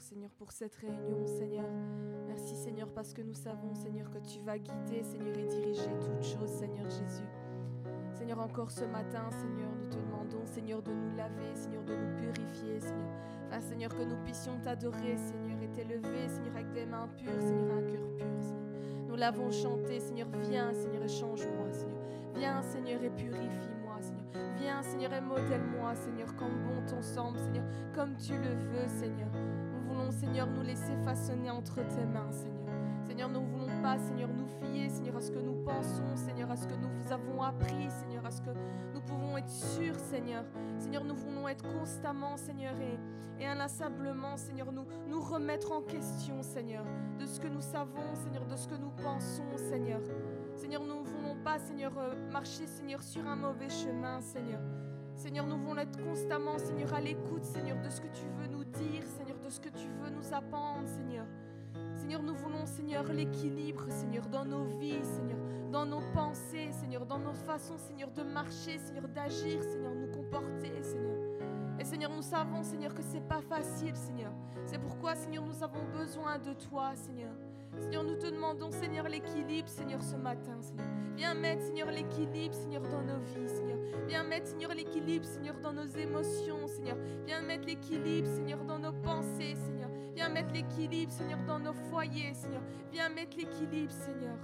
[0.00, 1.68] Seigneur, pour cette réunion, Seigneur.
[2.26, 6.24] Merci, Seigneur, parce que nous savons, Seigneur, que tu vas guider, Seigneur, et diriger toutes
[6.24, 7.28] choses, Seigneur Jésus.
[8.14, 12.16] Seigneur, encore ce matin, Seigneur, nous te demandons, Seigneur, de nous laver, Seigneur, de nous
[12.16, 13.08] purifier, Seigneur.
[13.48, 17.76] Enfin, Seigneur, que nous puissions t'adorer, Seigneur, et t'élever, Seigneur, avec des mains pures, Seigneur,
[17.76, 19.08] un cœur pur, Seigneur.
[19.08, 22.02] Nous l'avons chanté, Seigneur, viens, Seigneur, et change-moi, Seigneur.
[22.34, 24.56] Viens, Seigneur, et purifie-moi, Seigneur.
[24.56, 27.64] Viens, Seigneur, et modèle-moi, Seigneur, comme bon ton semble, Seigneur,
[27.94, 29.28] comme tu le veux, Seigneur.
[30.12, 32.72] Seigneur, nous laisser façonner entre tes mains, Seigneur.
[33.04, 36.50] Seigneur, nous ne voulons pas, Seigneur, nous fier, Seigneur, à ce que nous pensons, Seigneur,
[36.50, 38.50] à ce que nous avons appris, Seigneur, à ce que
[38.94, 40.44] nous pouvons être sûrs, Seigneur.
[40.78, 46.84] Seigneur, nous voulons être constamment, Seigneur, et, inlassablement, Seigneur, nous, nous remettre en question, Seigneur,
[47.18, 50.00] de ce que nous savons, Seigneur, de ce que nous pensons, Seigneur.
[50.54, 54.60] Seigneur, nous ne voulons pas, Seigneur, euh, marcher, Seigneur, sur un mauvais chemin, Seigneur.
[55.16, 58.64] Seigneur, nous voulons être constamment, Seigneur, à l'écoute, Seigneur, de ce que tu veux nous
[58.64, 59.21] dire, Seigneur,
[59.52, 61.26] ce que tu veux nous apprendre, Seigneur.
[61.94, 65.36] Seigneur, nous voulons, Seigneur, l'équilibre, Seigneur, dans nos vies, Seigneur,
[65.70, 70.82] dans nos pensées, Seigneur, dans nos façons, Seigneur, de marcher, Seigneur, d'agir, Seigneur, nous comporter,
[70.82, 71.18] Seigneur.
[71.78, 74.32] Et Seigneur, nous savons, Seigneur, que c'est pas facile, Seigneur.
[74.64, 77.34] C'est pourquoi, Seigneur, nous avons besoin de toi, Seigneur.
[77.82, 80.86] Seigneur, nous te demandons, Seigneur, l'équilibre, Seigneur, ce matin, Seigneur.
[81.16, 83.78] Viens mettre, Seigneur, l'équilibre, Seigneur, dans nos vies, Seigneur.
[84.06, 86.96] Viens mettre, Seigneur, l'équilibre, Seigneur, dans nos émotions, Seigneur.
[87.26, 89.90] Viens mettre l'équilibre, Seigneur, dans nos pensées, Seigneur.
[90.14, 92.62] Viens mettre l'équilibre, Seigneur, dans nos foyers, Seigneur.
[92.92, 94.38] Viens mettre l'équilibre, Seigneur.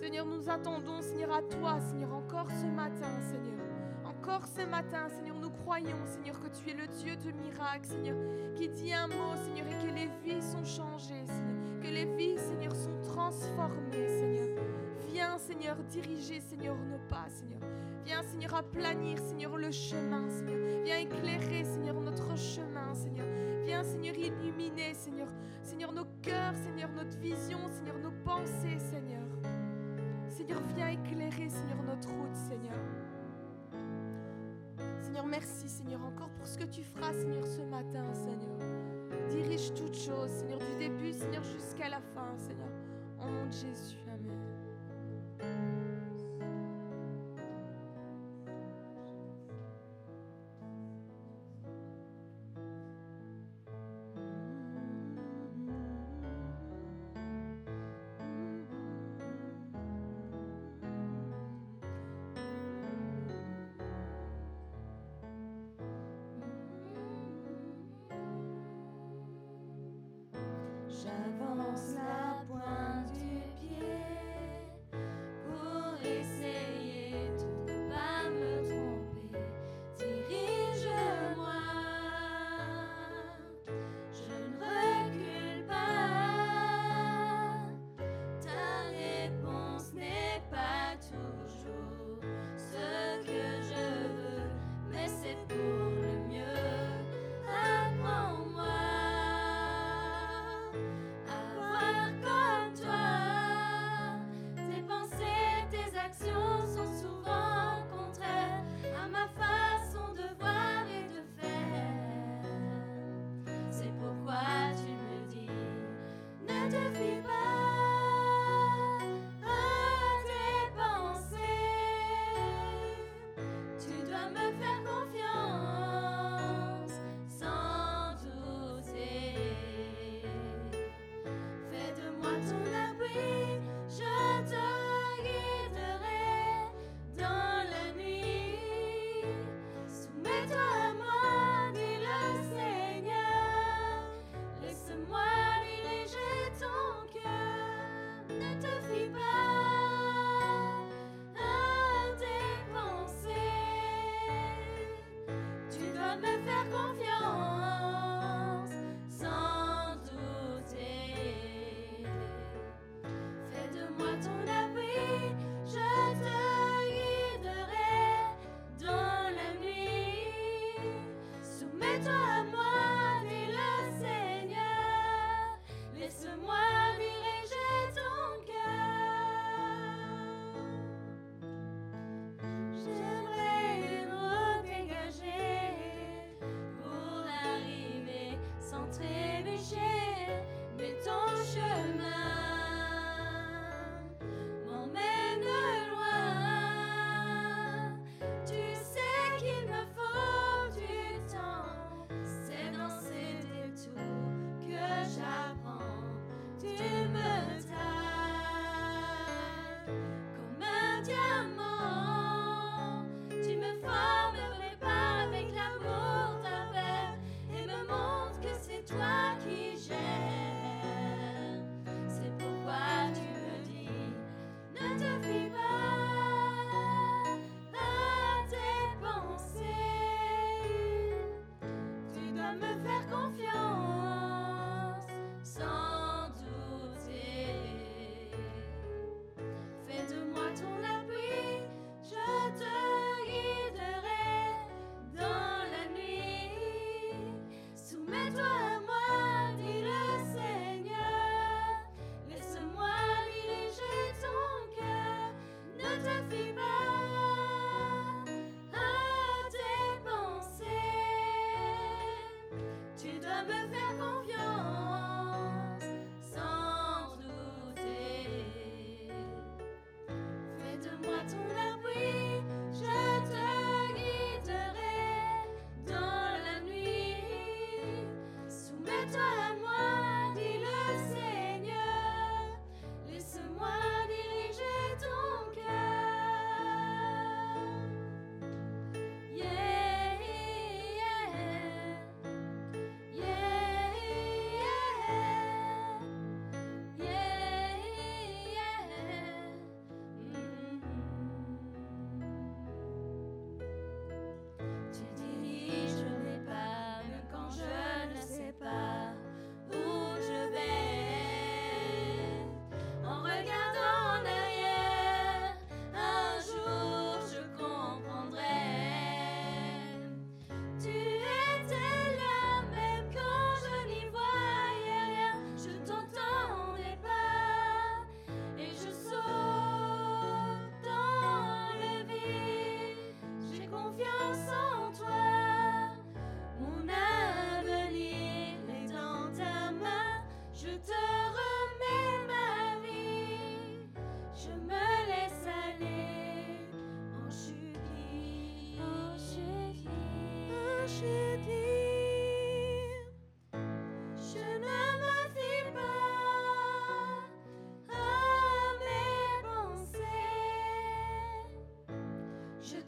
[0.00, 3.60] Seigneur, nous attendons, Seigneur, à toi, Seigneur, encore ce matin, Seigneur.
[4.04, 8.16] Encore ce matin, Seigneur, nous croyons, Seigneur, que tu es le Dieu de miracles, Seigneur,
[8.56, 12.38] qui dit un mot, Seigneur, et que les vies sont changées, Seigneur que les vies,
[12.38, 14.64] Seigneur, sont transformées, Seigneur.
[15.08, 17.60] Viens, Seigneur, diriger, Seigneur, nos pas, Seigneur.
[18.04, 20.84] Viens, Seigneur, aplanir, Seigneur, le chemin, Seigneur.
[20.84, 23.26] Viens éclairer, Seigneur, notre chemin, Seigneur.
[23.64, 25.28] Viens, Seigneur, illuminer, Seigneur.
[25.62, 29.26] Seigneur, nos cœurs, Seigneur, notre vision, Seigneur, nos pensées, Seigneur.
[30.28, 32.78] Seigneur, viens éclairer, Seigneur, notre route, Seigneur.
[35.00, 38.75] Seigneur, merci, Seigneur, encore pour ce que tu feras, Seigneur, ce matin, Seigneur.
[39.30, 42.68] Dirige toutes choses, Seigneur, du début, Seigneur, jusqu'à la fin, Seigneur.
[43.18, 44.05] En nom de Jésus.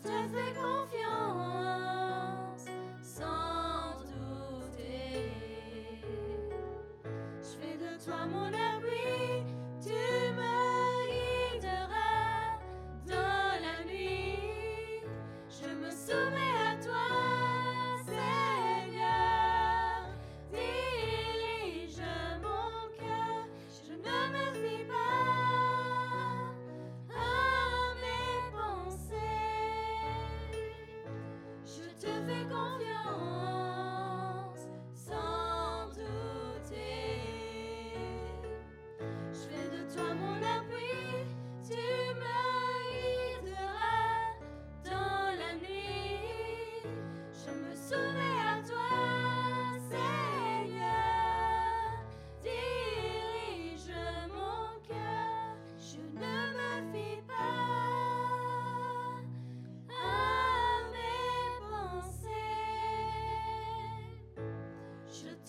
[0.05, 1.97] Je fais confiance,
[3.03, 5.33] sans douter.
[7.43, 8.48] Je fais de toi mon.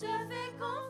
[0.00, 0.89] je fais confiance.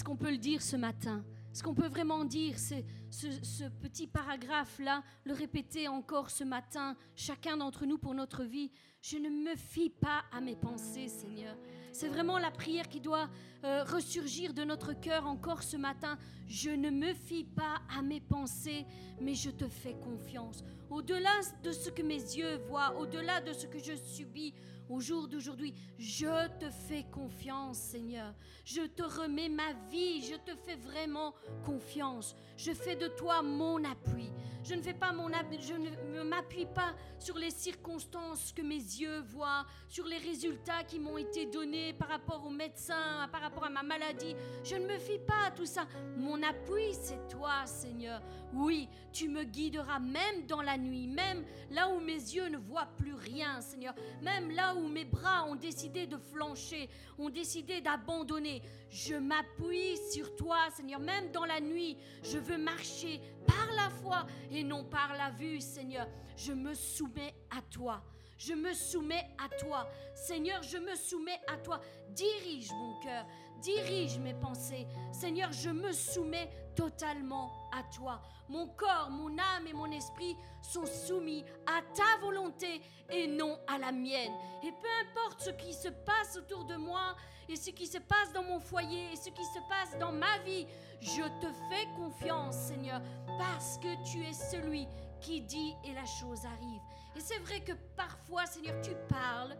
[0.00, 2.76] Est-ce qu'on peut le dire ce matin Est-ce qu'on peut vraiment dire ce,
[3.10, 9.16] ce petit paragraphe-là, le répéter encore ce matin, chacun d'entre nous pour notre vie Je
[9.16, 11.56] ne me fie pas à mes pensées, Seigneur.
[11.90, 13.30] C'est vraiment la prière qui doit
[13.64, 16.18] euh, ressurgir de notre cœur encore ce matin.
[16.46, 18.84] Je ne me fie pas à mes pensées,
[19.18, 20.62] mais je te fais confiance.
[20.90, 21.32] Au-delà
[21.62, 24.52] de ce que mes yeux voient, au-delà de ce que je subis,
[24.90, 28.34] au jour d'aujourd'hui, je te fais confiance, Seigneur.
[28.64, 31.32] Je te remets ma vie, je te fais vraiment
[31.64, 32.36] confiance.
[32.56, 34.30] Je fais de toi mon appui.
[34.62, 39.20] Je ne fais pas mon je ne m'appuie pas sur les circonstances que mes yeux
[39.20, 43.70] voient, sur les résultats qui m'ont été donnés par rapport au médecin, par rapport à
[43.70, 44.34] ma maladie.
[44.64, 45.86] Je ne me fie pas à tout ça.
[46.16, 48.20] Mon appui, c'est toi, Seigneur.
[48.52, 52.88] Oui, tu me guideras même dans la nuit, même là où mes yeux ne voient
[52.96, 53.94] plus rien, Seigneur.
[54.22, 58.62] Même là où mes bras ont décidé de flancher, ont décidé d'abandonner.
[58.90, 61.00] Je m'appuie sur toi, Seigneur.
[61.00, 65.60] Même dans la nuit, je veux marcher par la foi et non par la vue,
[65.60, 66.06] Seigneur.
[66.36, 68.02] Je me soumets à toi.
[68.38, 69.86] Je me soumets à toi.
[70.14, 71.80] Seigneur, je me soumets à toi.
[72.10, 73.26] Dirige mon cœur,
[73.60, 74.86] dirige mes pensées.
[75.12, 78.20] Seigneur, je me soumets totalement à toi.
[78.48, 83.78] Mon corps, mon âme et mon esprit sont soumis à ta volonté et non à
[83.78, 84.32] la mienne.
[84.62, 87.14] Et peu importe ce qui se passe autour de moi
[87.48, 90.38] et ce qui se passe dans mon foyer et ce qui se passe dans ma
[90.38, 90.66] vie,
[91.00, 93.00] je te fais confiance, Seigneur,
[93.38, 94.86] parce que tu es celui
[95.20, 96.80] qui dit et la chose arrive.
[97.16, 99.56] Et c'est vrai que parfois, Seigneur, tu parles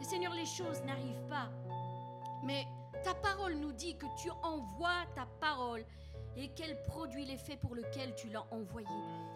[0.00, 1.50] et Seigneur, les choses n'arrivent pas.
[2.42, 2.66] Mais
[3.02, 5.84] ta parole nous dit que tu envoies ta parole
[6.36, 8.88] et qu'elle produit l'effet pour lequel tu l'as envoyé.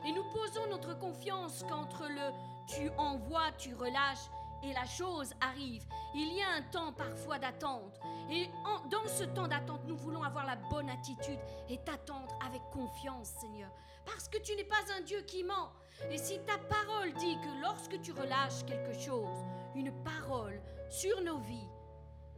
[0.07, 2.33] Et nous posons notre confiance qu'entre le
[2.67, 4.31] tu envoies, tu relâches
[4.63, 5.85] et la chose arrive.
[6.15, 8.01] Il y a un temps parfois d'attente.
[8.31, 8.49] Et
[8.91, 13.71] dans ce temps d'attente, nous voulons avoir la bonne attitude et t'attendre avec confiance, Seigneur.
[14.07, 15.73] Parce que tu n'es pas un Dieu qui ment.
[16.11, 21.39] Et si ta parole dit que lorsque tu relâches quelque chose, une parole sur nos
[21.39, 21.69] vies,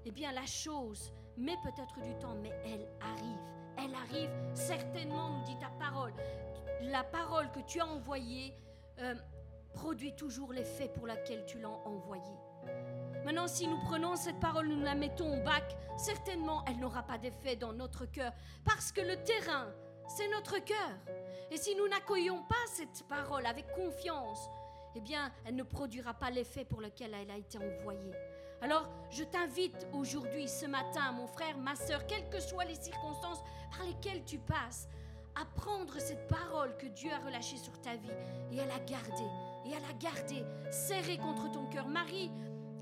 [0.07, 3.41] eh bien la chose met peut-être du temps, mais elle arrive.
[3.77, 6.15] Elle arrive certainement, nous dit ta parole.
[6.81, 8.55] La parole que tu as envoyée
[9.01, 9.15] euh,
[9.75, 12.23] produit toujours l'effet pour lequel tu l'as envoyée.
[13.25, 17.19] Maintenant, si nous prenons cette parole, nous la mettons au bac, certainement elle n'aura pas
[17.19, 18.33] d'effet dans notre cœur,
[18.65, 19.73] parce que le terrain,
[20.09, 20.97] c'est notre cœur.
[21.51, 24.49] Et si nous n'accueillons pas cette parole avec confiance,
[24.95, 28.15] eh bien, elle ne produira pas l'effet pour lequel elle a été envoyée.
[28.67, 33.41] Alors, je t'invite aujourd'hui, ce matin, mon frère, ma soeur, quelles que soient les circonstances
[33.71, 34.89] par lesquelles tu passes,
[35.37, 38.11] à prendre cette parole que Dieu a relâchée sur ta vie
[38.51, 39.29] et à la garder,
[39.67, 41.87] et à la garder serrée contre ton cœur.
[41.87, 42.33] Marie,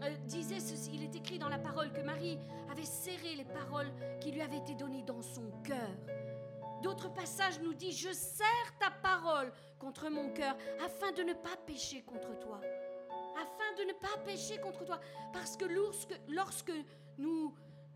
[0.02, 2.38] euh, disait ceci, il est écrit dans la parole que Marie
[2.72, 3.92] avait serré les paroles
[4.22, 5.90] qui lui avaient été données dans son cœur.
[6.82, 11.58] D'autres passages nous disent, je serre ta parole contre mon cœur afin de ne pas
[11.66, 12.62] pécher contre toi.
[13.76, 15.00] De ne pas pécher contre toi.
[15.32, 16.72] Parce que lorsque, lorsque
[17.18, 17.54] nous,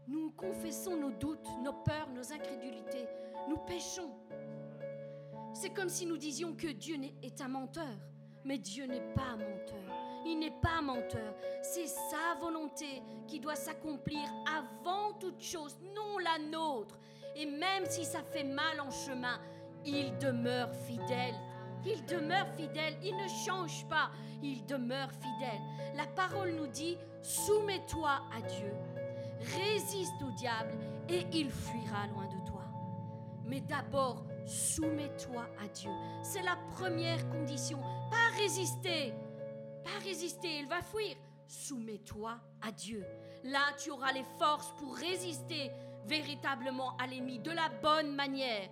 [0.09, 3.07] nous confessons nos doutes, nos peurs, nos incrédulités,
[3.49, 4.11] nous péchons.
[5.55, 7.97] C'est comme si nous disions que Dieu est un menteur.
[8.45, 9.99] Mais Dieu n'est pas menteur.
[10.25, 11.35] Il n'est pas menteur.
[11.63, 14.21] C'est sa volonté qui doit s'accomplir
[14.57, 16.99] avant toute chose, non la nôtre.
[17.37, 19.41] Et même si ça fait mal en chemin,
[19.85, 21.35] il demeure fidèle.
[21.85, 24.11] Il demeure fidèle, il ne change pas,
[24.43, 25.61] il demeure fidèle.
[25.95, 28.73] La parole nous dit, soumets-toi à Dieu,
[29.41, 30.77] résiste au diable
[31.09, 32.65] et il fuira loin de toi.
[33.45, 35.91] Mais d'abord, soumets-toi à Dieu.
[36.23, 37.79] C'est la première condition.
[38.11, 39.15] Pas résister,
[39.85, 41.17] pas résister, il va fuir.
[41.47, 43.07] Soumets-toi à Dieu.
[43.45, 45.71] Là, tu auras les forces pour résister
[46.05, 48.69] véritablement à l'ennemi de la bonne manière.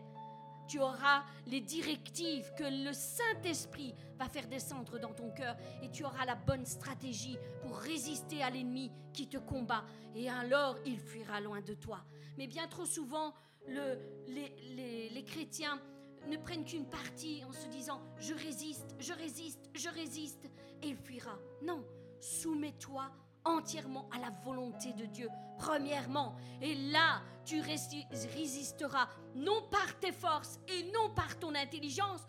[0.66, 6.04] Tu auras les directives que le Saint-Esprit va faire descendre dans ton cœur et tu
[6.04, 11.40] auras la bonne stratégie pour résister à l'ennemi qui te combat et alors il fuira
[11.40, 12.04] loin de toi.
[12.36, 13.32] Mais bien trop souvent,
[13.68, 13.98] le,
[14.28, 15.80] les, les chrétiens
[16.28, 20.50] ne prennent qu'une partie en se disant je résiste, je résiste, je résiste
[20.82, 21.38] et il fuira.
[21.62, 21.84] Non,
[22.20, 23.10] soumets-toi
[23.46, 25.28] entièrement à la volonté de Dieu,
[25.58, 26.36] premièrement.
[26.60, 32.20] Et là, tu résisteras non par tes forces et non par ton intelligence,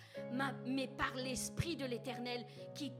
[0.65, 2.91] mais par l'Esprit de l'Éternel qui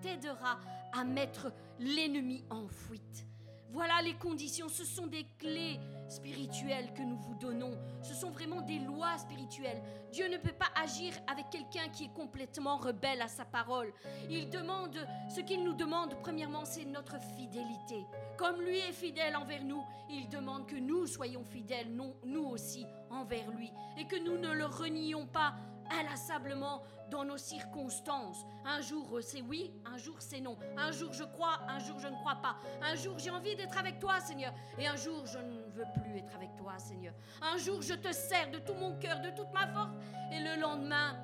[0.00, 0.58] t'aidera
[0.92, 3.26] à mettre l'ennemi en fuite.
[3.70, 5.80] Voilà les conditions, ce sont des clés
[6.12, 7.76] spirituelles que nous vous donnons.
[8.02, 9.82] Ce sont vraiment des lois spirituelles.
[10.12, 13.92] Dieu ne peut pas agir avec quelqu'un qui est complètement rebelle à sa parole.
[14.30, 14.96] Il demande,
[15.28, 18.06] ce qu'il nous demande premièrement, c'est notre fidélité.
[18.36, 21.88] Comme lui est fidèle envers nous, il demande que nous soyons fidèles,
[22.24, 23.72] nous aussi, envers lui.
[23.98, 25.54] Et que nous ne le renions pas
[25.90, 28.44] inlassablement dans nos circonstances.
[28.64, 30.56] Un jour euh, c'est oui, un jour c'est non.
[30.76, 32.56] Un jour je crois, un jour je ne crois pas.
[32.82, 34.52] Un jour j'ai envie d'être avec toi, Seigneur.
[34.78, 37.14] Et un jour je ne veux plus être avec toi, Seigneur.
[37.40, 39.92] Un jour je te sers de tout mon cœur, de toute ma force.
[40.30, 41.16] Et le lendemain,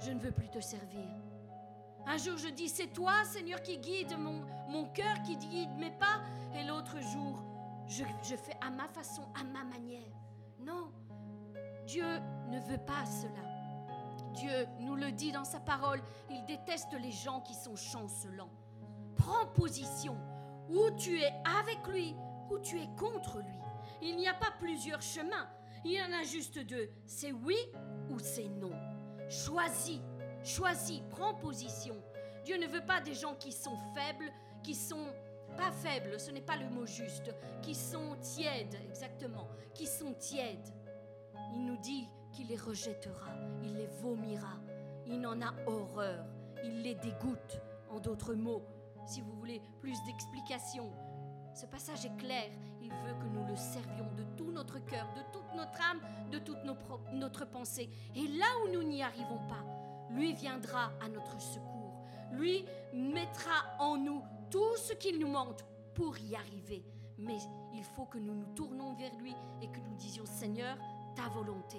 [0.00, 1.08] je ne veux plus te servir.
[2.06, 5.92] Un jour je dis, c'est toi, Seigneur, qui guide mon, mon cœur, qui guide mes
[5.92, 6.20] pas.
[6.54, 7.42] Et l'autre jour,
[7.86, 10.10] je, je fais à ma façon, à ma manière.
[10.58, 10.92] Non,
[11.86, 12.06] Dieu
[12.48, 13.52] ne veut pas cela.
[14.34, 18.50] Dieu nous le dit dans sa parole, il déteste les gens qui sont chancelants.
[19.16, 20.16] Prends position,
[20.68, 22.16] où tu es avec lui,
[22.52, 23.58] ou tu es contre lui.
[24.00, 25.48] Il n'y a pas plusieurs chemins,
[25.84, 26.90] il y en a juste deux.
[27.06, 27.56] C'est oui
[28.10, 28.72] ou c'est non.
[29.28, 30.00] Choisis,
[30.44, 31.96] choisis, prends position.
[32.44, 34.30] Dieu ne veut pas des gens qui sont faibles,
[34.62, 35.06] qui sont
[35.56, 40.72] pas faibles, ce n'est pas le mot juste, qui sont tièdes, exactement, qui sont tièdes.
[41.54, 43.30] Il nous dit qu'il les rejettera,
[43.62, 44.58] il les vomira,
[45.06, 46.24] il en a horreur,
[46.64, 47.60] il les dégoûte.
[47.90, 48.62] En d'autres mots,
[49.06, 50.90] si vous voulez plus d'explications,
[51.54, 52.50] ce passage est clair.
[52.80, 56.38] Il veut que nous le servions de tout notre cœur, de toute notre âme, de
[56.38, 56.58] toute
[57.12, 57.90] notre pensée.
[58.14, 59.64] Et là où nous n'y arrivons pas,
[60.10, 62.04] lui viendra à notre secours.
[62.32, 65.60] Lui mettra en nous tout ce qu'il nous manque
[65.94, 66.84] pour y arriver.
[67.18, 67.38] Mais
[67.74, 70.76] il faut que nous nous tournons vers lui et que nous disions Seigneur,
[71.14, 71.78] ta volonté.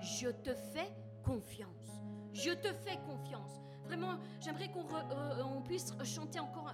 [0.00, 0.92] Je te fais
[1.24, 2.02] confiance.
[2.32, 3.60] Je te fais confiance.
[3.84, 6.72] Vraiment, j'aimerais qu'on euh, puisse chanter encore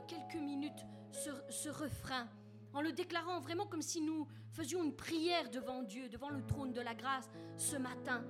[0.00, 2.28] quelques minutes ce refrain
[2.76, 6.74] en le déclarant vraiment comme si nous faisions une prière devant Dieu, devant le trône
[6.74, 8.22] de la grâce ce matin.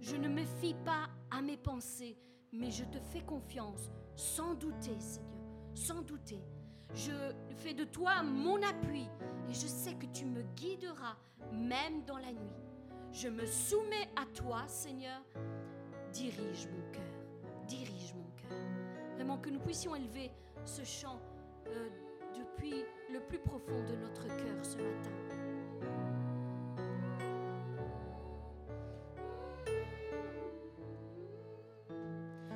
[0.00, 2.16] Je ne me fie pas à mes pensées,
[2.52, 5.30] mais je te fais confiance, sans douter, Seigneur,
[5.74, 6.40] sans douter.
[6.94, 7.12] Je
[7.56, 9.06] fais de toi mon appui
[9.50, 11.16] et je sais que tu me guideras
[11.52, 12.56] même dans la nuit.
[13.12, 15.22] Je me soumets à toi, Seigneur.
[16.12, 18.58] Dirige mon cœur, dirige mon cœur.
[19.16, 20.30] Vraiment que nous puissions élever
[20.64, 21.20] ce chant
[21.66, 21.88] euh,
[22.36, 25.10] depuis le plus profond de notre cœur ce matin.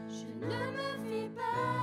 [0.08, 1.75] Je ne me fie pas.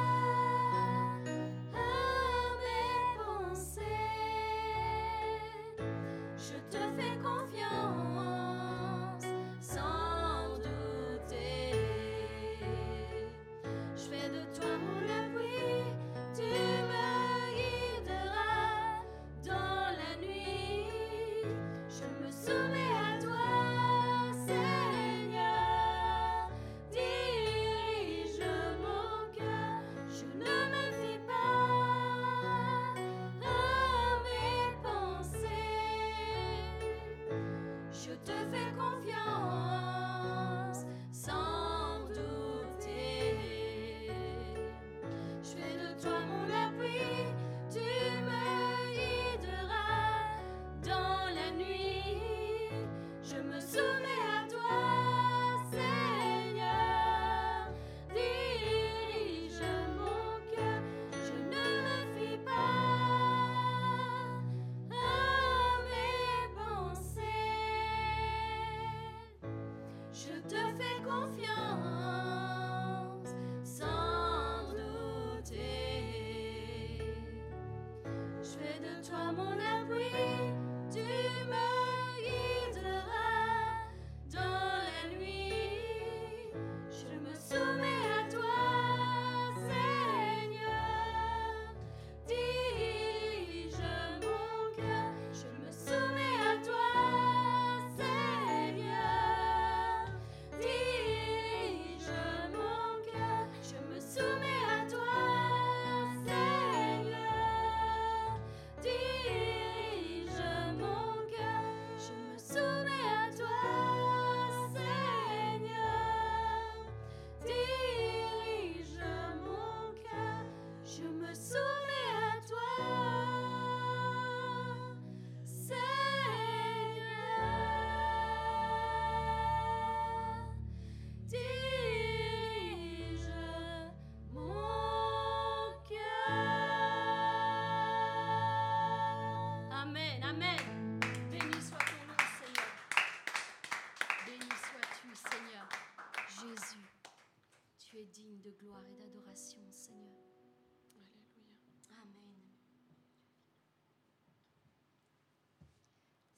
[79.14, 79.53] sois mon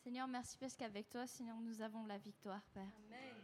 [0.05, 2.83] Seigneur, merci parce qu'avec toi, Seigneur, nous avons la victoire, Père.
[3.07, 3.35] Amen.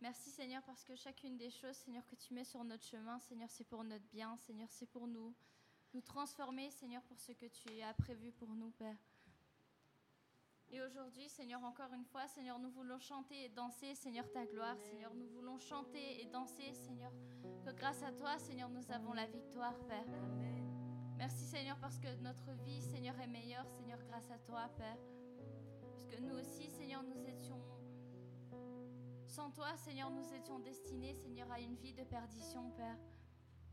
[0.00, 3.50] Merci, Seigneur, parce que chacune des choses, Seigneur, que tu mets sur notre chemin, Seigneur,
[3.50, 5.34] c'est pour notre bien, Seigneur, c'est pour nous.
[5.92, 8.96] Nous transformer, Seigneur, pour ce que tu as prévu pour nous, Père.
[10.70, 14.76] Et aujourd'hui, Seigneur, encore une fois, Seigneur, nous voulons chanter et danser, Seigneur, ta gloire.
[14.80, 17.12] Seigneur, nous voulons chanter et danser, Seigneur,
[17.78, 20.04] grâce à toi, Seigneur, nous avons la victoire, Père.
[21.16, 24.98] Merci, Seigneur, parce que notre vie, Seigneur, est meilleure, Seigneur, grâce à toi, Père
[26.08, 27.60] que nous aussi, Seigneur, nous étions...
[29.26, 32.98] Sans toi, Seigneur, nous étions destinés, Seigneur, à une vie de perdition, Père.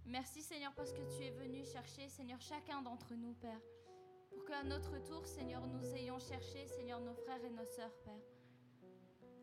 [0.06, 3.62] Merci, Seigneur, parce que tu es venu chercher, Seigneur, chacun d'entre nous, Père.
[4.30, 8.22] Pour qu'à notre tour, Seigneur, nous ayons cherché, Seigneur, nos frères et nos sœurs, Père.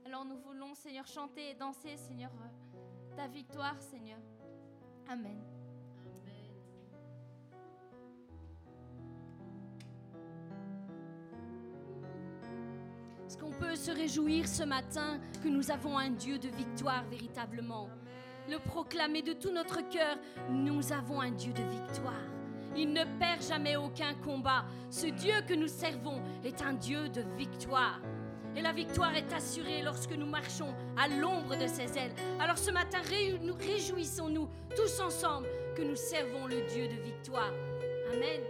[0.05, 2.31] Alors nous voulons, Seigneur, chanter et danser, Seigneur,
[3.17, 4.21] ta victoire, Seigneur.
[5.09, 5.37] Amen.
[13.27, 17.89] Est-ce qu'on peut se réjouir ce matin que nous avons un Dieu de victoire véritablement?
[18.51, 20.19] Le proclamer de tout notre cœur,
[20.51, 22.27] nous avons un Dieu de victoire.
[22.77, 24.65] Il ne perd jamais aucun combat.
[24.91, 28.01] Ce Dieu que nous servons est un Dieu de victoire.
[28.57, 32.13] Et la victoire est assurée lorsque nous marchons à l'ombre de ses ailes.
[32.39, 37.53] Alors ce matin, réjouissons-nous tous ensemble que nous servons le Dieu de victoire.
[38.13, 38.41] Amen.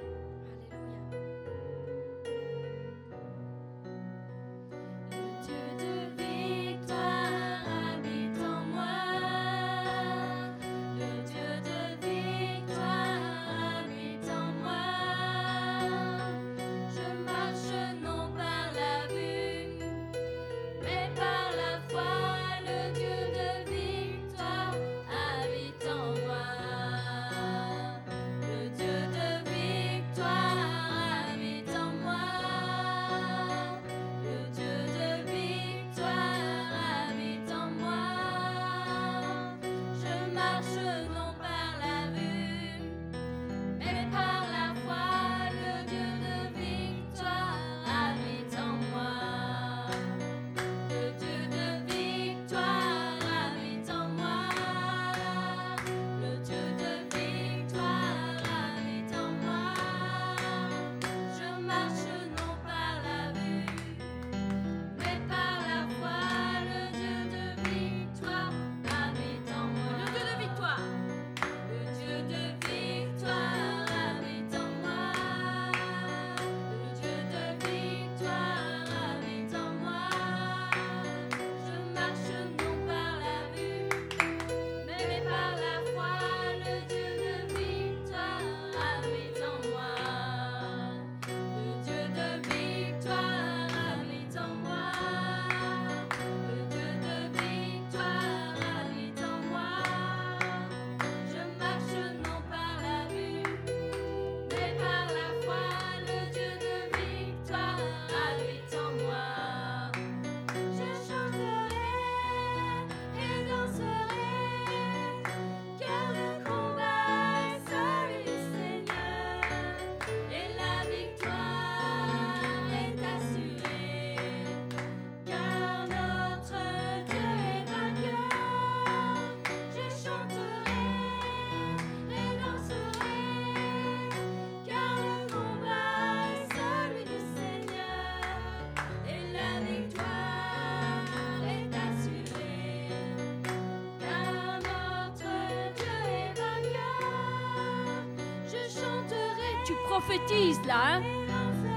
[150.02, 151.02] prophétises là, hein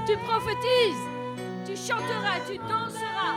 [0.05, 1.05] Tu prophétises,
[1.65, 3.35] tu chanteras, tu danseras,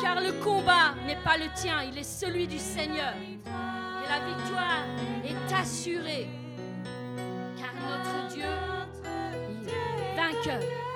[0.00, 3.14] car le combat n'est pas le tien, il est celui du Seigneur.
[3.16, 4.84] Et la victoire
[5.24, 6.28] est assurée,
[7.56, 8.44] car notre Dieu
[9.04, 10.91] est vainqueur.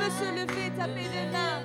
[0.00, 1.59] veux se lever, taper de mains.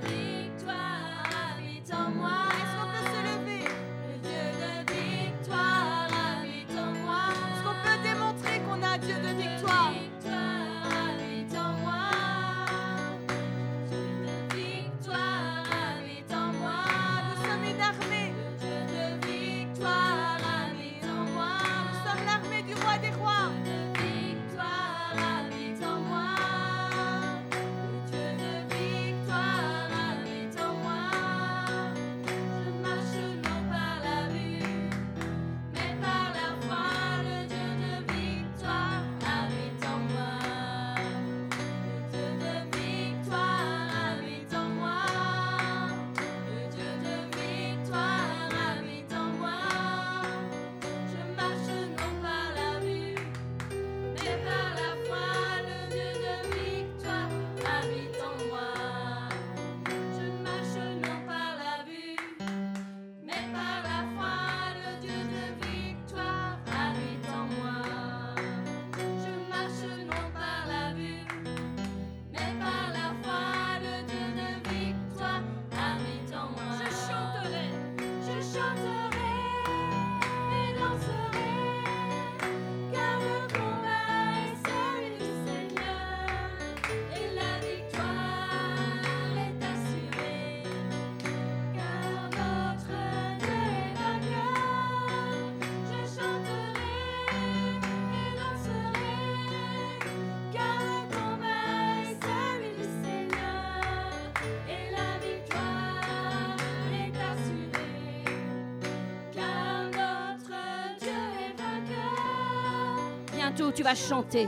[113.75, 114.47] tu vas chanter.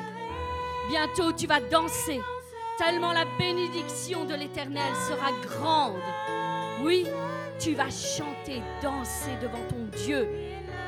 [0.89, 2.19] Bientôt, tu vas danser.
[2.77, 6.01] Tellement la bénédiction de l'Éternel sera grande.
[6.83, 7.05] Oui,
[7.59, 10.27] tu vas chanter, danser devant ton Dieu.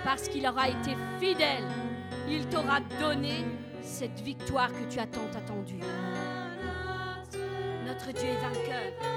[0.05, 1.67] Parce qu'il aura été fidèle.
[2.29, 3.43] Il t'aura donné
[3.81, 5.79] cette victoire que tu as tant attendue.
[7.85, 9.08] Notre Dieu est vainqueur.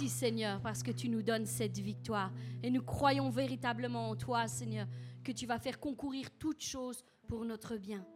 [0.00, 2.30] Merci Seigneur parce que tu nous donnes cette victoire.
[2.62, 4.86] Et nous croyons véritablement en toi Seigneur,
[5.24, 8.06] que tu vas faire concourir toutes choses pour notre bien.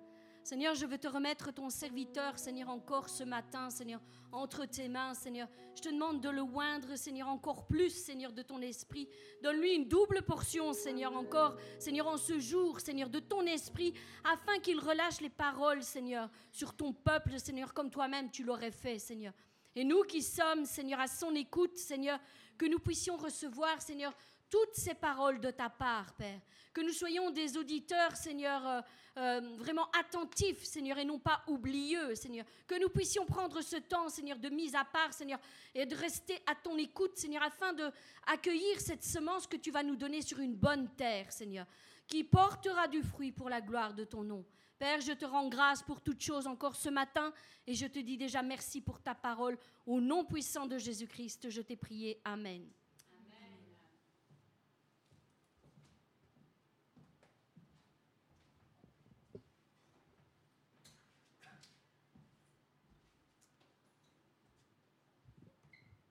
[0.45, 5.15] Seigneur, je veux te remettre ton serviteur, Seigneur, encore ce matin, Seigneur, entre tes mains,
[5.15, 5.49] Seigneur.
[5.75, 9.09] Je te demande de le oindre, Seigneur, encore plus, Seigneur, de ton esprit.
[9.43, 14.61] Donne-lui une double portion, Seigneur, encore, Seigneur, en ce jour, Seigneur, de ton esprit, afin
[14.61, 19.33] qu'il relâche les paroles, Seigneur, sur ton peuple, Seigneur, comme toi-même tu l'aurais fait, Seigneur.
[19.75, 22.19] Et nous qui sommes, Seigneur, à son écoute, Seigneur,
[22.59, 24.15] que nous puissions recevoir, Seigneur,
[24.51, 26.41] toutes ces paroles de ta part, Père.
[26.75, 28.81] Que nous soyons des auditeurs, Seigneur, euh,
[29.17, 32.45] euh, vraiment attentifs, Seigneur, et non pas oublieux, Seigneur.
[32.67, 35.39] Que nous puissions prendre ce temps, Seigneur, de mise à part, Seigneur,
[35.75, 37.91] et de rester à ton écoute, Seigneur, afin de
[38.27, 41.67] accueillir cette semence que tu vas nous donner sur une bonne terre, Seigneur,
[42.07, 44.45] qui portera du fruit pour la gloire de ton nom.
[44.83, 47.33] Père, je te rends grâce pour toutes choses encore ce matin
[47.69, 49.57] et je te dis déjà merci pour ta parole.
[49.87, 52.21] Au nom puissant de Jésus-Christ, je t'ai prié.
[52.25, 52.69] Amen.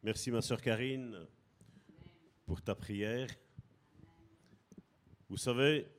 [0.02, 1.28] Merci ma soeur Karine
[2.46, 3.28] pour ta prière.
[5.28, 5.92] Vous savez,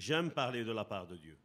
[0.00, 1.38] j'aime parler de la part de Dieu.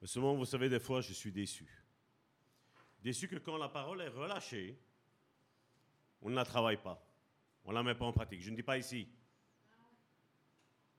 [0.00, 1.68] Mais seulement, vous savez, des fois, je suis déçu.
[3.02, 4.78] Déçu que quand la parole est relâchée,
[6.22, 7.04] on ne la travaille pas.
[7.64, 8.40] On ne la met pas en pratique.
[8.40, 9.08] Je ne dis pas ici.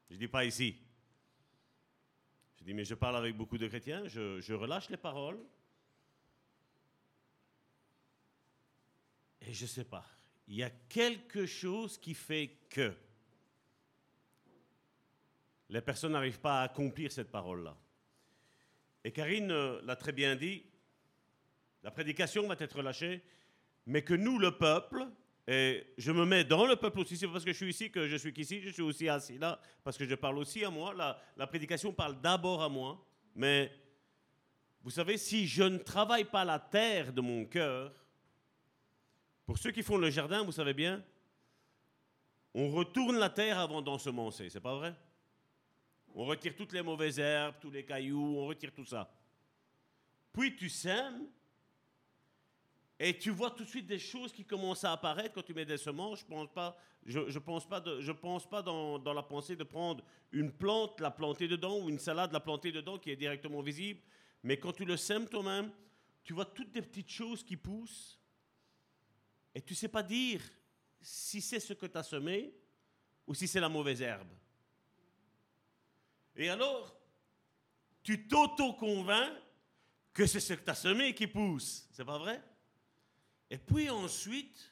[0.10, 0.76] Je ne dis pas ici.
[2.60, 5.40] Je dis, mais je parle avec beaucoup de chrétiens, je, je relâche les paroles.
[9.40, 10.06] Et je ne sais pas.
[10.48, 12.94] Il y a quelque chose qui fait que
[15.72, 17.76] les personnes n'arrivent pas à accomplir cette parole-là.
[19.04, 20.64] Et Karine euh, l'a très bien dit,
[21.82, 23.24] la prédication va être relâchée,
[23.86, 25.08] mais que nous, le peuple,
[25.48, 28.08] et je me mets dans le peuple aussi, c'est parce que je suis ici que
[28.08, 30.94] je suis qu'ici, je suis aussi assis là, parce que je parle aussi à moi.
[30.94, 33.04] La, la prédication parle d'abord à moi,
[33.34, 33.72] mais
[34.84, 37.94] vous savez, si je ne travaille pas la terre de mon cœur,
[39.46, 41.04] pour ceux qui font le jardin, vous savez bien,
[42.54, 44.94] on retourne la terre avant d'ensemencer, c'est pas vrai?
[46.16, 49.12] On retire toutes les mauvaises herbes, tous les cailloux, on retire tout ça.
[50.34, 51.28] Puis tu sèmes,
[53.04, 55.66] et tu vois tout de suite des choses qui commencent à apparaître quand tu mets
[55.66, 56.20] des semences.
[56.20, 60.52] Je pense pas, je, pense pas, je pense pas dans, la pensée de prendre une
[60.52, 64.00] plante, la planter dedans, ou une salade, la planter dedans, qui est directement visible.
[64.44, 65.72] Mais quand tu le sèmes toi-même,
[66.24, 68.20] tu vois toutes des petites choses qui poussent.
[69.56, 70.44] Et tu sais pas dire
[71.02, 72.54] si c'est ce que tu as semé
[73.26, 74.30] ou si c'est la mauvaise herbe.
[76.36, 76.96] Et alors,
[78.04, 79.34] tu t'auto-convaincs
[80.14, 81.88] que c'est ce que tu as semé qui pousse.
[81.92, 82.42] C'est pas vrai?
[83.50, 84.72] Et puis ensuite,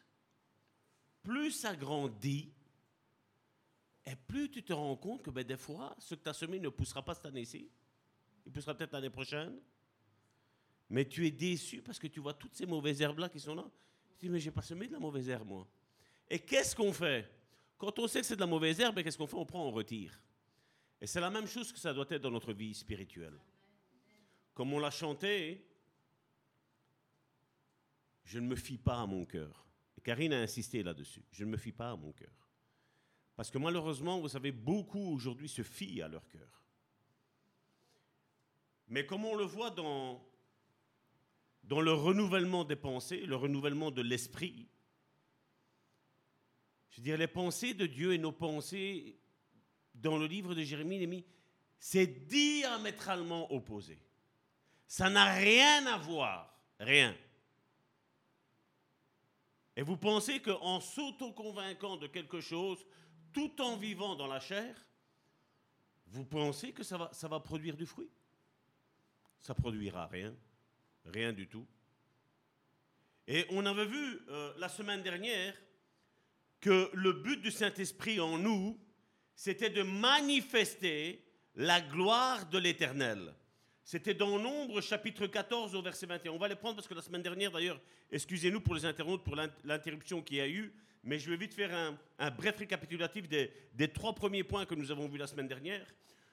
[1.23, 2.53] plus ça grandit,
[4.05, 6.59] et plus tu te rends compte que ben, des fois, ce que tu as semé
[6.59, 7.69] ne poussera pas cette année-ci.
[8.45, 9.59] Il poussera peut-être l'année prochaine.
[10.89, 13.69] Mais tu es déçu parce que tu vois toutes ces mauvaises herbes-là qui sont là.
[14.17, 15.67] Tu dis, mais j'ai pas semé de la mauvaise herbe, moi.
[16.27, 17.29] Et qu'est-ce qu'on fait?
[17.77, 19.37] Quand on sait que c'est de la mauvaise herbe, ben, qu'est-ce qu'on fait?
[19.37, 20.19] On prend, on retire.
[21.01, 23.39] Et c'est la même chose que ça doit être dans notre vie spirituelle.
[24.53, 25.65] Comme on l'a chanté,
[28.25, 29.65] je ne me fie pas à mon cœur.
[29.97, 31.23] Et Karine a insisté là-dessus.
[31.31, 32.49] Je ne me fie pas à mon cœur.
[33.35, 36.61] Parce que malheureusement, vous savez, beaucoup aujourd'hui se fient à leur cœur.
[38.89, 40.21] Mais comme on le voit dans,
[41.63, 44.67] dans le renouvellement des pensées, le renouvellement de l'esprit,
[46.89, 49.19] je veux dire, les pensées de Dieu et nos pensées
[49.93, 51.25] dans le livre de Jérémie,
[51.79, 53.99] c'est diamétralement opposé.
[54.87, 57.15] Ça n'a rien à voir, rien.
[59.75, 62.85] Et vous pensez qu'en s'auto-convainquant de quelque chose,
[63.31, 64.75] tout en vivant dans la chair,
[66.07, 68.09] vous pensez que ça va, ça va produire du fruit?
[69.39, 70.35] Ça produira rien,
[71.05, 71.65] rien du tout.
[73.27, 75.55] Et on avait vu euh, la semaine dernière
[76.59, 78.77] que le but du Saint-Esprit en nous,
[79.39, 81.23] c'était de manifester
[81.55, 83.33] la gloire de l'Éternel.
[83.85, 86.33] C'était dans Nombre chapitre 14 au verset 21.
[86.33, 87.79] On va les prendre parce que la semaine dernière, d'ailleurs,
[88.11, 90.73] excusez-nous pour les internautes pour l'interruption qu'il y a eu,
[91.05, 91.73] mais je vais vite faire
[92.19, 95.87] un, bref récapitulatif des, des, trois premiers points que nous avons vus la semaine dernière.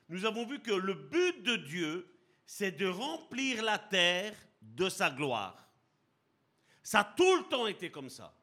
[0.09, 2.13] Nous avons vu que le but de Dieu,
[2.45, 5.71] c'est de remplir la terre de sa gloire.
[6.83, 8.37] Ça a tout le temps été comme ça.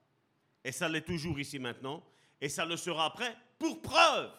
[0.64, 2.02] Et ça l'est toujours ici maintenant.
[2.40, 4.32] Et ça le sera après pour preuve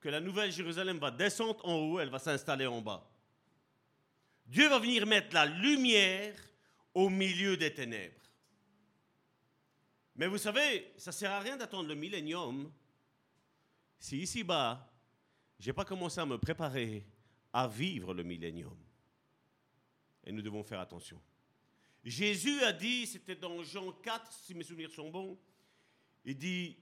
[0.00, 3.08] que la nouvelle Jérusalem va descendre en haut, elle va s'installer en bas.
[4.46, 6.34] Dieu va venir mettre la lumière
[6.94, 8.14] au milieu des ténèbres.
[10.16, 12.70] Mais vous savez, ça ne sert à rien d'attendre le millénium
[13.98, 14.88] si ici-bas,
[15.58, 17.04] je n'ai pas commencé à me préparer
[17.52, 18.76] à vivre le millénium.
[20.24, 21.20] Et nous devons faire attention.
[22.04, 25.38] Jésus a dit, c'était dans Jean 4, si mes souvenirs sont bons,
[26.24, 26.76] il dit,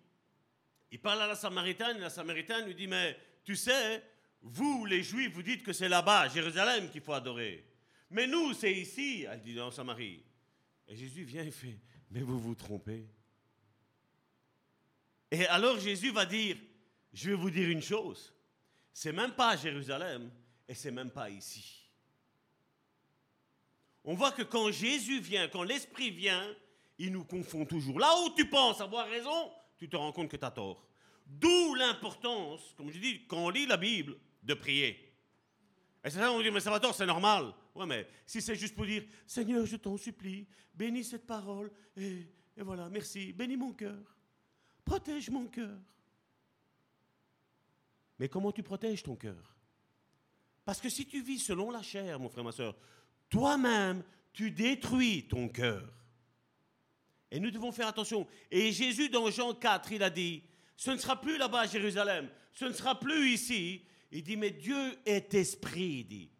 [0.91, 4.03] il parle à la Samaritaine, et la Samaritaine lui dit, mais tu sais,
[4.43, 7.67] vous les Juifs, vous dites que c'est là-bas, Jérusalem, qu'il faut adorer.
[8.11, 10.23] Mais nous, c'est ici, elle dit dans Samarie.
[10.89, 11.79] Et Jésus vient et fait,
[12.11, 13.09] mais vous vous trompez.
[15.31, 16.57] Et alors Jésus va dire,
[17.13, 18.33] je vais vous dire une chose,
[18.93, 20.31] c'est même pas à Jérusalem
[20.69, 21.91] et c'est même pas ici.
[24.05, 26.55] On voit que quand Jésus vient, quand l'Esprit vient,
[26.99, 27.99] il nous confond toujours.
[27.99, 30.87] Là où tu penses avoir raison, tu te rends compte que tu as tort.
[31.27, 35.13] D'où l'importance, comme je dis, quand on lit la Bible, de prier.
[36.05, 37.53] Et c'est ça, on dit, mais ça va tort, c'est normal.
[37.75, 42.27] Ouais, mais si c'est juste pour dire, Seigneur, je t'en supplie, bénis cette parole, et,
[42.57, 44.17] et voilà, merci, bénis mon cœur,
[44.85, 45.77] protège mon cœur.
[48.19, 49.57] Mais comment tu protèges ton cœur?
[50.65, 52.77] Parce que si tu vis selon la chair, mon frère, ma soeur,
[53.29, 54.03] toi-même,
[54.33, 55.93] tu détruis ton cœur.
[57.31, 58.27] Et nous devons faire attention.
[58.51, 60.43] Et Jésus, dans Jean 4, il a dit,
[60.77, 63.83] ce ne sera plus là-bas à Jérusalem, ce ne sera plus ici.
[64.13, 66.31] Il dit, mais Dieu est esprit, il dit.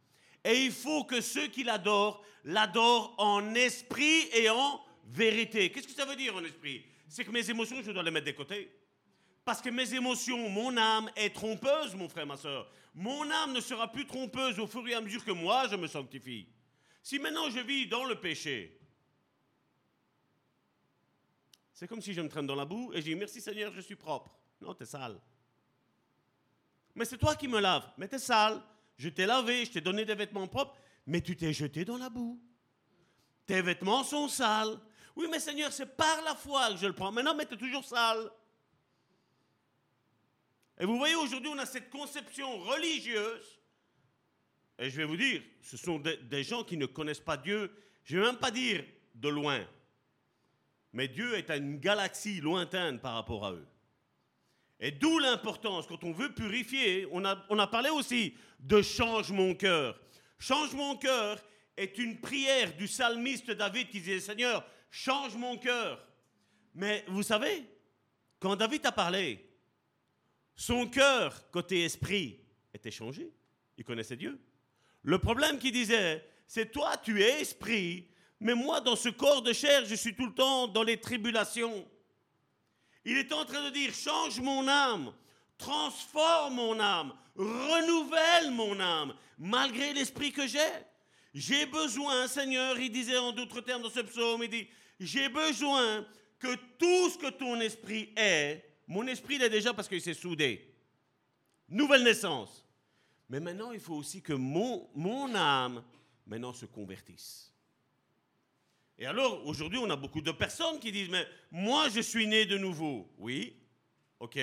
[0.45, 5.71] Et il faut que ceux qui l'adorent, l'adorent en esprit et en vérité.
[5.71, 6.85] Qu'est-ce que ça veut dire en esprit?
[7.09, 8.71] C'est que mes émotions, je dois les mettre de côté.
[9.45, 12.71] Parce que mes émotions, mon âme est trompeuse, mon frère, ma soeur.
[12.95, 15.87] Mon âme ne sera plus trompeuse au fur et à mesure que moi, je me
[15.87, 16.49] sanctifie.
[17.03, 18.77] Si maintenant je vis dans le péché,
[21.77, 23.83] c'est comme si je me traîne dans la boue et je dis merci Seigneur, je
[23.83, 24.35] suis propre.
[24.63, 25.21] Non, tu es sale.
[26.95, 27.87] Mais c'est toi qui me laves.
[27.99, 28.63] Mais tu es sale.
[28.97, 30.75] Je t'ai lavé, je t'ai donné des vêtements propres,
[31.07, 32.41] mais tu t'es jeté dans la boue.
[33.45, 34.81] Tes vêtements sont sales.
[35.17, 37.13] Oui, mais Seigneur, c'est par la foi que je le prends.
[37.13, 38.31] Mais non, mais tu es toujours sale.
[40.81, 43.61] Et vous voyez, aujourd'hui, on a cette conception religieuse.
[44.79, 47.71] Et je vais vous dire, ce sont des, gens qui ne connaissent pas Dieu.
[48.03, 48.83] Je ne vais même pas dire
[49.15, 49.67] de loin.
[50.97, 53.69] Mais Dieu est à une galaxie lointaine par rapport à eux.
[54.81, 60.01] Et d'où l'importance, quand on veut purifier, on a, parlé aussi de change mon cœur.
[60.39, 61.39] Change mon cœur
[61.77, 66.03] est une prière du psalmiste David qui disait Seigneur, change mon cœur.
[66.75, 67.69] Mais vous savez,
[68.41, 69.47] quand David a parlé,
[70.55, 72.41] son cœur, côté esprit,
[72.73, 73.31] était changé.
[73.77, 74.41] Il connaissait Dieu.
[75.03, 78.09] Le problème qu'il disait, c'est toi, tu es esprit,
[78.41, 81.87] mais moi, dans ce corps de chair, je suis tout le temps dans les tribulations.
[83.05, 85.13] Il est en train de dire, change mon âme,
[85.59, 90.59] transforme mon âme, renouvelle mon âme, malgré l'esprit que j'ai.
[91.33, 94.69] J'ai besoin, Seigneur, il disait en d'autres termes dans ce psaume, il dit,
[94.99, 96.07] j'ai besoin
[96.39, 100.75] que tout ce que ton esprit est, mon esprit l'est déjà parce qu'il s'est soudé.
[101.69, 102.65] Nouvelle naissance.
[103.29, 105.83] Mais maintenant, il faut aussi que mon, mon âme,
[106.27, 107.53] maintenant, se convertisse.
[108.99, 112.47] Et alors, aujourd'hui, on a beaucoup de personnes qui disent, mais moi, je suis né
[112.47, 113.11] de nouveau.
[113.19, 113.55] Oui,
[114.21, 114.39] ok,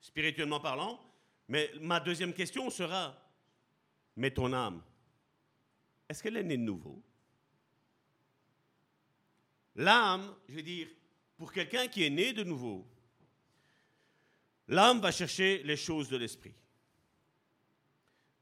[0.00, 1.00] spirituellement parlant.
[1.48, 3.16] Mais ma deuxième question sera,
[4.16, 4.82] mais ton âme,
[6.08, 7.02] est-ce qu'elle est née de nouveau?
[9.74, 10.88] L'âme, je veux dire,
[11.36, 12.86] pour quelqu'un qui est né de nouveau,
[14.70, 16.54] L'âme va chercher les choses de l'esprit.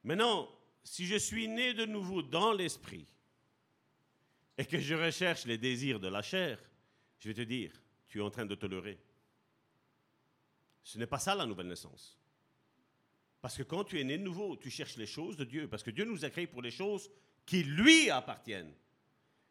[0.05, 0.47] Maintenant,
[0.85, 3.07] si je suis né de nouveau dans l'esprit
[4.59, 6.59] et que je recherche les désirs de la chair,
[7.21, 7.73] je vais te dire,
[8.09, 8.99] tu es en train de te leurrer.
[10.83, 12.19] Ce n'est pas ça la nouvelle naissance.
[13.41, 15.85] Parce que quand tu es né de nouveau, tu cherches les choses de Dieu, parce
[15.85, 17.09] que Dieu nous a créés pour les choses
[17.47, 18.75] qui lui appartiennent.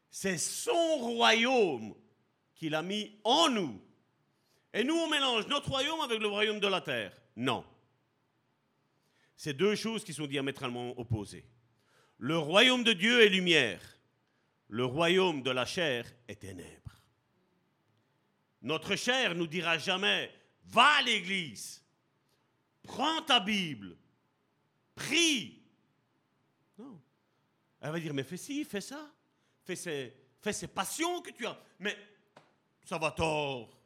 [0.09, 1.95] C'est son royaume
[2.55, 3.81] qu'il a mis en nous.
[4.73, 7.13] Et nous, on mélange notre royaume avec le royaume de la terre.
[7.35, 7.63] Non.
[9.37, 11.45] C'est deux choses qui sont diamétralement opposées.
[12.17, 13.96] Le royaume de Dieu est lumière.
[14.69, 17.01] Le royaume de la chair est ténèbres.
[18.61, 20.31] Notre chair nous dira jamais,
[20.65, 21.83] va à l'église,
[22.83, 23.97] prends ta Bible,
[24.95, 25.63] prie.
[26.77, 27.01] Non.
[27.79, 29.09] Elle va dire, mais fais ci, fais ça,
[29.63, 31.57] fais ces, fais passions que tu as.
[31.79, 31.95] Mais
[32.83, 33.77] ça va tort.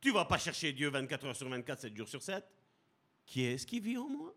[0.00, 2.44] Tu vas pas chercher Dieu 24 heures sur 24, 7 jours sur 7.
[3.24, 4.34] Qui est-ce qui vit en moi?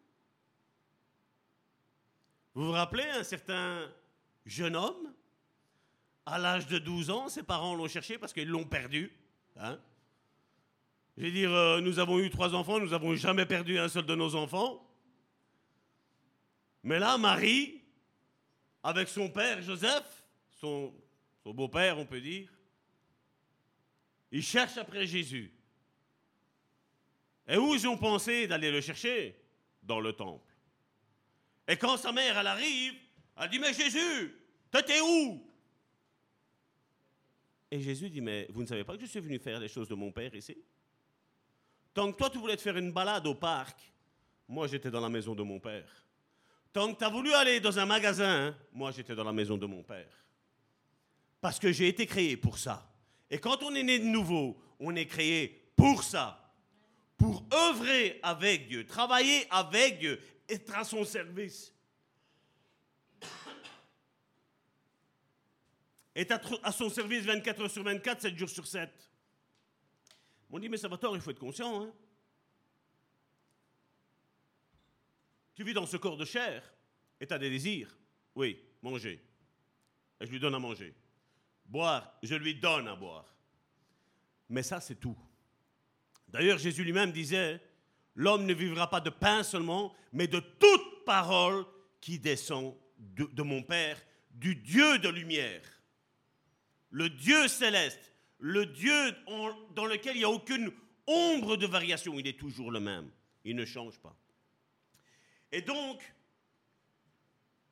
[2.54, 3.90] Vous vous rappelez un certain
[4.46, 5.14] jeune homme?
[6.32, 9.12] À l'âge de 12 ans, ses parents l'ont cherché parce qu'ils l'ont perdu.
[9.58, 9.78] Hein
[11.18, 14.06] Je veux dire, euh, nous avons eu trois enfants, nous n'avons jamais perdu un seul
[14.06, 14.82] de nos enfants.
[16.84, 17.82] Mais là, Marie,
[18.82, 20.24] avec son père Joseph,
[20.62, 20.94] son,
[21.44, 22.50] beau-père, on peut dire,
[24.32, 25.52] il cherche après Jésus.
[27.46, 29.38] Et où ils ont pensé d'aller le chercher?
[29.84, 30.50] Dans le temple.
[31.68, 32.94] Et quand sa mère, elle arrive,
[33.36, 34.34] elle dit, mais Jésus,
[34.72, 35.51] t'étais où?
[37.72, 39.88] Et Jésus dit, mais vous ne savez pas que je suis venu faire les choses
[39.88, 40.58] de mon Père ici?
[41.94, 43.80] Tant que toi, tu voulais te faire une balade au parc,
[44.48, 45.90] moi, j'étais dans la maison de mon Père.
[46.74, 49.66] Tant que tu as voulu aller dans un magasin, moi, j'étais dans la maison de
[49.66, 50.12] mon Père.
[51.40, 52.94] Parce que j'ai été créé pour ça.
[53.30, 56.54] Et quand on est né de nouveau, on est créé pour ça.
[57.18, 60.20] Pour œuvrer avec Dieu, travailler avec Dieu,
[60.50, 61.74] être à son service.
[66.16, 68.90] Être à son service 24 heures sur 24, 7 jours sur 7.
[70.50, 71.84] On dit, mais ça va tort, il faut être conscient.
[71.84, 71.94] Hein.
[75.56, 76.64] Tu vis dans ce corps de chair
[77.20, 77.98] et tu as des désirs.
[78.36, 79.24] Oui, manger.
[80.20, 80.94] Et je lui donne à manger.
[81.66, 83.34] Boire, je lui donne à boire.
[84.50, 85.18] Mais ça, c'est tout.
[86.28, 87.62] D'ailleurs, Jésus lui-même disait,
[88.16, 91.66] l'homme ne vivra pas de pain seulement, mais de toute parole
[92.02, 94.02] qui descend de, de mon Père,
[94.32, 95.62] du Dieu de lumière,
[96.92, 99.16] le Dieu céleste, le Dieu
[99.76, 100.72] dans lequel il n'y a aucune
[101.08, 103.10] ombre de variation, il est toujours le même,
[103.44, 104.16] il ne change pas.
[105.52, 106.02] Et donc,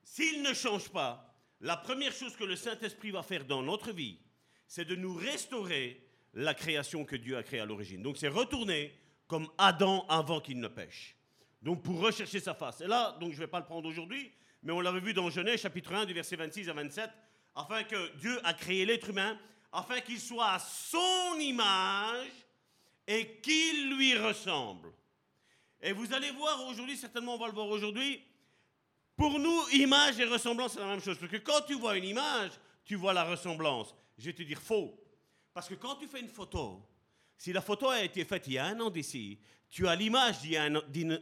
[0.03, 4.17] s'il ne change pas, la première chose que le Saint-Esprit va faire dans notre vie,
[4.67, 8.01] c'est de nous restaurer la création que Dieu a créée à l'origine.
[8.01, 8.93] Donc c'est retourner
[9.27, 11.15] comme Adam avant qu'il ne pêche.
[11.61, 12.81] Donc pour rechercher sa face.
[12.81, 14.31] Et là, donc je ne vais pas le prendre aujourd'hui,
[14.63, 17.09] mais on l'avait vu dans Genèse chapitre 1 du verset 26 à 27,
[17.59, 19.37] afin que Dieu a créé l'être humain,
[19.73, 22.31] afin qu'il soit à son image
[23.05, 24.93] et qu'il lui ressemble.
[25.81, 28.21] Et vous allez voir aujourd'hui, certainement on va le voir aujourd'hui,
[29.17, 31.17] pour nous, image et ressemblance, c'est la même chose.
[31.19, 32.51] Parce que quand tu vois une image,
[32.85, 33.93] tu vois la ressemblance.
[34.17, 34.97] Je vais te dire faux.
[35.53, 36.81] Parce que quand tu fais une photo,
[37.37, 39.37] si la photo a été faite il y a un an d'ici,
[39.69, 40.37] tu as l'image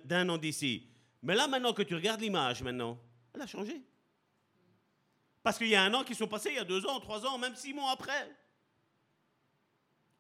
[0.06, 0.88] d'un an d'ici.
[1.24, 3.00] Mais là, maintenant que tu regardes l'image, maintenant,
[3.34, 3.82] elle a changé.
[5.44, 7.26] Parce qu'il y a un an qui sont passés, il y a deux ans, trois
[7.26, 8.36] ans, même six mois après.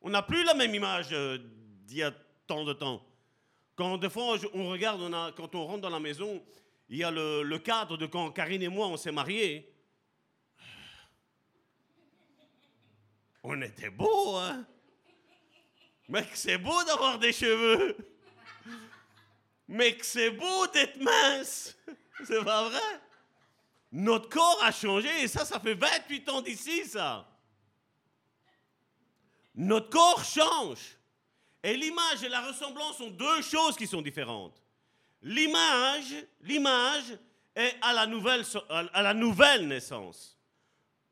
[0.01, 1.37] On n'a plus la même image euh,
[1.85, 2.11] d'il y a
[2.45, 3.05] tant de temps.
[3.75, 5.01] Quand des fois on regarde,
[5.35, 6.43] quand on rentre dans la maison,
[6.89, 9.73] il y a le, cadre de quand Karine et moi on s'est mariés.
[13.43, 14.65] On était beaux, hein
[16.09, 17.97] Mec, c'est beau d'avoir des cheveux.
[19.67, 21.77] Mec, c'est beau d'être mince.
[22.25, 22.99] C'est pas vrai?
[23.97, 27.27] Notre corps a changé et ça, ça fait 28 ans d'ici, ça.
[29.55, 30.95] Notre corps change.
[31.63, 34.61] Et l'image et la ressemblance sont deux choses qui sont différentes.
[35.23, 37.17] L'image, l'image
[37.55, 40.37] est à la nouvelle, à la nouvelle naissance.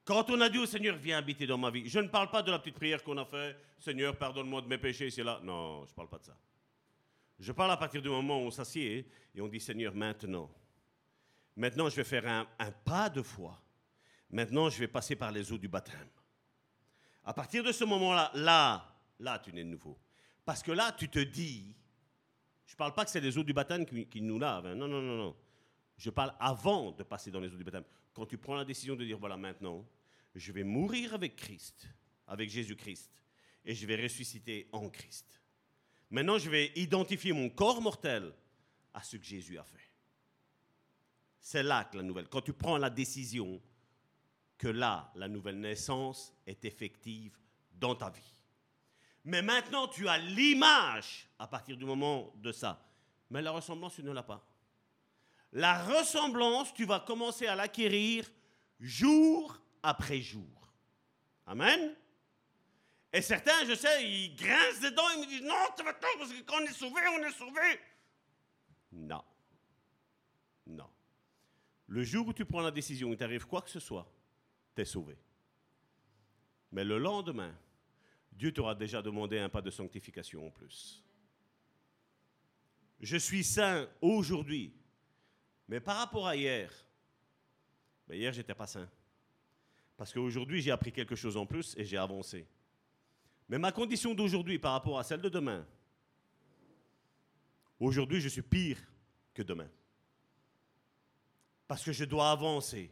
[0.03, 2.43] Quand on a dit au Seigneur, viens habiter dans ma vie, je ne parle pas
[2.43, 5.39] de la petite prière qu'on a fait, Seigneur, pardonne-moi de mes péchés, c'est là.
[5.41, 6.38] Non, je ne parle pas de ça.
[7.39, 10.51] Je parle à partir du moment où on s'assied et on dit, Seigneur, maintenant,
[11.56, 13.62] maintenant je vais faire un, pas de foi.
[14.30, 16.10] Maintenant, je vais passer par les eaux du baptême.
[17.24, 19.97] À partir de ce moment-là, là, là, tu n'es nouveau.
[20.43, 21.76] Parce que là, tu te dis,
[22.66, 24.68] je ne parle pas que c'est les eaux du baptême qui, nous lavent.
[24.68, 24.76] Hein.
[24.76, 25.36] Non, non, non, non.
[25.97, 27.86] Je parle avant de passer dans les eaux du baptême.
[28.14, 29.86] Quand tu prends la décision de dire, voilà, maintenant,
[30.34, 31.88] je vais mourir avec Christ,
[32.28, 33.12] avec Jésus-Christ,
[33.64, 35.41] et je vais ressusciter en Christ.
[36.10, 38.34] Maintenant, je vais identifier mon corps mortel
[38.93, 39.84] à ce que Jésus a fait.
[41.46, 43.62] C'est là que la nouvelle, quand tu prends la décision
[44.58, 47.38] que là, la nouvelle naissance est effective
[47.72, 48.41] dans ta vie.
[49.26, 52.84] Mais maintenant, tu as l'image à partir du moment de ça.
[53.30, 54.43] Mais la ressemblance, tu ne l'as pas.
[55.52, 58.28] La ressemblance, tu vas commencer à l'acquérir
[58.80, 60.74] jour après jour.
[61.46, 61.96] Amen.
[63.14, 66.66] Et certains, je sais, ils grincent dedans, ils me disent non, parce que quand on
[66.66, 67.80] est sauvé, on est sauvé.
[68.91, 69.24] Non.
[71.88, 74.11] Le jour où tu prends la décision, il t'arrive quoi que ce soit,
[74.75, 75.17] tu es sauvé.
[76.71, 77.55] Mais le lendemain,
[78.31, 81.03] Dieu t'aura déjà demandé un pas de sanctification en plus.
[82.99, 84.73] Je suis saint aujourd'hui,
[85.67, 86.71] mais par rapport à hier,
[88.07, 88.89] ben hier, j'étais pas saint.
[89.97, 92.47] Parce qu'aujourd'hui, j'ai appris quelque chose en plus et j'ai avancé.
[93.47, 95.65] Mais ma condition d'aujourd'hui par rapport à celle de demain,
[97.79, 98.77] aujourd'hui, je suis pire
[99.33, 99.69] que demain.
[101.68, 102.91] Parce que je dois avancer.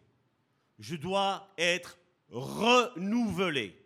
[0.80, 1.98] Je dois être
[2.30, 3.80] renouvelé.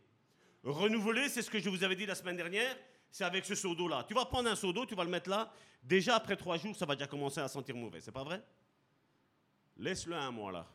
[0.64, 2.76] Renouvelé, c'est ce que je vous avais dit la semaine dernière,
[3.10, 4.06] c'est avec ce seau d'eau-là.
[4.08, 5.52] Tu vas prendre un seau d'eau, tu vas le mettre là.
[5.84, 8.02] Déjà, après trois jours, ça va déjà commencer à sentir mauvais.
[8.02, 8.44] C'est pas vrai?
[9.78, 10.68] Laisse-le un mois là.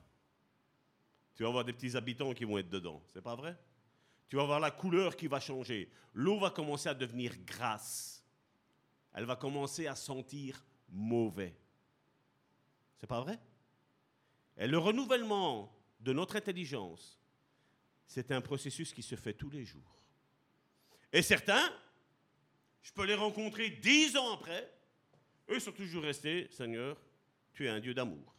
[1.34, 3.02] Tu vas avoir des petits habitants qui vont être dedans.
[3.12, 3.56] C'est pas vrai?
[4.28, 5.90] Tu vas voir la couleur qui va changer.
[6.14, 8.24] L'eau va commencer à devenir grasse.
[9.14, 11.54] Elle va commencer à sentir mauvais.
[12.98, 13.38] C'est pas vrai?
[14.56, 17.20] Et le renouvellement de notre intelligence,
[18.06, 20.02] c'est un processus qui se fait tous les jours.
[21.12, 21.72] Et certains,
[22.82, 24.72] je peux les rencontrer dix ans après,
[25.48, 26.96] eux sont toujours restés, Seigneur,
[27.52, 28.34] tu es un Dieu d'amour.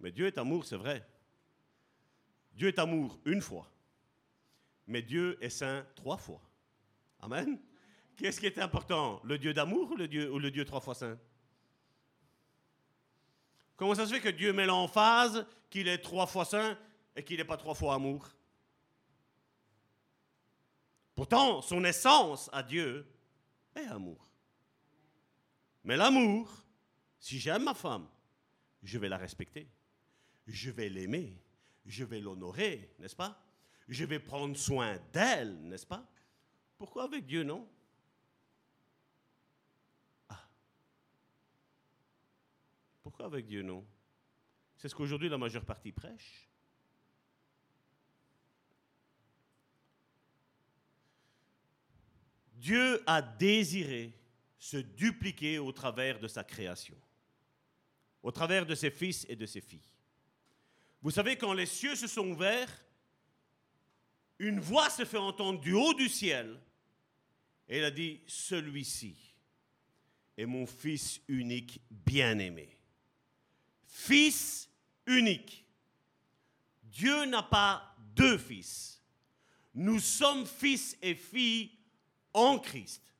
[0.00, 1.06] Mais Dieu est amour, c'est vrai.
[2.52, 3.70] Dieu est amour une fois.
[4.86, 6.42] Mais Dieu est saint trois fois.
[7.20, 7.58] Amen.
[8.16, 9.20] Qu'est-ce qui est important?
[9.24, 11.18] Le Dieu d'amour ou le Dieu, ou le Dieu trois fois saint?
[13.76, 16.78] Comment ça se fait que Dieu met l'emphase qu'il est trois fois saint
[17.16, 18.28] et qu'il n'est pas trois fois amour?
[21.14, 23.06] Pourtant, son essence à Dieu
[23.74, 24.30] est amour.
[25.84, 26.50] Mais l'amour,
[27.18, 28.08] si j'aime ma femme,
[28.82, 29.68] je vais la respecter,
[30.46, 31.40] je vais l'aimer,
[31.86, 33.40] je vais l'honorer, n'est-ce pas?
[33.88, 36.06] Je vais prendre soin d'elle, n'est-ce pas?
[36.78, 37.68] Pourquoi avec Dieu, non?
[43.14, 43.86] Pourquoi avec Dieu, non?
[44.76, 46.48] C'est ce qu'aujourd'hui la majeure partie prêche.
[52.54, 54.12] Dieu a désiré
[54.58, 56.96] se dupliquer au travers de sa création,
[58.20, 59.92] au travers de ses fils et de ses filles.
[61.00, 62.84] Vous savez, quand les cieux se sont ouverts,
[64.40, 66.60] une voix se fait entendre du haut du ciel,
[67.68, 69.36] et elle a dit, celui-ci
[70.36, 72.76] est mon fils unique bien-aimé.
[73.94, 74.68] Fils
[75.06, 75.64] unique.
[76.82, 79.00] Dieu n'a pas deux fils.
[79.72, 81.70] Nous sommes fils et filles
[82.32, 83.14] en Christ.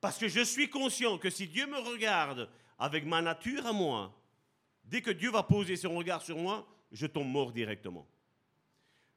[0.00, 4.20] Parce que je suis conscient que si Dieu me regarde avec ma nature à moi,
[4.82, 8.08] dès que Dieu va poser son regard sur moi, je tombe mort directement.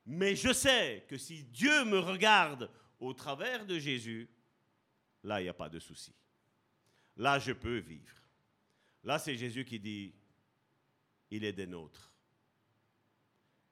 [0.05, 2.69] Mais je sais que si Dieu me regarde
[2.99, 4.29] au travers de Jésus,
[5.23, 6.13] là, il n'y a pas de souci.
[7.17, 8.13] Là, je peux vivre.
[9.03, 10.13] Là, c'est Jésus qui dit,
[11.35, 12.11] il est des nôtres.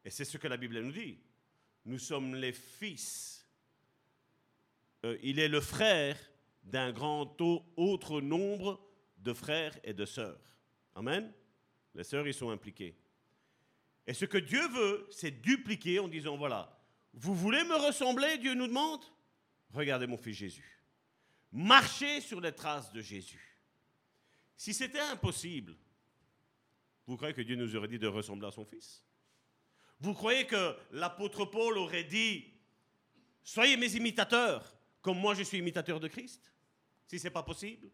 [0.03, 1.20] Et c'est ce que la Bible nous dit.
[1.86, 3.41] Nous sommes les fils
[5.03, 6.18] euh, il est le frère
[6.64, 7.39] d'un grand
[7.76, 8.80] autre nombre
[9.18, 10.39] de frères et de sœurs.
[10.95, 11.34] Amen.
[11.95, 12.95] Les sœurs, ils sont impliquées.
[14.05, 16.80] Et ce que Dieu veut, c'est dupliquer en disant, voilà,
[17.14, 19.03] vous voulez me ressembler, Dieu nous demande?
[19.74, 20.84] Regardez mon fils Jésus.
[21.51, 23.57] Marchez sur les traces de Jésus.
[24.55, 25.76] Si c'était impossible,
[27.07, 29.03] vous croyez que Dieu nous aurait dit de ressembler à son fils?
[29.99, 32.45] Vous croyez que l'apôtre Paul aurait dit,
[33.43, 36.53] soyez mes imitateurs comme moi je suis imitateur de Christ
[37.07, 37.89] Si c'est pas possible?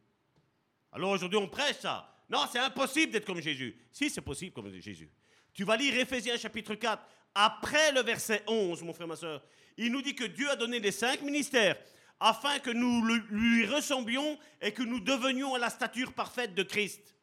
[0.92, 2.14] Alors aujourd'hui on prêche ça.
[2.30, 3.78] Non, c'est impossible d'être comme Jésus.
[3.92, 5.10] Si c'est possible comme Jésus.
[5.54, 7.02] Tu vas lire Éphésiens chapitre 4,
[7.34, 9.44] après le verset 11, mon frère, ma soeur.
[9.78, 11.78] Il nous dit que Dieu a donné les cinq ministères
[12.20, 17.17] afin que nous lui ressemblions et que nous devenions à la stature parfaite de Christ.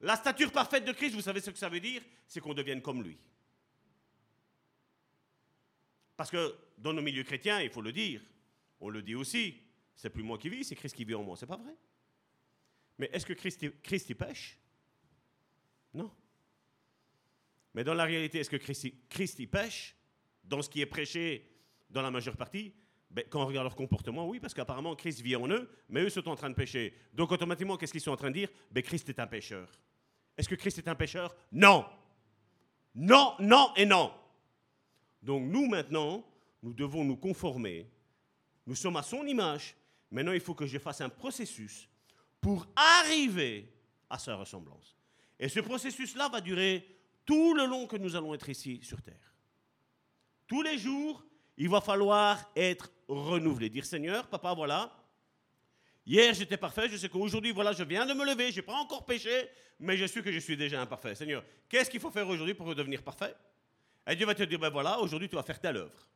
[0.00, 2.02] La stature parfaite de Christ, vous savez ce que ça veut dire?
[2.26, 3.18] C'est qu'on devienne comme lui.
[6.16, 8.20] Parce que dans nos milieux chrétiens, il faut le dire,
[8.80, 9.60] on le dit aussi,
[9.94, 11.36] c'est plus moi qui vis, c'est Christ qui vit en moi.
[11.36, 11.76] C'est pas vrai.
[12.98, 14.58] Mais est-ce que Christ, y pêche?
[15.94, 16.10] Non.
[17.74, 19.96] Mais dans la réalité, est-ce que Christ, Christ y pêche
[20.44, 21.48] Dans ce qui est prêché
[21.90, 22.74] dans la majeure partie?
[23.10, 26.10] Ben, Quand on regarde leur comportement, oui, parce qu'apparemment Christ vit en eux, mais eux
[26.10, 26.94] sont en train de pécher.
[27.12, 28.50] Donc automatiquement, qu'est-ce qu'ils sont en train de dire?
[28.70, 29.70] Ben, Christ est un pécheur.
[30.38, 31.36] Est-ce que Christ est un pécheur?
[31.52, 31.84] Non.
[32.94, 34.12] Non, non et non.
[35.20, 36.24] Donc nous maintenant,
[36.62, 37.90] nous devons nous conformer
[38.68, 39.74] nous sommes à son image.
[40.10, 41.88] Maintenant, il faut que je fasse un processus
[42.38, 43.72] pour arriver
[44.10, 44.94] à sa ressemblance.
[45.40, 46.86] Et ce processus-là va durer
[47.24, 49.34] tout le long que nous allons être ici sur Terre.
[50.46, 51.24] Tous les jours,
[51.56, 53.70] il va falloir être renouvelé.
[53.70, 54.94] Dire Seigneur, papa, voilà.
[56.08, 56.88] Hier, j'étais parfait.
[56.88, 58.50] Je sais qu'aujourd'hui, voilà, je viens de me lever.
[58.50, 59.46] Je n'ai pas encore péché,
[59.78, 61.14] mais je suis que je suis déjà imparfait.
[61.14, 63.36] Seigneur, qu'est-ce qu'il faut faire aujourd'hui pour devenir parfait?
[64.06, 66.08] Et Dieu va te dire ben voilà, aujourd'hui, tu vas faire telle œuvre.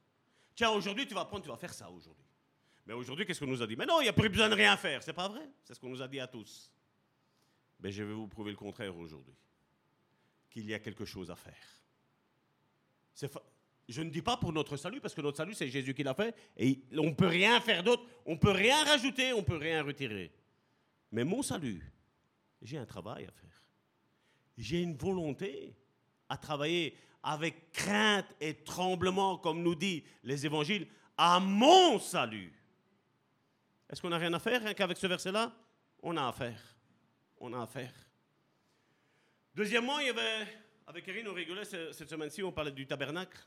[0.54, 2.24] Tiens, aujourd'hui, tu vas prendre, tu vas faire ça aujourd'hui.
[2.86, 3.76] Mais aujourd'hui, qu'est-ce qu'on nous a dit?
[3.76, 5.02] Mais non, il n'y a plus besoin de rien faire.
[5.02, 5.46] C'est pas vrai?
[5.62, 6.72] C'est ce qu'on nous a dit à tous.
[7.78, 9.34] Mais je vais vous prouver le contraire aujourd'hui.
[10.48, 11.80] Qu'il y a quelque chose à faire.
[13.88, 16.14] Je ne dis pas pour notre salut, parce que notre salut, c'est Jésus qui l'a
[16.14, 16.34] fait.
[16.56, 18.04] Et on ne peut rien faire d'autre.
[18.24, 20.32] On ne peut rien rajouter, on ne peut rien retirer.
[21.10, 21.82] Mais mon salut,
[22.62, 23.62] j'ai un travail à faire.
[24.56, 25.74] J'ai une volonté
[26.28, 32.52] à travailler avec crainte et tremblement, comme nous dit les évangiles, à mon salut.
[33.90, 35.54] Est-ce qu'on n'a rien à faire rien qu'avec ce verset-là?
[36.02, 36.60] On a affaire.
[37.38, 37.92] On a affaire.
[39.54, 40.46] Deuxièmement, il y avait,
[40.86, 43.38] avec Erin, on rigolait cette semaine-ci, on parlait du tabernacle.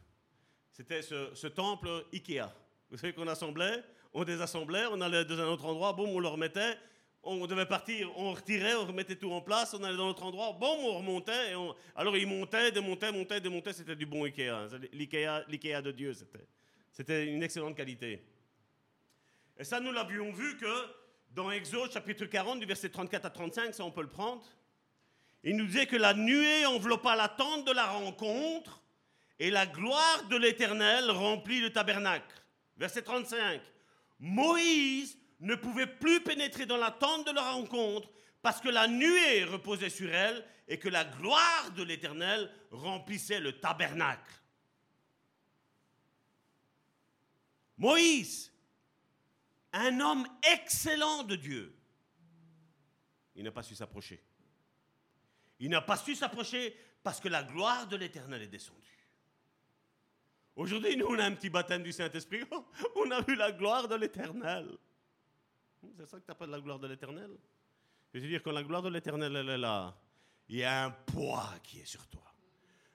[0.76, 2.52] C'était ce, temple Ikea.
[2.90, 3.82] Vous savez qu'on assemblait,
[4.14, 6.76] on désassemblait, on allait dans un autre endroit, boum, on le remettait,
[7.24, 10.52] on devait partir, on retirait, on remettait tout en place, on allait dans l'autre endroit,
[10.52, 11.52] bon, on remontait.
[11.52, 11.74] Et on...
[11.96, 14.50] Alors il montait, démontait, montait, démontait, c'était du bon Ikea.
[14.50, 14.68] Hein.
[14.92, 16.46] L'Ikea de Dieu, c'était.
[16.92, 18.22] C'était une excellente qualité.
[19.58, 20.88] Et ça, nous l'avions vu que
[21.32, 24.46] dans Exode chapitre 40, du verset 34 à 35, ça on peut le prendre,
[25.42, 28.82] il nous disait que la nuée enveloppa la tente de la rencontre
[29.40, 32.44] et la gloire de l'Éternel remplit le tabernacle.
[32.78, 33.62] Verset 35.
[34.20, 38.10] Moïse ne pouvait plus pénétrer dans la tente de la rencontre
[38.42, 43.60] parce que la nuée reposait sur elle et que la gloire de l'Éternel remplissait le
[43.60, 44.34] tabernacle.
[47.78, 48.54] Moïse,
[49.74, 51.76] un homme excellent de Dieu,
[53.36, 54.24] il n'a pas su s'approcher.
[55.60, 58.95] Il n'a pas su s'approcher parce que la gloire de l'Éternel est descendue.
[60.56, 62.44] Aujourd'hui, nous, on a un petit baptême du Saint-Esprit.
[62.96, 64.78] On a vu la gloire de l'Éternel.
[65.98, 67.32] C'est ça que tu appelles la gloire de l'éternel?
[68.14, 69.96] Je veux dire, quand la gloire de l'éternel, elle est là,
[70.48, 72.24] il y a un poids qui est sur toi.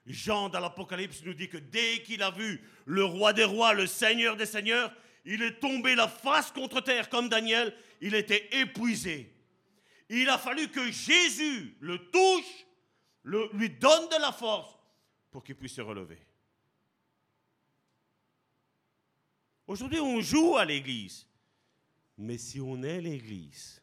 [0.05, 3.85] Jean dans l'Apocalypse nous dit que dès qu'il a vu le roi des rois, le
[3.85, 4.91] seigneur des seigneurs,
[5.25, 9.31] il est tombé la face contre terre comme Daniel, il était épuisé.
[10.09, 12.65] Il a fallu que Jésus le touche,
[13.23, 14.75] lui donne de la force
[15.29, 16.19] pour qu'il puisse se relever.
[19.71, 21.25] Aujourd'hui, on joue à l'église.
[22.17, 23.81] Mais si on est l'Église,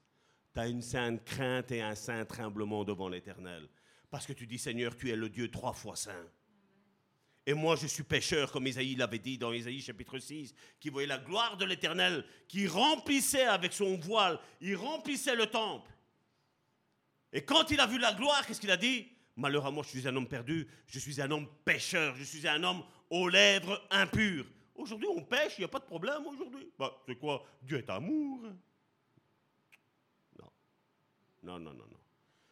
[0.53, 3.66] tu as une sainte crainte et un saint tremblement devant l'Éternel.
[4.11, 6.26] Parce que tu dis, Seigneur, tu es le Dieu trois fois saint.
[7.47, 11.09] Et moi, je suis pécheur, comme Isaïe l'avait dit dans Isaïe chapitre 6, qui voyait
[11.09, 15.91] la gloire de l'Éternel, qui remplissait avec son voile, il remplissait le temple.
[17.32, 19.09] Et quand il a vu la gloire, qu'est-ce qu'il a dit?
[19.36, 22.82] Malheureusement, je suis un homme perdu, je suis un homme pécheur, je suis un homme
[23.09, 24.45] aux lèvres impures.
[24.79, 26.70] Aujourd'hui, on pêche, il n'y a pas de problème aujourd'hui.
[26.79, 27.45] Bah, c'est quoi?
[27.61, 28.43] Dieu est amour.
[30.39, 30.51] Non.
[31.43, 31.99] Non, non, non, non.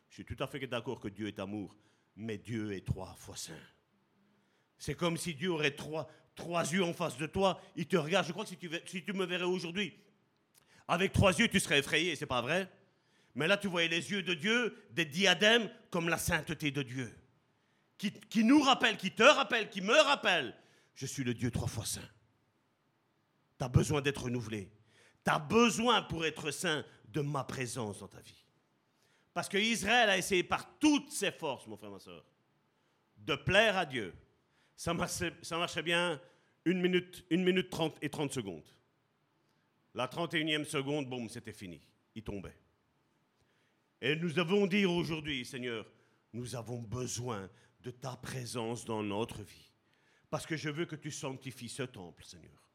[0.08, 1.76] Je suis tout à fait d'accord que Dieu est amour,
[2.16, 3.54] mais Dieu est trois fois saint.
[4.76, 8.26] C'est comme si Dieu aurait trois, trois yeux en face de toi, il te regarde.
[8.26, 9.96] Je crois que si tu, si tu me verrais aujourd'hui,
[10.88, 12.68] avec trois yeux, tu serais effrayé, c'est pas vrai?
[13.36, 17.16] Mais là, tu voyais les yeux de Dieu, des diadèmes, comme la sainteté de Dieu.
[17.98, 20.56] Qui, qui nous rappelle, qui te rappelle, qui me rappelle,
[20.94, 22.08] je suis le Dieu trois fois saint.
[23.58, 24.70] Tu as besoin d'être renouvelé.
[25.24, 28.44] Tu as besoin pour être saint de ma présence dans ta vie.
[29.32, 32.24] Parce que Israël a essayé par toutes ses forces, mon frère, ma soeur,
[33.16, 34.14] de plaire à Dieu.
[34.76, 36.20] Ça marchait, bien
[36.64, 38.68] une minute, une minute trente et 30 secondes.
[39.94, 41.80] La 31e seconde, boum, c'était fini.
[42.14, 42.56] Il tombait.
[44.00, 45.86] Et nous devons dire aujourd'hui, Seigneur,
[46.32, 47.48] nous avons besoin
[47.80, 49.72] de ta présence dans notre vie.
[50.28, 52.65] Parce que je veux que tu sanctifies ce temple, Seigneur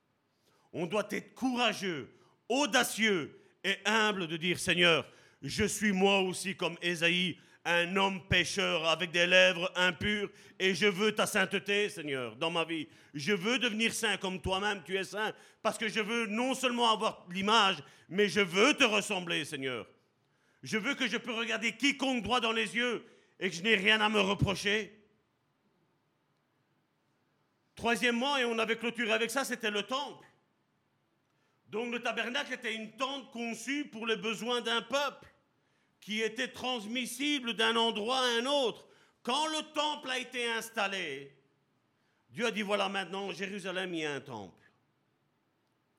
[0.73, 2.09] on doit être courageux,
[2.49, 5.05] audacieux et humble de dire Seigneur,
[5.41, 10.87] je suis moi aussi comme Ésaïe, un homme pécheur avec des lèvres impures, et je
[10.87, 12.87] veux ta sainteté, Seigneur, dans ma vie.
[13.13, 16.91] Je veux devenir saint comme toi-même, tu es saint, parce que je veux non seulement
[16.91, 17.77] avoir l'image,
[18.09, 19.87] mais je veux te ressembler, Seigneur.
[20.63, 23.03] Je veux que je peux regarder quiconque droit dans les yeux
[23.39, 24.95] et que je n'ai rien à me reprocher.
[27.75, 30.25] Troisièmement, et on avait clôturé avec ça, c'était le temple.
[31.71, 35.25] Donc le tabernacle était une tente conçue pour les besoins d'un peuple,
[36.01, 38.85] qui était transmissible d'un endroit à un autre.
[39.23, 41.33] Quand le temple a été installé,
[42.29, 44.69] Dieu a dit, voilà maintenant, Jérusalem, il y a un temple.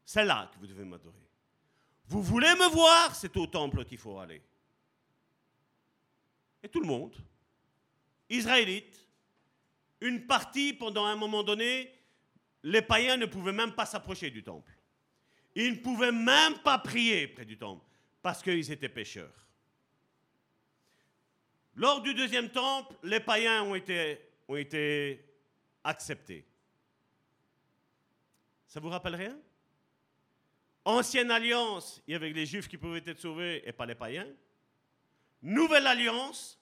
[0.05, 1.16] C'est là que vous devez m'adorer.
[2.07, 4.43] Vous voulez me voir, c'est au temple qu'il faut aller.
[6.62, 7.16] Et tout le monde,
[8.29, 9.09] Israélites,
[10.03, 11.91] une partie, pendant un moment donné,
[12.62, 14.70] les païens ne pouvaient même pas s'approcher du temple.
[15.55, 17.84] Ils ne pouvaient même pas prier près du temple
[18.22, 19.46] parce qu'ils étaient pécheurs.
[21.74, 25.24] Lors du deuxième temple, les païens ont été,
[25.84, 26.46] acceptés.
[28.66, 29.38] Ça vous rappelle rien?
[30.84, 34.28] Ancienne alliance, il y avait les juifs qui pouvaient être sauvés et pas les païens.
[35.40, 36.59] Nouvelle alliance,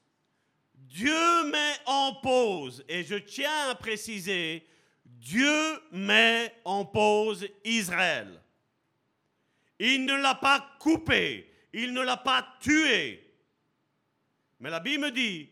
[0.74, 4.66] Dieu met en pause, et je tiens à préciser,
[5.04, 8.40] Dieu met en pause Israël.
[9.80, 13.26] Il ne l'a pas coupé, il ne l'a pas tué.
[14.60, 15.48] Mais la Bible me dit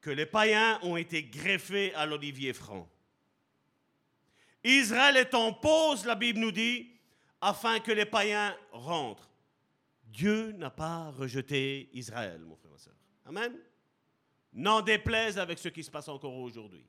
[0.00, 2.90] que les païens ont été greffés à l'olivier franc.
[4.64, 6.90] Israël est en pause, la Bible nous dit,
[7.40, 9.30] afin que les païens rentrent.
[10.04, 12.94] Dieu n'a pas rejeté Israël, mon frère, ma soeur.
[13.24, 13.52] Amen.
[14.52, 16.84] N'en déplaise avec ce qui se passe encore aujourd'hui.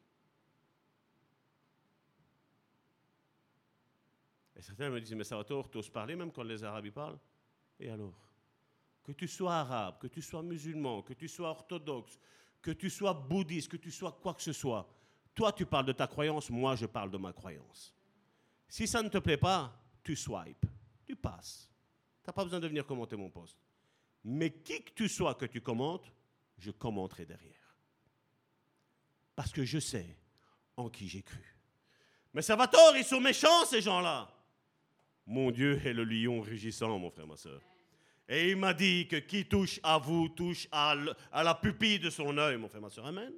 [4.55, 6.91] Et certains me disent, mais ça va tu oses parler même quand les Arabes y
[6.91, 7.19] parlent?
[7.79, 8.13] Et alors?
[9.03, 12.17] Que tu sois arabe, que tu sois musulman, que tu sois orthodoxe,
[12.61, 14.89] que tu sois bouddhiste, que tu sois quoi que ce soit,
[15.35, 17.93] toi tu parles de ta croyance, moi je parle de ma croyance.
[18.67, 20.65] Si ça ne te plaît pas, tu swipes,
[21.05, 21.69] tu passes.
[22.23, 23.59] Tu n'as pas besoin de venir commenter mon poste.
[24.23, 26.11] Mais qui que tu sois que tu commentes,
[26.57, 27.77] je commenterai derrière.
[29.35, 30.17] Parce que je sais
[30.75, 31.55] en qui j'ai cru.
[32.33, 34.34] Mais ça va tort, ils sont méchants ces gens-là.
[35.27, 37.59] Mon Dieu est le lion rugissant, mon frère, ma soeur.
[38.27, 40.95] Et il m'a dit que qui touche à vous touche à,
[41.33, 43.05] la pupille de son œil, mon frère, ma soeur.
[43.07, 43.33] Amen.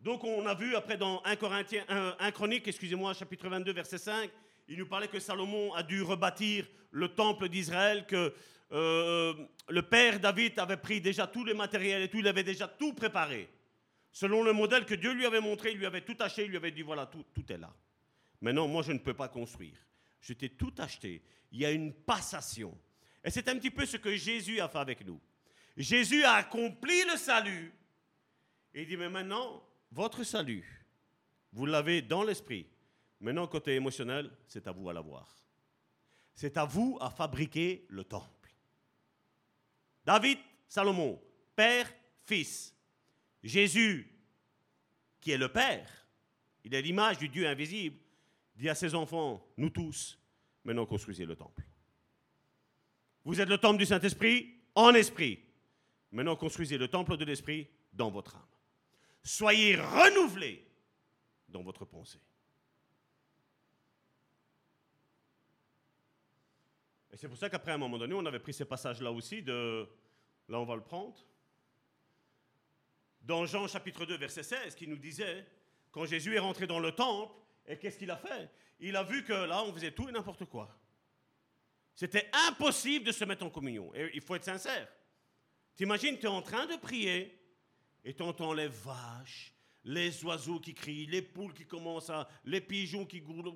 [0.00, 4.30] Donc on a vu après dans 1 Corinthiens, 1, Chronique, excusez-moi, chapitre 22, verset 5,
[4.68, 8.32] il nous parlait que Salomon a dû rebâtir le temple d'Israël, que
[8.72, 9.34] euh,
[9.68, 12.92] le père David avait pris déjà tous les matériels et tout, il avait déjà tout
[12.92, 13.48] préparé.
[14.14, 16.56] Selon le modèle que Dieu lui avait montré, il lui avait tout acheté, il lui
[16.56, 17.74] avait dit voilà, tout, est là.
[18.40, 19.76] Maintenant, moi, je ne peux pas construire.
[20.20, 21.20] Je t'ai tout acheté.
[21.50, 22.78] Il y a une passation.
[23.24, 25.20] Et c'est un petit peu ce que Jésus a fait avec nous.
[25.76, 27.74] Jésus a accompli le salut.
[28.72, 30.86] Et il dit, mais maintenant, votre salut,
[31.52, 32.68] vous l'avez dans l'esprit.
[33.18, 35.36] Maintenant, côté émotionnel, c'est à vous à l'avoir.
[36.36, 38.54] C'est à vous à fabriquer le temple.
[40.04, 40.38] David,
[40.68, 41.20] Salomon,
[41.56, 41.92] Père,
[42.26, 42.73] Fils.
[43.44, 44.10] Jésus,
[45.20, 46.08] qui est le Père,
[46.64, 47.98] il est l'image du Dieu invisible,
[48.56, 50.18] dit à ses enfants, nous tous,
[50.64, 51.62] maintenant construisez le temple.
[53.24, 55.40] Vous êtes le temple du Saint-Esprit en esprit.
[56.10, 58.42] Maintenant construisez le temple de l'Esprit dans votre âme.
[59.22, 60.66] Soyez renouvelés
[61.48, 62.20] dans votre pensée.
[67.12, 69.88] Et c'est pour ça qu'après, un moment donné, on avait pris ces passages-là aussi, de,
[70.48, 71.14] là on va le prendre,
[73.24, 75.46] dans Jean chapitre 2, verset 16, qui nous disait,
[75.90, 77.34] quand Jésus est rentré dans le temple,
[77.66, 78.50] et qu'est-ce qu'il a fait?
[78.80, 80.76] Il a vu que là, on faisait tout et n'importe quoi.
[81.94, 83.94] C'était impossible de se mettre en communion.
[83.94, 84.88] Et il faut être sincère.
[85.76, 87.40] T'imagines, tu es en train de prier
[88.04, 89.54] et tu entends les vaches,
[89.84, 92.28] les oiseaux qui crient, les poules qui commencent à.
[92.44, 93.54] les pigeons qui gourlent.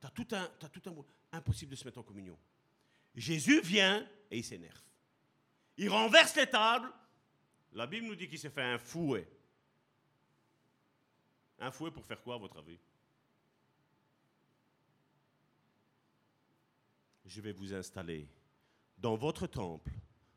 [0.00, 0.50] Tu as tout un.
[0.60, 0.94] As tout un
[1.36, 2.38] impossible de se mettre en communion.
[3.14, 4.82] Jésus vient et il s'énerve.
[5.76, 6.90] Il renverse les tables
[7.76, 9.28] la Bible nous dit qu'il s'est fait un fouet.
[11.58, 12.78] Un fouet pour faire quoi, à votre avis?
[17.26, 18.26] Je vais vous installer
[18.96, 19.92] dans votre temple,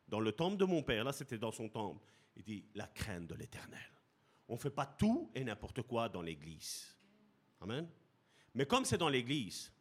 [0.08, 1.06] dans le temple de mon Père.
[1.06, 2.06] Là, c'était dans son temple.
[2.36, 3.90] Il dit la crainte de l'éternel.
[4.50, 6.94] On ne fait pas tout et n'importe quoi dans l'église.
[7.62, 7.88] Amen.
[8.54, 9.72] Mais comme c'est dans l'église,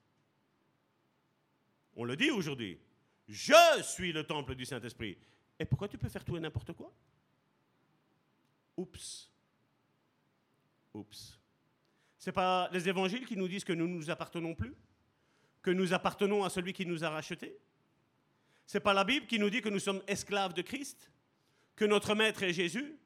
[1.96, 2.78] on le dit aujourd'hui,
[3.26, 5.18] je suis le temple du Saint-Esprit.
[5.58, 6.92] Et pourquoi tu peux faire tout et n'importe quoi?
[8.78, 9.28] Oups.
[10.94, 11.38] Oups.
[12.16, 14.74] Ce n'est pas les évangiles qui nous disent que nous ne nous appartenons plus
[15.60, 17.58] Que nous appartenons à celui qui nous a rachetés?
[18.66, 21.10] Ce n'est pas la Bible qui nous dit que nous sommes esclaves de Christ
[21.74, 22.96] Que notre maître est Jésus?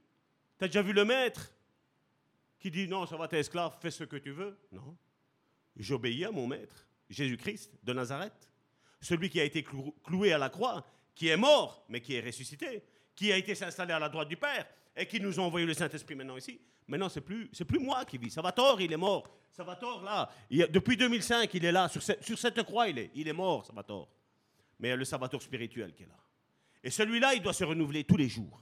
[0.58, 1.54] Tu as déjà vu le maître
[2.58, 4.56] qui dit non, ça va, t'es esclave, fais ce que tu veux?
[4.70, 4.96] Non.
[5.74, 8.48] J'obéis à mon maître, Jésus-Christ de Nazareth.
[9.00, 12.84] Celui qui a été cloué à la croix, qui est mort, mais qui est ressuscité,
[13.16, 14.64] qui a été s'installer à la droite du Père,
[14.96, 16.60] et qui nous ont envoyé le Saint-Esprit maintenant ici.
[16.86, 18.30] Maintenant, c'est plus, plus moi qui vis.
[18.30, 19.28] Salvatore, il est mort.
[19.52, 21.88] Salvatore, là, depuis 2005, il est là.
[21.88, 23.10] Sur, sur cette croix, il est.
[23.14, 24.08] Il est mort, Salvatore.
[24.78, 26.18] Mais il y a le Salvatore spirituel qui est là.
[26.82, 28.60] Et celui-là, il doit se renouveler tous les jours.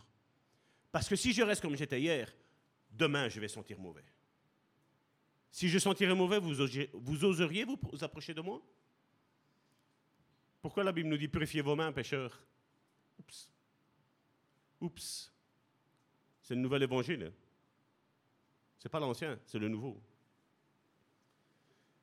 [0.93, 2.33] Parce que si je reste comme j'étais hier,
[2.91, 4.05] demain, je vais sentir mauvais.
[5.51, 6.55] Si je sentirais mauvais, vous
[6.95, 8.62] vous, oseriez vous approcher de moi?
[10.61, 12.39] Pourquoi la Bible nous dit purifiez vos mains, pécheurs?
[13.18, 13.53] Oups.
[14.81, 15.33] Oups.
[16.51, 17.32] C'est le nouvel évangile.
[18.76, 20.03] Ce n'est pas l'ancien, c'est le nouveau.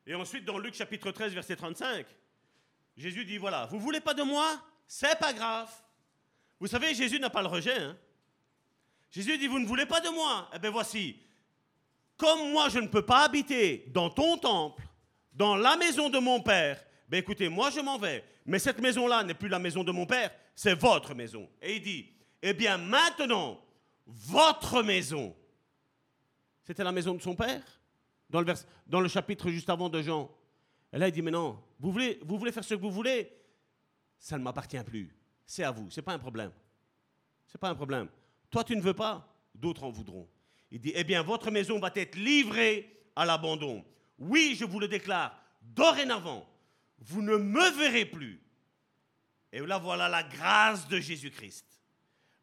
[0.05, 2.05] Et ensuite, dans Luc chapitre 13, verset 35,
[2.95, 4.47] Jésus dit, voilà, vous voulez pas de moi?
[4.87, 5.69] C'est pas grave.
[6.61, 7.77] Vous savez, Jésus n'a pas le rejet.
[7.77, 7.97] Hein.
[9.11, 10.49] Jésus dit, vous ne voulez pas de moi?
[10.55, 11.19] Eh bien voici,
[12.15, 14.87] comme moi je ne peux pas habiter dans ton temple,
[15.33, 18.23] dans la maison de mon Père, ben écoutez, moi je m'en vais.
[18.45, 21.49] Mais cette maison-là n'est plus la maison de mon Père, c'est votre maison.
[21.61, 23.61] Et il dit, eh bien maintenant,
[24.07, 25.35] votre maison.
[26.63, 27.63] C'était la maison de son père,
[28.29, 28.41] dans
[28.99, 30.29] le, chapitre juste avant de Jean.
[30.91, 33.31] Et là, il dit, mais non, vous voulez, vous voulez faire ce que vous voulez
[34.17, 35.15] Ça ne m'appartient plus.
[35.45, 36.51] C'est à vous, ce n'est pas un problème.
[37.45, 38.09] Ce n'est pas un problème.
[38.49, 40.27] Toi, tu ne veux pas, d'autres en voudront.
[40.71, 43.85] Il dit, eh bien, votre maison va être livrée à l'abandon.
[44.19, 46.47] Oui, je vous le déclare, dorénavant,
[46.99, 48.41] vous ne me verrez plus.
[49.51, 51.66] Et là, voilà la grâce de Jésus-Christ.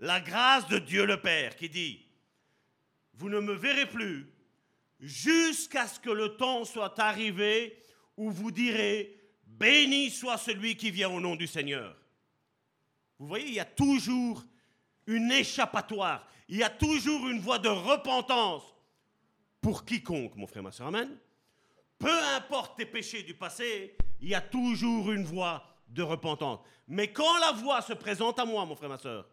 [0.01, 2.05] La grâce de Dieu le Père qui dit,
[3.15, 4.33] vous ne me verrez plus
[5.01, 7.83] jusqu'à ce que le temps soit arrivé
[8.17, 11.97] où vous direz, béni soit celui qui vient au nom du Seigneur.
[13.19, 14.45] Vous voyez, il y a toujours
[15.07, 18.63] une échappatoire, il y a toujours une voie de repentance
[19.61, 21.17] pour quiconque, mon frère, ma soeur, amen.
[21.99, 26.61] Peu importe tes péchés du passé, il y a toujours une voie de repentance.
[26.89, 29.27] Mais quand la voie se présente à moi, mon frère, ma soeur,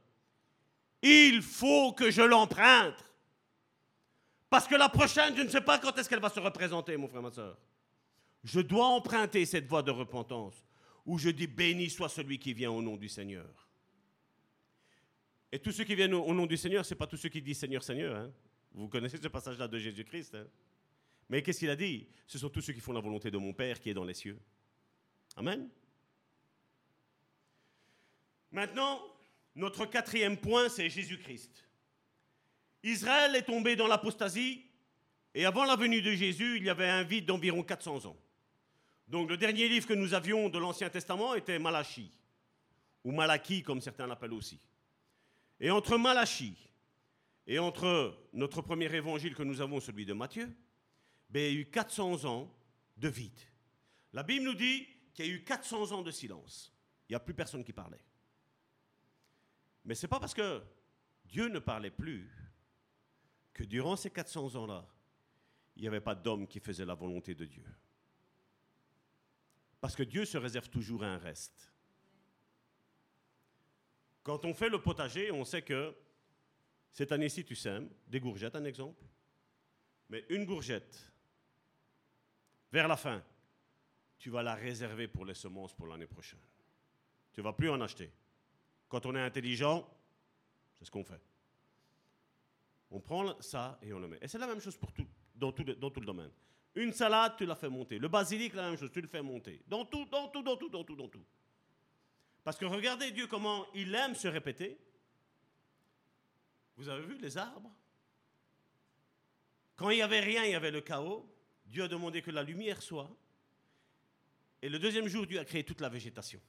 [1.02, 3.06] il faut que je l'emprunte.
[4.50, 7.08] Parce que la prochaine, je ne sais pas quand est-ce qu'elle va se représenter, mon
[7.08, 7.58] frère, ma soeur.
[8.44, 10.66] Je dois emprunter cette voie de repentance
[11.06, 13.68] où je dis béni soit celui qui vient au nom du Seigneur.
[15.52, 17.42] Et tous ceux qui viennent au nom du Seigneur, ce n'est pas tous ceux qui
[17.42, 18.16] disent Seigneur, Seigneur.
[18.16, 18.32] Hein.
[18.74, 20.36] Vous connaissez ce passage-là de Jésus-Christ.
[20.36, 20.48] Hein.
[21.30, 22.08] Mais qu'est-ce qu'il a dit?
[22.26, 24.14] Ce sont tous ceux qui font la volonté de mon Père qui est dans les
[24.14, 24.40] cieux.
[25.36, 25.70] Amen.
[28.52, 29.02] Maintenant,
[29.56, 31.68] notre quatrième point, c'est Jésus-Christ.
[32.84, 34.66] Israël est tombé dans l'apostasie,
[35.34, 38.18] et avant la venue de Jésus, il y avait un vide d'environ 400 ans.
[39.08, 42.12] Donc le dernier livre que nous avions de l'Ancien Testament était Malachie,
[43.04, 44.60] ou Malachie comme certains l'appellent aussi.
[45.60, 46.58] Et entre Malachie
[47.46, 50.50] et entre notre premier évangile que nous avons, celui de Matthieu,
[51.30, 52.54] ben, il y a eu 400 ans
[52.98, 53.40] de vide.
[54.14, 56.74] La Bible nous dit qu'il y a eu 400 ans de silence.
[57.08, 58.04] Il n'y a plus personne qui parlait.
[59.86, 60.62] Mais ce n'est pas parce que
[61.26, 62.30] Dieu ne parlait plus
[63.54, 64.88] que durant ces 400 ans-là,
[65.76, 67.66] il n'y avait pas d'homme qui faisait la volonté de Dieu.
[69.80, 71.72] Parce que Dieu se réserve toujours un reste.
[74.24, 75.96] Quand on fait le potager, on sait que
[76.92, 79.04] cette année-ci, tu sèmes des gourgettes, un exemple.
[80.10, 81.12] Mais une gourgette,
[82.72, 83.24] vers la fin,
[84.18, 86.40] tu vas la réserver pour les semences pour l'année prochaine.
[87.34, 88.12] Tu ne vas plus en acheter.
[88.92, 89.88] Quand on est intelligent,
[90.78, 91.22] c'est ce qu'on fait.
[92.90, 94.18] On prend ça et on le met.
[94.22, 96.30] Et c'est la même chose pour tout, dans, tout, le domaine.
[96.76, 97.98] Une salade, tu la fais monter.
[98.00, 99.64] Le basilic, la même chose, tu le fais monter.
[99.66, 101.24] Dans tout, dans tout, dans tout, dans tout, dans tout.
[102.44, 104.78] Parce que regardez Dieu comment il aime se répéter.
[106.76, 107.72] Vous avez vu les arbres?
[109.78, 111.34] Quand il n'y avait rien, il y avait le chaos.
[111.64, 113.10] Dieu a demandé que la lumière soit.
[114.62, 116.42] Et le deuxième jour, Dieu a créé toute la végétation.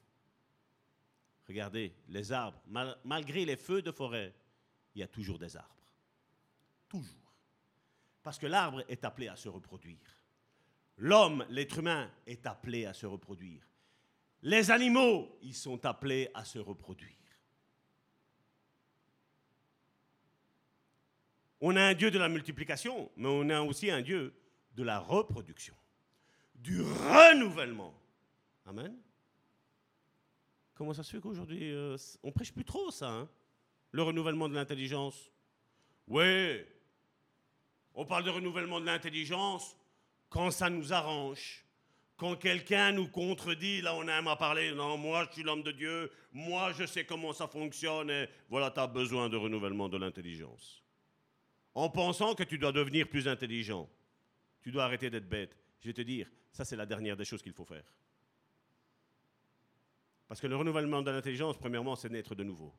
[1.48, 2.60] Regardez, les arbres,
[3.04, 4.34] malgré les feux de forêt,
[4.94, 5.68] il y a toujours des arbres.
[6.88, 7.34] Toujours.
[8.22, 9.98] Parce que l'arbre est appelé à se reproduire.
[10.98, 13.66] L'homme, l'être humain, est appelé à se reproduire.
[14.42, 17.16] Les animaux, ils sont appelés à se reproduire.
[21.60, 24.34] On a un Dieu de la multiplication, mais on a aussi un Dieu
[24.74, 25.76] de la reproduction,
[26.54, 27.94] du renouvellement.
[28.66, 28.96] Amen.
[30.82, 33.28] Comment ça se fait qu'aujourd'hui, euh, on prêche plus trop ça, hein?
[33.92, 35.30] le renouvellement de l'intelligence
[36.08, 36.60] Oui,
[37.94, 39.76] on parle de renouvellement de l'intelligence
[40.28, 41.64] quand ça nous arrange.
[42.16, 45.70] Quand quelqu'un nous contredit, là on aime à parler, non, moi je suis l'homme de
[45.70, 49.98] Dieu, moi je sais comment ça fonctionne, et voilà, tu as besoin de renouvellement de
[49.98, 50.82] l'intelligence.
[51.76, 53.88] En pensant que tu dois devenir plus intelligent,
[54.62, 55.56] tu dois arrêter d'être bête.
[55.78, 57.84] Je vais te dire, ça c'est la dernière des choses qu'il faut faire.
[60.32, 62.72] Parce que le renouvellement de l'intelligence, premièrement, c'est naître de nouveau.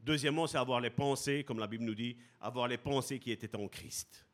[0.00, 3.54] Deuxièmement, c'est avoir les pensées, comme la Bible nous dit, avoir les pensées qui étaient
[3.54, 4.26] en Christ.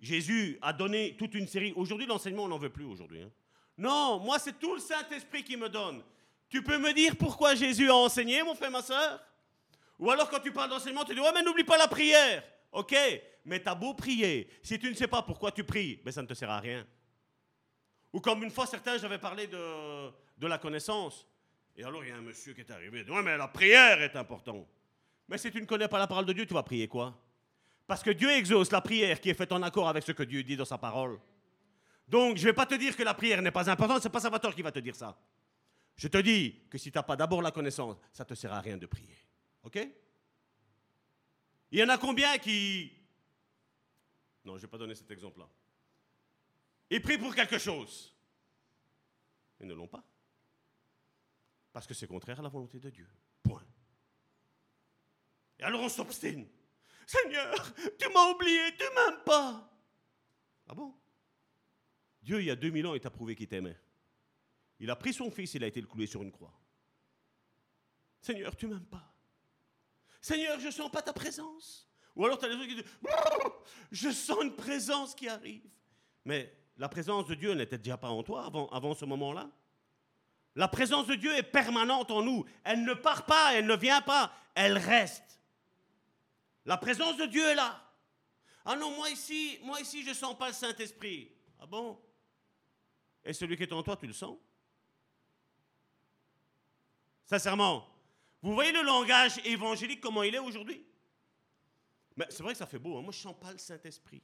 [0.00, 1.72] Jésus a donné toute une série.
[1.76, 3.22] Aujourd'hui, l'enseignement, on n'en veut plus aujourd'hui.
[3.22, 3.30] Hein.
[3.78, 6.02] Non, moi, c'est tout le Saint-Esprit qui me donne.
[6.48, 9.24] Tu peux me dire pourquoi Jésus a enseigné, mon frère, ma soeur?
[10.00, 12.42] Ou alors, quand tu parles d'enseignement, tu dis Ouais, mais n'oublie pas la prière.
[12.72, 12.96] Ok,
[13.44, 14.48] mais tu as beau prier.
[14.64, 16.84] Si tu ne sais pas pourquoi tu pries, ben, ça ne te sert à rien.
[18.12, 20.10] Ou comme une fois, certains, j'avais parlé de,
[20.42, 21.26] de la connaissance.
[21.76, 23.08] Et alors, il y a un monsieur qui est arrivé.
[23.08, 24.66] Ouais, mais la prière est importante.
[25.28, 27.16] Mais si tu ne connais pas la parole de Dieu, tu vas prier quoi?
[27.86, 30.42] Parce que Dieu exauce la prière qui est faite en accord avec ce que Dieu
[30.42, 31.18] dit dans sa parole.
[32.08, 34.12] Donc, je ne vais pas te dire que la prière n'est pas importante, ce n'est
[34.12, 35.16] pas Salvatore qui va te dire ça.
[35.94, 38.52] Je te dis que si tu n'as pas d'abord la connaissance, ça ne te sert
[38.52, 39.16] à rien de prier.
[39.62, 39.78] OK?
[41.70, 42.92] Il y en a combien qui...
[44.44, 45.48] Non, je ne vais pas donner cet exemple-là.
[46.90, 48.12] Ils prient pour quelque chose.
[49.60, 50.04] Ils ne l'ont pas.
[51.72, 53.08] Parce que c'est contraire à la volonté de Dieu.
[53.42, 53.64] Point.
[55.58, 56.46] Et alors on s'obstine.
[57.06, 57.54] Seigneur,
[57.98, 59.70] tu m'as oublié, tu m'aimes pas.
[60.68, 60.94] Ah bon?
[62.22, 63.78] Dieu, il y a 2000 ans, il t'a prouvé qu'il t'aimait.
[64.78, 66.58] Il a pris son fils, il a été le cloué sur une croix.
[68.20, 69.12] Seigneur, tu m'aimes pas.
[70.20, 71.88] Seigneur, je ne sens pas ta présence.
[72.14, 72.84] Ou alors tu as les autres qui disent,
[73.90, 75.68] je sens une présence qui arrive.
[76.24, 79.50] Mais la présence de Dieu n'était déjà pas en toi avant ce moment-là
[80.54, 82.44] La présence de Dieu est permanente en nous.
[82.64, 85.40] Elle ne part pas, elle ne vient pas, elle reste.
[86.64, 87.82] La présence de Dieu est là.
[88.64, 91.32] Ah non, moi ici, moi ici, je ne sens pas le Saint-Esprit.
[91.58, 92.00] Ah bon?
[93.24, 94.38] Et celui qui est en toi, tu le sens?
[97.26, 97.88] Sincèrement,
[98.42, 100.84] vous voyez le langage évangélique, comment il est aujourd'hui?
[102.16, 102.98] Mais c'est vrai que ça fait beau.
[102.98, 103.02] Hein.
[103.02, 104.22] Moi, je ne sens pas le Saint-Esprit.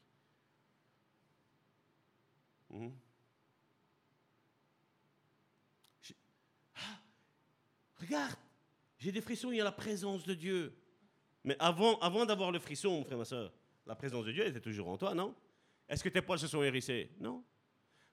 [2.70, 2.92] Mhm.
[8.00, 8.36] Regarde,
[8.98, 10.74] j'ai des frissons, il y a la présence de Dieu.
[11.44, 13.52] Mais avant, avant d'avoir le frisson, mon frère, ma soeur,
[13.86, 15.34] la présence de Dieu était toujours en toi, non?
[15.88, 17.10] Est-ce que tes poils se sont hérissés?
[17.20, 17.42] Non.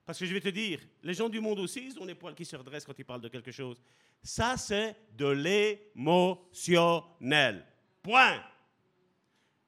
[0.06, 2.34] Parce que je vais te dire, les gens du monde aussi, ils ont les poils
[2.34, 3.80] qui se redressent quand ils parlent de quelque chose.
[4.22, 7.66] Ça, c'est de l'émotionnel.
[8.02, 8.42] Point.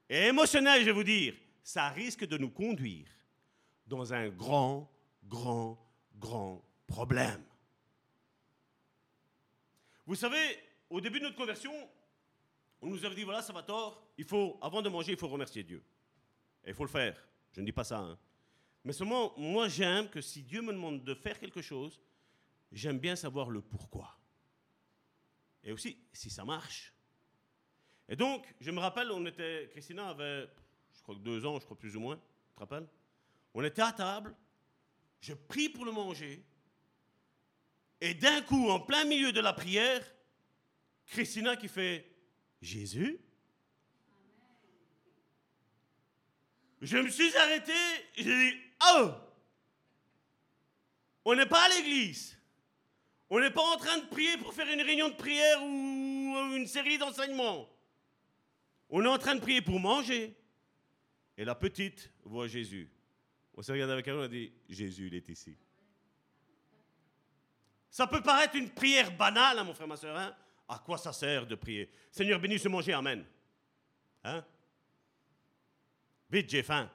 [0.09, 3.09] Et émotionnel, je vais vous dire, ça risque de nous conduire
[3.87, 4.91] dans un grand,
[5.25, 5.85] grand,
[6.17, 7.43] grand problème.
[10.09, 10.59] Vous savez,
[10.89, 11.71] au début de notre conversion,
[12.81, 15.29] on nous avait dit, voilà, ça va tort, il faut, avant de manger, il faut
[15.29, 15.85] remercier Dieu.
[16.65, 17.23] Et il faut le faire.
[17.53, 17.99] Je ne dis pas ça.
[17.99, 18.19] Hein.
[18.85, 22.01] Mais seulement, moi j'aime que si Dieu me demande de faire quelque chose,
[22.73, 24.19] j'aime bien savoir le pourquoi.
[25.63, 26.95] Et aussi, si ça marche.
[28.09, 30.49] Et donc, je me rappelle, on était, Christina avait,
[30.97, 32.89] je crois que deux ans, je crois plus ou moins, tu te rappelles?
[33.53, 34.35] On était à table,
[35.21, 36.43] je prie pour le manger,
[38.01, 40.03] et d'un coup, en plein milieu de la prière,
[41.07, 42.11] Christina qui fait
[42.61, 43.19] Jésus?
[46.81, 47.73] Je me suis arrêté,
[48.17, 48.57] j'ai dit
[48.95, 49.11] Oh
[51.25, 52.37] On n'est pas à l'église.
[53.31, 56.67] On n'est pas en train de prier pour faire une réunion de prière ou une
[56.67, 57.69] série d'enseignements.
[58.89, 60.35] On est en train de prier pour manger.
[61.37, 62.91] Et la petite voit Jésus.
[63.55, 65.57] On s'est regardé avec elle, on a dit Jésus, il est ici.
[67.91, 70.17] Ça peut paraître une prière banale, hein, mon frère, ma soeur.
[70.17, 70.35] Hein?
[70.69, 71.91] À quoi ça sert de prier?
[72.11, 73.25] Seigneur, bénis ce manger, Amen.
[74.25, 74.45] Hein?
[76.31, 76.91] Vite, j'ai faim.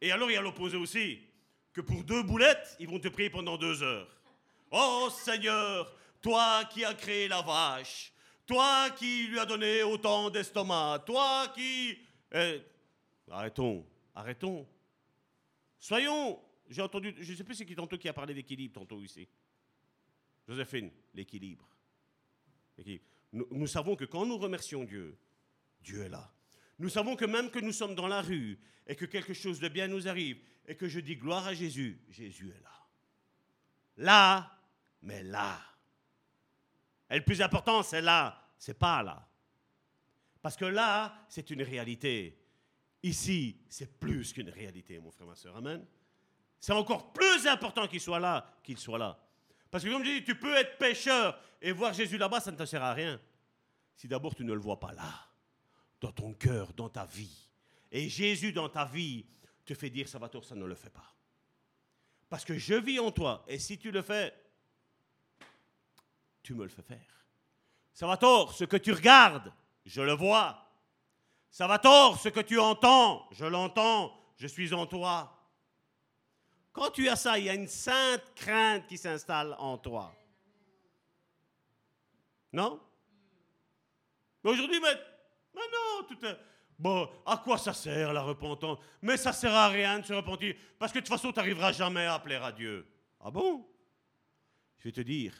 [0.00, 1.20] Et alors, il y a l'opposé aussi,
[1.72, 4.08] que pour deux boulettes, ils vont te prier pendant deux heures.
[4.70, 5.92] Oh Seigneur,
[6.22, 8.12] toi qui as créé la vache,
[8.46, 11.98] toi qui lui as donné autant d'estomac, toi qui...
[12.32, 12.62] Eh,
[13.30, 13.84] arrêtons,
[14.14, 14.66] arrêtons.
[15.78, 19.00] Soyons, j'ai entendu, je ne sais plus c'est qui tantôt qui a parlé d'équilibre tantôt
[19.02, 19.28] ici.
[20.46, 21.68] Joséphine, l'équilibre.
[23.32, 25.18] Nous, savons que quand nous remercions Dieu,
[25.80, 26.32] Dieu est là.
[26.78, 29.68] Nous savons que même que nous sommes dans la rue et que quelque chose de
[29.68, 32.86] bien nous arrive et que je dis gloire à Jésus, Jésus est là.
[33.96, 34.58] Là,
[35.02, 35.58] mais là.
[37.10, 39.26] Et le plus important, c'est là, c'est pas là.
[40.42, 42.38] Parce que là, c'est une réalité.
[43.02, 45.56] Ici, c'est plus qu'une réalité, mon frère, ma soeur.
[45.56, 45.84] Amen.
[46.66, 49.16] C'est encore plus important qu'il soit là qu'il soit là.
[49.70, 52.56] Parce que comme je dis, tu peux être pécheur et voir Jésus là-bas, ça ne
[52.56, 53.20] te sert à rien.
[53.94, 55.28] Si d'abord tu ne le vois pas là,
[56.00, 57.48] dans ton cœur, dans ta vie.
[57.92, 59.24] Et Jésus dans ta vie
[59.64, 61.14] te fait dire, Salvatore, ça ne le fait pas.
[62.28, 63.44] Parce que je vis en toi.
[63.46, 64.34] Et si tu le fais,
[66.42, 67.26] tu me le fais faire.
[67.94, 69.52] Salvatore, ce que tu regardes,
[69.84, 70.66] je le vois.
[71.48, 74.12] Salvatore, ce que tu entends, je l'entends.
[74.34, 75.35] Je suis en toi.
[76.76, 80.14] Quand tu as ça, il y a une sainte crainte qui s'installe en toi.
[82.52, 82.78] Non?
[84.44, 84.92] Mais aujourd'hui, mais,
[85.54, 86.36] non, tout est...
[86.78, 88.78] Bon, à quoi ça sert la repentance?
[89.00, 91.72] Mais ça sert à rien de se repentir, parce que de toute façon, tu n'arriveras
[91.72, 92.86] jamais à plaire à Dieu.
[93.20, 93.66] Ah bon?
[94.76, 95.34] Je vais te dire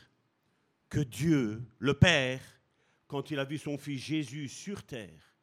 [0.88, 2.40] que Dieu, le Père,
[3.06, 5.34] quand il a vu son fils Jésus sur terre,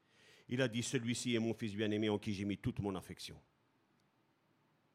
[0.49, 3.39] il a dit, celui-ci est mon fils bien-aimé en qui j'ai mis toute mon affection.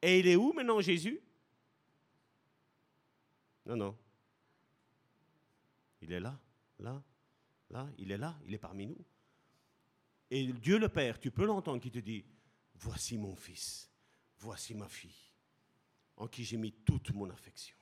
[0.02, 1.20] Et il est où maintenant Jésus?
[3.66, 3.98] Non, non.
[6.00, 6.38] Il est là,
[6.78, 7.02] là,
[7.70, 9.04] là, il est là, il est parmi nous.
[10.30, 12.24] Et Dieu le Père, tu peux l'entendre qui te dit,
[12.74, 13.90] voici mon fils,
[14.38, 15.32] voici ma fille,
[16.16, 17.76] en qui j'ai mis toute mon affection.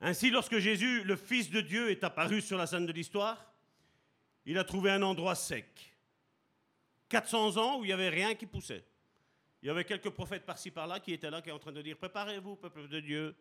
[0.00, 3.47] Ainsi, lorsque Jésus, le Fils de Dieu, est apparu sur la scène de l'histoire,
[4.48, 5.94] il a trouvé un endroit sec.
[7.10, 8.82] 400 ans où il n'y avait rien qui poussait.
[9.60, 11.82] Il y avait quelques prophètes par-ci par-là qui étaient là, qui étaient en train de
[11.82, 13.36] dire Préparez-vous, peuple de Dieu,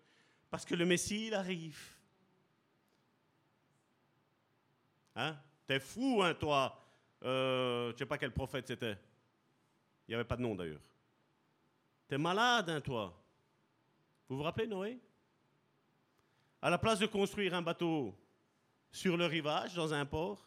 [0.49, 1.79] parce que le Messie, il arrive.
[5.15, 5.37] Hein?
[5.65, 6.77] T'es fou, hein, toi
[7.23, 8.97] euh, Je sais pas quel prophète c'était.
[10.07, 10.83] Il n'y avait pas de nom d'ailleurs.
[12.09, 13.17] T'es malade, hein, toi
[14.27, 14.99] Vous vous rappelez Noé?
[16.61, 18.13] À la place de construire un bateau
[18.91, 20.46] sur le rivage, dans un port,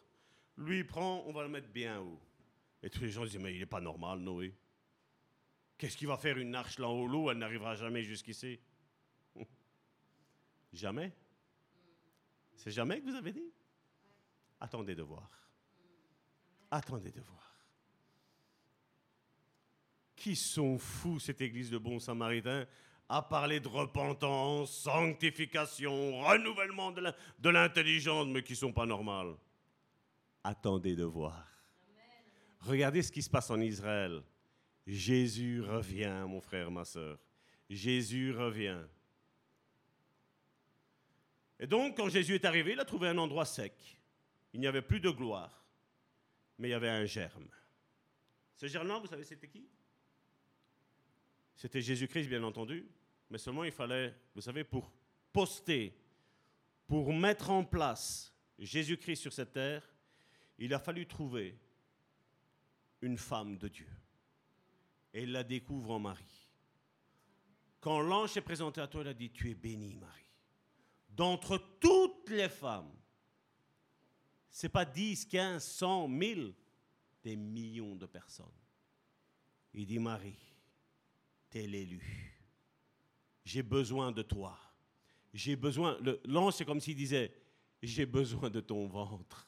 [0.61, 2.19] Lui, prend, on va le mettre bien haut.
[2.83, 4.53] Et tous les gens disent, mais il n'est pas normal, Noé.
[5.77, 7.07] Qu'est-ce qu'il va faire une arche là haut?
[7.07, 8.59] L'eau Elle n'arrivera jamais jusqu'ici.
[10.73, 11.11] Jamais?
[12.55, 13.51] C'est jamais que vous avez dit?
[14.59, 15.27] Attendez de voir.
[16.69, 17.55] Attendez de voir.
[20.15, 22.67] Qui sont fous, cette église de bons samaritains,
[23.09, 29.35] à parler de repentance, sanctification, renouvellement de l'intelligence, mais qui ne sont pas normales?
[30.43, 31.47] Attendez de voir.
[32.61, 34.23] Regardez ce qui se passe en Israël.
[34.85, 37.19] Jésus revient, mon frère, ma soeur.
[37.69, 38.81] Jésus revient.
[41.59, 43.73] Et donc, quand Jésus est arrivé, il a trouvé un endroit sec.
[44.53, 45.63] Il n'y avait plus de gloire,
[46.57, 47.47] mais il y avait un germe.
[48.55, 49.67] Ce germe-là, vous savez, c'était qui?
[51.55, 52.87] C'était Jésus-Christ, bien entendu,
[53.29, 54.91] mais seulement il fallait, vous savez, pour
[55.31, 55.95] poster,
[56.87, 59.87] pour mettre en place Jésus-Christ sur cette terre,
[60.65, 61.57] il a fallu trouver
[63.01, 63.89] une femme de Dieu.
[65.13, 66.47] Et il la découvre en Marie.
[67.79, 70.21] Quand l'ange s'est présenté à toi, il a dit, tu es bénie, Marie
[71.15, 72.91] d'entre toutes les femmes,
[74.49, 76.53] ce n'est pas 10, 15, 100, 1000,
[77.23, 78.45] des millions de personnes.
[79.73, 80.39] Il dit, Marie,
[81.49, 82.37] t'es l'élu.
[83.45, 84.57] J'ai besoin de toi.
[85.33, 85.97] J'ai besoin.
[86.25, 87.33] L'ange, c'est comme s'il disait,
[87.81, 89.47] j'ai besoin de ton ventre.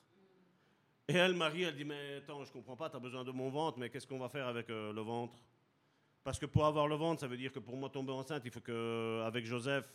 [1.07, 3.49] Et elle, Marie, elle dit, mais attends, je comprends pas, tu as besoin de mon
[3.49, 5.37] ventre, mais qu'est-ce qu'on va faire avec euh, le ventre?
[6.23, 8.51] Parce que pour avoir le ventre, ça veut dire que pour moi tomber enceinte, il
[8.51, 9.85] faut que, avec Joseph,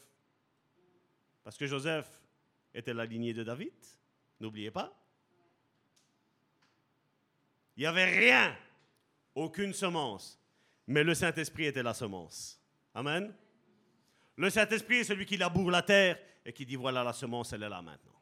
[1.42, 2.06] parce que Joseph
[2.74, 3.72] était la lignée de David,
[4.38, 4.94] n'oubliez pas.
[7.76, 8.54] Il n'y avait rien,
[9.34, 10.38] aucune semence,
[10.86, 12.60] mais le Saint-Esprit était la semence.
[12.92, 13.32] Amen.
[14.36, 17.62] Le Saint-Esprit est celui qui laboure la terre et qui dit voilà la semence, elle
[17.62, 18.20] est là maintenant.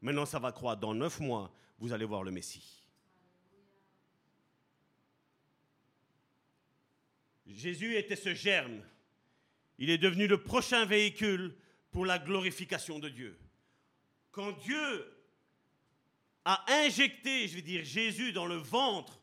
[0.00, 0.80] Maintenant, ça va croître.
[0.80, 2.84] Dans neuf mois, vous allez voir le Messie.
[7.46, 8.82] Jésus était ce germe.
[9.78, 11.54] Il est devenu le prochain véhicule
[11.90, 13.38] pour la glorification de Dieu.
[14.30, 15.16] Quand Dieu
[16.44, 19.20] a injecté, je veux dire, Jésus dans le ventre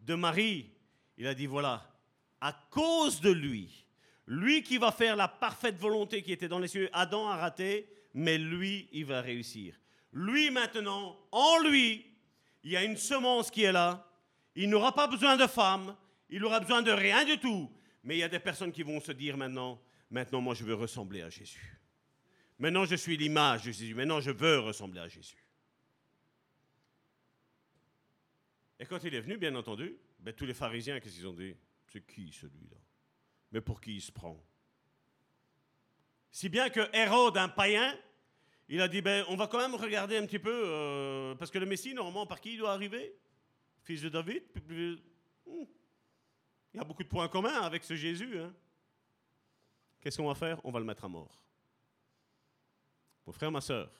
[0.00, 0.70] de Marie,
[1.18, 1.96] il a dit, voilà,
[2.40, 3.86] à cause de lui,
[4.26, 7.88] lui qui va faire la parfaite volonté qui était dans les cieux, Adam a raté,
[8.14, 9.78] mais lui, il va réussir.
[10.16, 12.06] Lui maintenant, en lui,
[12.62, 14.10] il y a une semence qui est là.
[14.54, 15.94] Il n'aura pas besoin de femme,
[16.30, 17.70] il n'aura besoin de rien du tout.
[18.02, 19.78] Mais il y a des personnes qui vont se dire maintenant,
[20.08, 21.78] maintenant moi je veux ressembler à Jésus.
[22.58, 23.94] Maintenant, je suis l'image de Jésus.
[23.94, 25.44] Maintenant, je veux ressembler à Jésus.
[28.78, 31.54] Et quand il est venu, bien entendu, ben, tous les pharisiens, qu'est-ce qu'ils ont dit?
[31.92, 32.78] C'est qui celui-là?
[33.52, 34.42] Mais pour qui il se prend?
[36.30, 37.94] Si bien que Hérode, un païen,
[38.68, 41.58] il a dit ben, on va quand même regarder un petit peu, euh, parce que
[41.58, 43.14] le Messie, normalement, par qui il doit arriver?
[43.82, 44.42] Fils de David?
[45.46, 45.64] Hmm.
[46.74, 48.38] Il y a beaucoup de points communs avec ce Jésus.
[48.38, 48.52] Hein.
[50.00, 50.60] Qu'est-ce qu'on va faire?
[50.64, 51.42] On va le mettre à mort.
[53.26, 53.90] Mon frère, ma soeur,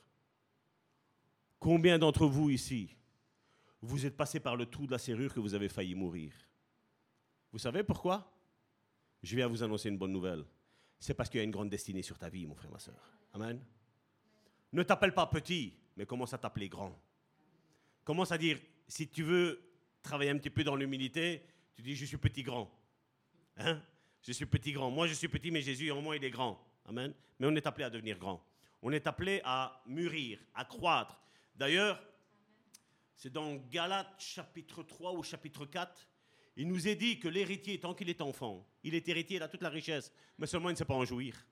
[1.58, 2.94] combien d'entre vous ici,
[3.80, 6.32] vous êtes passé par le trou de la serrure que vous avez failli mourir?
[7.52, 8.32] Vous savez pourquoi?
[9.22, 10.44] Je viens vous annoncer une bonne nouvelle.
[10.98, 13.00] C'est parce qu'il y a une grande destinée sur ta vie, mon frère, ma soeur.
[13.32, 13.60] Amen.
[14.76, 16.94] Ne t'appelle pas petit, mais commence à t'appeler grand.
[18.04, 19.58] Commence à dire, si tu veux
[20.02, 22.70] travailler un petit peu dans l'humilité, tu dis, je suis petit grand.
[23.56, 23.80] Hein?
[24.20, 24.90] Je suis petit grand.
[24.90, 26.62] Moi, je suis petit, mais Jésus, en moi, il est grand.
[26.84, 27.14] Amen.
[27.38, 28.46] Mais on est appelé à devenir grand.
[28.82, 31.22] On est appelé à mûrir, à croître.
[31.54, 31.98] D'ailleurs,
[33.14, 36.06] c'est dans Galates chapitre 3 ou chapitre 4,
[36.56, 39.48] il nous est dit que l'héritier, tant qu'il est enfant, il est héritier, il a
[39.48, 41.46] toute la richesse, mais seulement il ne sait pas en jouir.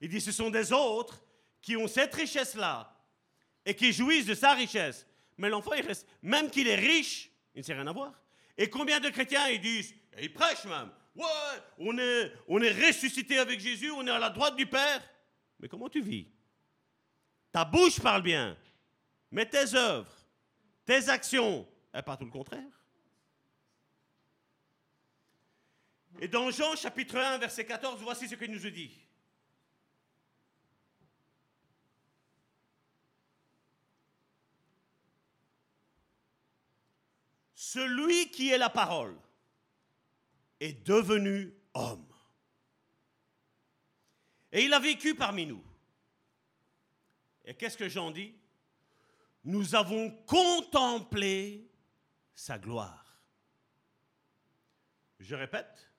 [0.00, 1.20] Il dit, ce sont des autres
[1.60, 2.96] qui ont cette richesse-là
[3.64, 5.06] et qui jouissent de sa richesse.
[5.36, 8.12] Mais l'enfant, il reste, même qu'il est riche, il ne sait rien avoir.
[8.56, 11.24] Et combien de chrétiens, ils disent, et ils prêchent même, ouais,
[11.78, 15.02] on est, on est ressuscité avec Jésus, on est à la droite du Père.
[15.58, 16.28] Mais comment tu vis?
[17.52, 18.56] Ta bouche parle bien,
[19.30, 20.12] mais tes œuvres,
[20.84, 22.80] tes actions, elles parlent tout le contraire.
[26.20, 28.92] Et dans Jean chapitre 1, verset 14, voici ce qu'il nous dit.
[37.72, 39.16] Celui qui est la parole
[40.58, 42.12] est devenu homme
[44.50, 45.62] et il a vécu parmi nous.
[47.44, 48.34] Et qu'est-ce que Jean dit
[49.44, 51.70] Nous avons contemplé
[52.34, 53.22] sa gloire.
[55.20, 55.92] Je répète,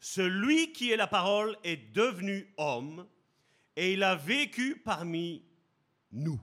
[0.00, 3.06] celui qui est la parole est devenu homme
[3.76, 5.44] et il a vécu parmi
[6.12, 6.40] nous.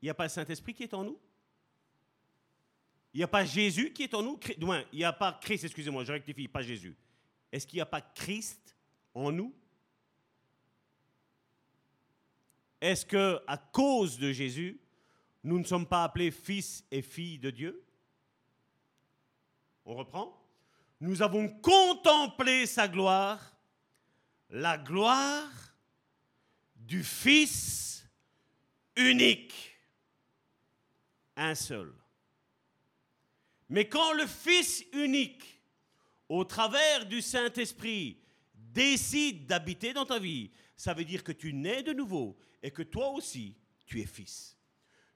[0.00, 1.20] il n'y a pas le Saint-Esprit qui est en nous?
[3.12, 6.04] Il n'y a pas Jésus qui est en nous il n'y a pas Christ, excusez-moi,
[6.04, 6.96] je rectifie, pas Jésus.
[7.50, 8.76] Est-ce qu'il n'y a pas Christ
[9.14, 9.54] en nous?
[12.80, 14.80] Est-ce que à cause de Jésus,
[15.42, 17.84] nous ne sommes pas appelés fils et filles de Dieu?
[19.84, 20.40] On reprend
[21.00, 23.56] Nous avons contemplé sa gloire,
[24.50, 25.50] la gloire
[26.76, 28.08] du Fils
[28.96, 29.76] unique,
[31.36, 31.99] un seul.
[33.70, 35.60] Mais quand le Fils unique,
[36.28, 38.18] au travers du Saint-Esprit,
[38.52, 42.82] décide d'habiter dans ta vie, ça veut dire que tu nais de nouveau et que
[42.82, 43.56] toi aussi,
[43.86, 44.58] tu es fils.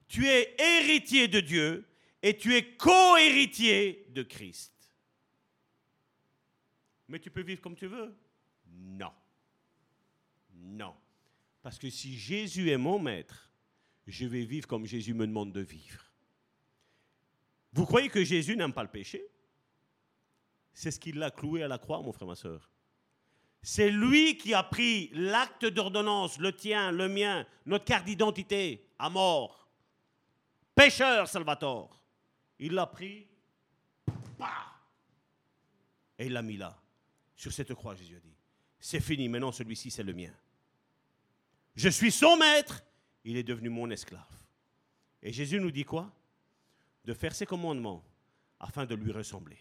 [0.07, 1.85] Tu es héritier de Dieu
[2.21, 4.73] et tu es co-héritier de Christ.
[7.07, 8.15] Mais tu peux vivre comme tu veux?
[8.67, 9.11] Non.
[10.53, 10.95] Non.
[11.61, 13.51] Parce que si Jésus est mon maître,
[14.07, 16.04] je vais vivre comme Jésus me demande de vivre.
[17.75, 19.27] Vous croyez que Jésus n'aime pas le péché?
[20.73, 22.71] C'est ce qui l'a cloué à la croix, mon frère, ma soeur.
[23.61, 29.09] C'est lui qui a pris l'acte d'ordonnance, le tien, le mien, notre carte d'identité, à
[29.09, 29.69] mort.
[30.73, 32.01] Pécheur, Salvatore.
[32.59, 33.27] Il l'a pris,
[36.17, 36.81] et il l'a mis là.
[37.35, 38.37] Sur cette croix, Jésus a dit,
[38.79, 40.33] c'est fini, maintenant celui-ci, c'est le mien.
[41.75, 42.81] Je suis son maître,
[43.25, 44.23] il est devenu mon esclave.
[45.21, 46.09] Et Jésus nous dit quoi?
[47.05, 48.03] De faire ses commandements
[48.59, 49.57] afin de lui ressembler.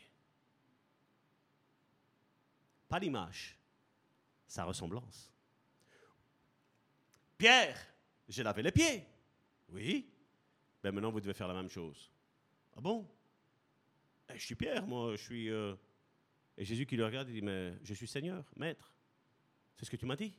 [2.88, 3.58] Pas l'image,
[4.46, 5.30] sa ressemblance.
[7.36, 7.76] Pierre,
[8.28, 9.04] j'ai lavé les pieds.
[9.68, 10.08] Oui.
[10.82, 12.10] Ben maintenant, vous devez faire la même chose.
[12.76, 13.08] Ah bon?
[14.30, 15.50] Eh, Je suis Pierre, moi, je suis...
[15.50, 15.74] euh,
[16.56, 18.94] Et Jésus qui le regarde, il dit, mais je suis Seigneur, Maître.
[19.76, 20.32] C'est ce que tu m'as dit.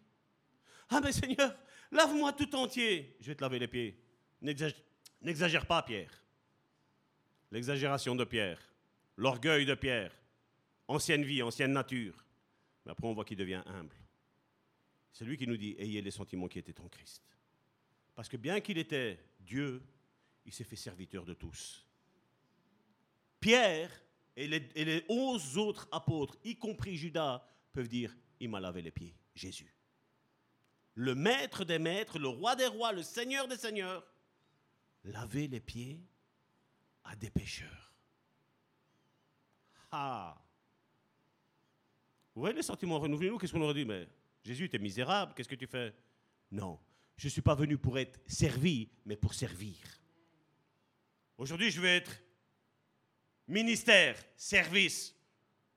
[0.90, 1.56] Ah mais Seigneur,
[1.91, 3.18] lave-moi tout entier.
[3.19, 4.02] Je vais te laver les pieds.
[4.41, 4.76] N'exag-
[5.22, 6.11] N'exagère pas, Pierre.
[7.52, 8.60] L'exagération de Pierre,
[9.18, 10.12] l'orgueil de Pierre,
[10.88, 12.26] ancienne vie, ancienne nature.
[12.86, 13.96] Mais après, on voit qu'il devient humble.
[15.12, 17.24] C'est lui qui nous dit, ayez les sentiments qui étaient en Christ.
[18.14, 19.82] Parce que bien qu'il était Dieu,
[20.46, 21.86] il s'est fait serviteur de tous.
[23.40, 23.92] Pierre
[24.36, 28.82] et les, et les onze autres apôtres, y compris Judas, peuvent dire, il m'a lavé
[28.82, 29.76] les pieds, Jésus
[30.96, 34.04] le maître des maîtres, le roi des rois, le seigneur des seigneurs,
[35.04, 36.02] laver les pieds
[37.06, 37.94] à des pécheurs.
[39.91, 40.36] Ah
[42.34, 43.86] Vous voyez les sentiments renouvelés qu'est-ce qu'on aurait dit?
[43.86, 44.07] Mais
[44.44, 45.95] Jésus, tu es misérable, qu'est-ce que tu fais?
[46.52, 46.80] Non,
[47.15, 49.77] je ne suis pas venu pour être servi, mais pour servir.
[51.38, 52.11] Aujourd'hui, je vais être
[53.48, 55.15] ministère, service.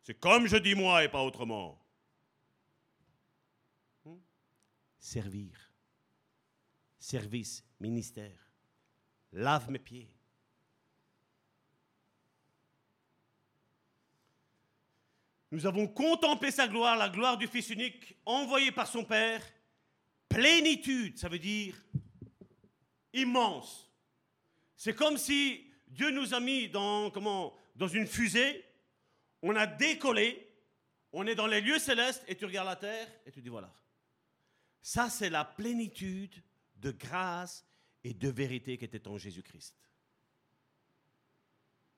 [0.02, 1.80] C'est comme je dis moi et pas autrement.
[5.08, 5.72] servir.
[6.98, 8.50] Service, ministère.
[9.32, 10.17] Lave mes pieds.
[15.50, 19.42] Nous avons contemplé sa gloire, la gloire du Fils unique, envoyé par son Père.
[20.28, 21.74] Plénitude, ça veut dire
[23.14, 23.90] immense.
[24.76, 28.64] C'est comme si Dieu nous a mis dans, comment, dans une fusée,
[29.42, 30.46] on a décollé,
[31.12, 33.72] on est dans les lieux célestes, et tu regardes la terre, et tu dis voilà.
[34.82, 36.42] Ça, c'est la plénitude
[36.76, 37.66] de grâce
[38.04, 39.76] et de vérité qui était en Jésus-Christ.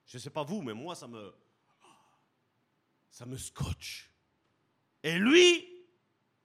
[0.06, 1.34] Je ne sais pas vous, mais moi, ça me,
[3.10, 4.10] ça me scotche.
[5.02, 5.66] Et lui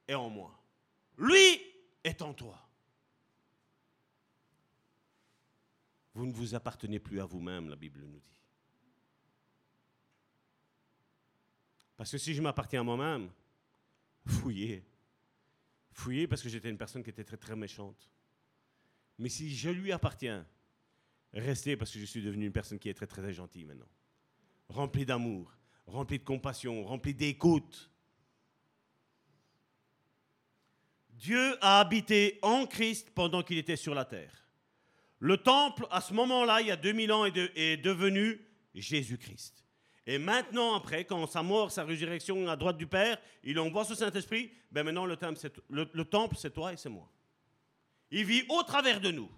[0.08, 0.58] est en moi.
[1.18, 1.62] Lui
[2.04, 2.62] est en toi.
[6.14, 8.42] Vous ne vous appartenez plus à vous-même, la Bible nous dit.
[11.98, 13.30] Parce que si je m'appartiens à moi-même,
[14.26, 14.84] fouillez.
[15.92, 18.10] Fouillez parce que j'étais une personne qui était très très méchante.
[19.18, 20.46] Mais si je lui appartiens,
[21.34, 23.88] restez parce que je suis devenu une personne qui est très très gentille maintenant.
[24.68, 25.55] Remplie d'amour,
[25.88, 27.90] remplie de compassion, remplie d'écoute.
[31.12, 34.46] Dieu a habité en Christ pendant qu'il était sur la terre.
[35.20, 38.40] Le temple, à ce moment-là, il y a 2000 ans, est, de- est devenu
[38.74, 39.64] Jésus-Christ.
[40.08, 43.96] Et maintenant, après, quand sa mort, sa résurrection à droite du Père, il envoie ce
[43.96, 47.10] Saint-Esprit, ben maintenant le temple, c'est, le, le temple, c'est toi et c'est moi.
[48.12, 49.32] Il vit au travers de nous.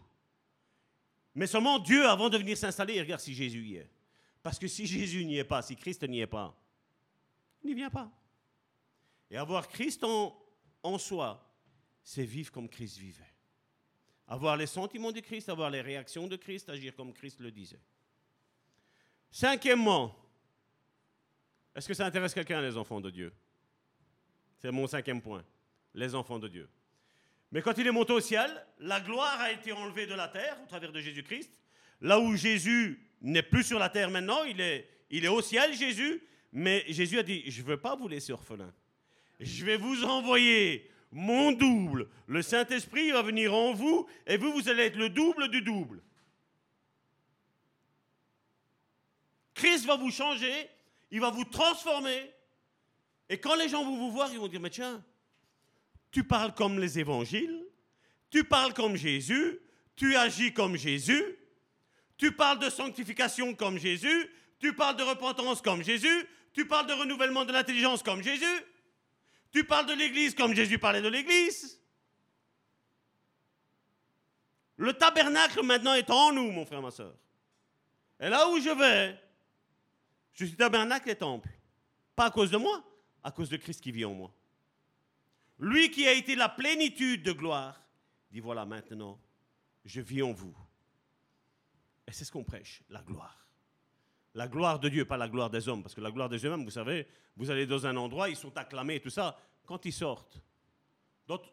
[1.35, 3.89] Mais seulement Dieu, avant de venir s'installer, regarde si Jésus y est.
[4.47, 6.57] Parce que si Jésus n'y est pas, si Christ n'y est pas,
[7.61, 8.09] il n'y vient pas.
[9.29, 10.41] Et avoir Christ en,
[10.83, 11.53] en soi,
[12.01, 13.35] c'est vivre comme Christ vivait.
[14.25, 17.81] Avoir les sentiments de Christ, avoir les réactions de Christ, agir comme Christ le disait.
[19.31, 20.15] Cinquièmement,
[21.75, 23.33] est-ce que ça intéresse quelqu'un, les enfants de Dieu?
[24.59, 25.43] C'est mon cinquième point,
[25.93, 26.69] les enfants de Dieu.
[27.51, 30.57] Mais quand il est monté au ciel, la gloire a été enlevée de la terre
[30.63, 31.51] au travers de Jésus-Christ.
[31.99, 35.73] Là où Jésus n'est plus sur la terre maintenant, il est, il est au ciel,
[35.73, 36.21] Jésus.
[36.51, 38.73] Mais Jésus a dit, je ne veux pas vous laisser orphelin.
[39.39, 42.09] Je vais vous envoyer mon double.
[42.27, 46.01] Le Saint-Esprit va venir en vous et vous, vous allez être le double du double.
[49.53, 50.69] Christ va vous changer,
[51.11, 52.31] il va vous transformer.
[53.29, 55.03] Et quand les gens vont vous voir, ils vont dire, mais tiens,
[56.11, 57.65] tu parles comme les évangiles,
[58.29, 59.59] tu parles comme Jésus,
[59.95, 61.23] tu agis comme Jésus,
[62.17, 64.29] tu parles de sanctification comme Jésus,
[64.59, 68.45] tu parles de repentance comme Jésus, tu parles de renouvellement de l'intelligence comme Jésus,
[69.51, 71.79] tu parles de l'Église comme Jésus parlait de l'Église.
[74.77, 77.15] Le tabernacle maintenant est en nous, mon frère, ma soeur.
[78.19, 79.19] Et là où je vais,
[80.33, 81.49] je suis tabernacle et temple.
[82.15, 82.83] Pas à cause de moi,
[83.23, 84.33] à cause de Christ qui vit en moi.
[85.59, 87.81] Lui qui a été la plénitude de gloire,
[88.31, 89.19] dit voilà maintenant,
[89.85, 90.55] je vis en vous.
[92.07, 93.47] Et c'est ce qu'on prêche, la gloire.
[94.33, 96.63] La gloire de Dieu, pas la gloire des hommes, parce que la gloire des hommes,
[96.63, 99.37] vous savez, vous allez dans un endroit, ils sont acclamés tout ça.
[99.65, 100.41] Quand ils sortent,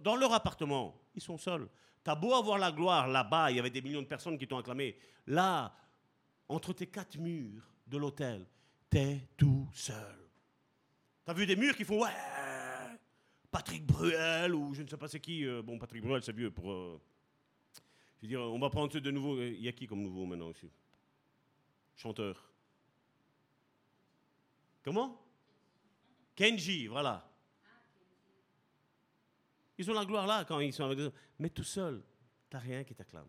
[0.01, 1.69] dans, leur appartement, ils sont seuls.
[2.03, 4.59] T'as beau avoir la gloire là-bas, il y avait des millions de personnes qui t'ont
[4.59, 4.97] acclamé.
[5.27, 5.75] Là,
[6.49, 8.47] entre tes quatre murs de l'hôtel,
[8.89, 10.19] t'es tout seul.
[11.25, 12.11] T'as vu des murs qui font ouais,
[13.51, 15.47] Patrick Bruel ou je ne sais pas c'est qui.
[15.47, 16.71] Euh, bon, Patrick Bruel, c'est vieux pour.
[16.71, 17.01] Euh,
[18.33, 19.41] on va prendre de nouveau.
[19.41, 20.71] Il y a qui comme nouveau maintenant aussi?
[21.97, 22.51] Chanteur.
[24.83, 25.21] Comment?
[26.35, 27.31] Kenji, voilà.
[29.77, 30.99] Ils ont la gloire là quand ils sont avec
[31.39, 32.03] Mais tout seul,
[32.51, 33.29] tu n'as rien qui t'acclame.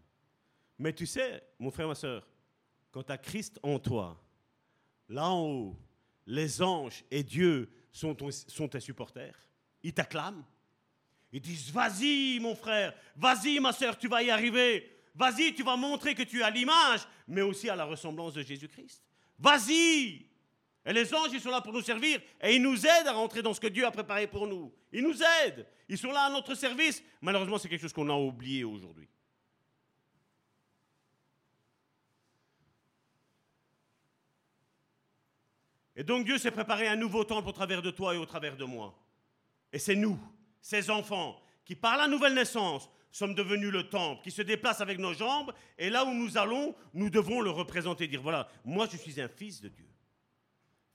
[0.78, 2.28] Mais tu sais, mon frère, ma soeur,
[2.92, 4.22] quand tu as Christ en toi,
[5.10, 5.80] là en haut,
[6.26, 8.16] les anges et Dieu sont,
[8.48, 9.38] sont tes supporters.
[9.84, 10.44] Ils t'acclament.
[11.36, 14.90] Ils disent, vas-y mon frère, vas-y ma soeur, tu vas y arriver.
[15.14, 19.04] Vas-y, tu vas montrer que tu as l'image, mais aussi à la ressemblance de Jésus-Christ.
[19.38, 20.28] Vas-y.
[20.86, 23.42] Et les anges, ils sont là pour nous servir et ils nous aident à rentrer
[23.42, 24.74] dans ce que Dieu a préparé pour nous.
[24.94, 25.68] Ils nous aident.
[25.90, 27.04] Ils sont là à notre service.
[27.20, 29.10] Malheureusement, c'est quelque chose qu'on a oublié aujourd'hui.
[35.98, 38.56] Et donc Dieu s'est préparé un nouveau temple au travers de toi et au travers
[38.56, 38.98] de moi.
[39.74, 40.18] Et c'est nous,
[40.66, 44.98] ces enfants, qui par la nouvelle naissance sommes devenus le temple, qui se déplacent avec
[44.98, 48.98] nos jambes, et là où nous allons, nous devons le représenter, dire, voilà, moi je
[48.98, 49.88] suis un fils de Dieu.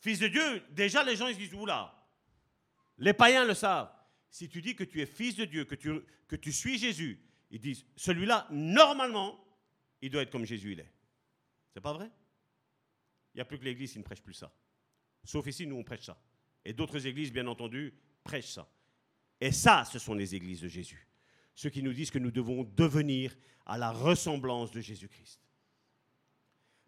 [0.00, 1.94] Fils de Dieu, déjà les gens ils disent, oula,
[2.98, 3.92] les païens le savent.
[4.28, 7.22] Si tu dis que tu es fils de Dieu, que tu, que tu suis Jésus,
[7.52, 9.38] ils disent, celui-là, normalement,
[10.02, 10.92] il doit être comme Jésus il est.
[11.72, 12.10] C'est pas vrai?
[13.34, 14.52] Il n'y a plus que l'Église qui ne prêche plus ça.
[15.22, 16.20] Sauf ici, nous, on prêche ça.
[16.64, 17.94] Et d'autres églises, bien entendu,
[18.24, 18.68] prêche ça.
[19.40, 21.08] Et ça, ce sont les églises de Jésus.
[21.54, 23.34] Ceux qui nous disent que nous devons devenir
[23.66, 25.40] à la ressemblance de Jésus-Christ.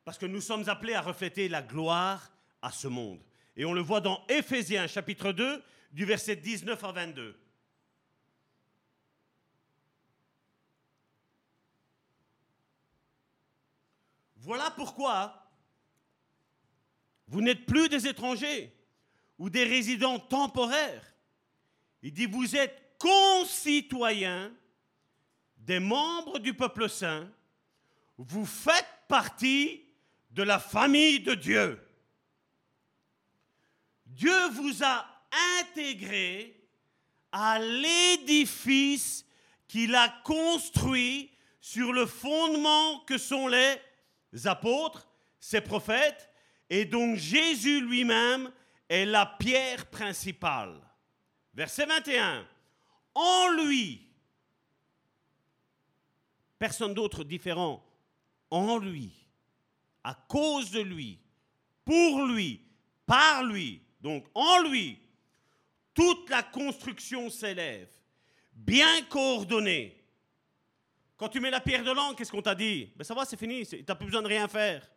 [0.05, 3.23] Parce que nous sommes appelés à refléter la gloire à ce monde.
[3.57, 5.62] Et on le voit dans Éphésiens chapitre 2,
[5.93, 7.39] du verset 19 à 22.
[14.37, 15.51] Voilà pourquoi
[17.29, 18.74] vous n'êtes plus des étrangers
[19.39, 21.11] ou des résidents temporaires,
[22.03, 24.53] il dit, vous êtes concitoyens
[25.57, 27.31] des membres du peuple saint,
[28.19, 29.85] vous faites partie
[30.31, 31.81] de la famille de Dieu.
[34.07, 35.07] Dieu vous a
[35.61, 36.61] intégré
[37.31, 39.24] à l'édifice
[39.69, 41.31] qu'il a construit
[41.61, 43.79] sur le fondement que sont les
[44.45, 45.09] apôtres,
[45.39, 46.29] ses prophètes,
[46.69, 48.51] et dont Jésus lui-même
[48.89, 50.81] est la pierre principale.
[51.55, 52.47] Verset 21.
[53.15, 54.09] En lui,
[56.59, 57.85] personne d'autre différent,
[58.51, 59.12] en lui,
[60.03, 61.19] à cause de lui,
[61.85, 62.65] pour lui,
[63.05, 64.99] par lui, donc en lui,
[65.93, 67.91] toute la construction s'élève,
[68.55, 70.03] bien coordonnée.
[71.19, 72.91] Quand tu mets la pierre de langue, qu'est-ce qu'on t'a dit?
[72.97, 74.91] Ben Ça va, c'est fini, tu n'as plus besoin de rien faire.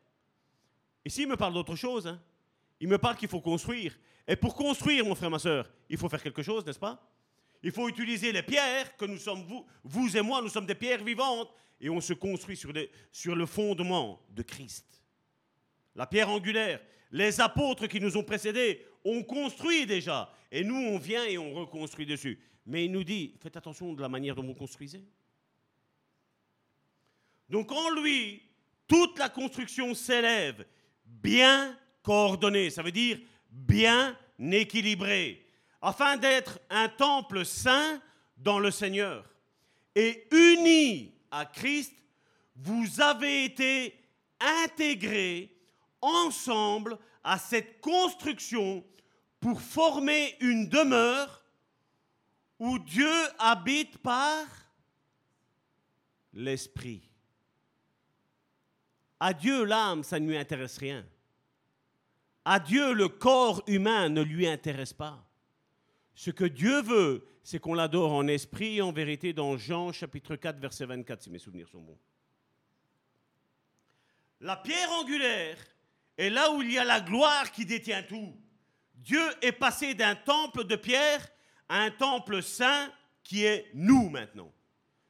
[1.03, 2.07] Ici, il me parle d'autre chose.
[2.07, 2.19] Hein.
[2.79, 3.95] Il me parle qu'il faut construire.
[4.27, 7.01] Et pour construire, mon frère, ma soeur, il faut faire quelque chose, n'est-ce pas?
[7.61, 10.75] Il faut utiliser les pierres que nous sommes, vous, vous et moi, nous sommes des
[10.75, 12.71] pierres vivantes, et on se construit sur,
[13.11, 15.03] sur le fondement de Christ.
[15.95, 16.81] La pierre angulaire.
[17.11, 21.53] Les apôtres qui nous ont précédés ont construit déjà, et nous, on vient et on
[21.53, 22.39] reconstruit dessus.
[22.65, 25.03] Mais il nous dit, faites attention de la manière dont vous construisez.
[27.49, 28.41] Donc en lui,
[28.87, 30.65] toute la construction s'élève
[31.05, 32.69] bien coordonnée.
[32.69, 33.19] Ça veut dire
[33.55, 35.45] bien équilibré,
[35.81, 38.01] afin d'être un temple saint
[38.37, 39.29] dans le Seigneur.
[39.95, 41.93] et unis à Christ,
[42.57, 43.97] vous avez été
[44.39, 45.55] intégrés
[46.01, 48.83] ensemble à cette construction
[49.39, 51.45] pour former une demeure
[52.59, 54.45] où Dieu habite par
[56.33, 57.09] l'esprit.
[59.19, 61.05] À Dieu, l'âme, ça ne lui intéresse rien.
[62.45, 65.27] À Dieu, le corps humain ne lui intéresse pas.
[66.13, 70.35] Ce que Dieu veut, c'est qu'on l'adore en esprit et en vérité dans Jean chapitre
[70.35, 71.97] 4, verset 24, si mes souvenirs sont bons.
[74.41, 75.57] La pierre angulaire
[76.17, 78.35] est là où il y a la gloire qui détient tout.
[78.93, 81.27] Dieu est passé d'un temple de pierre
[81.67, 82.91] à un temple saint
[83.23, 84.51] qui est nous maintenant.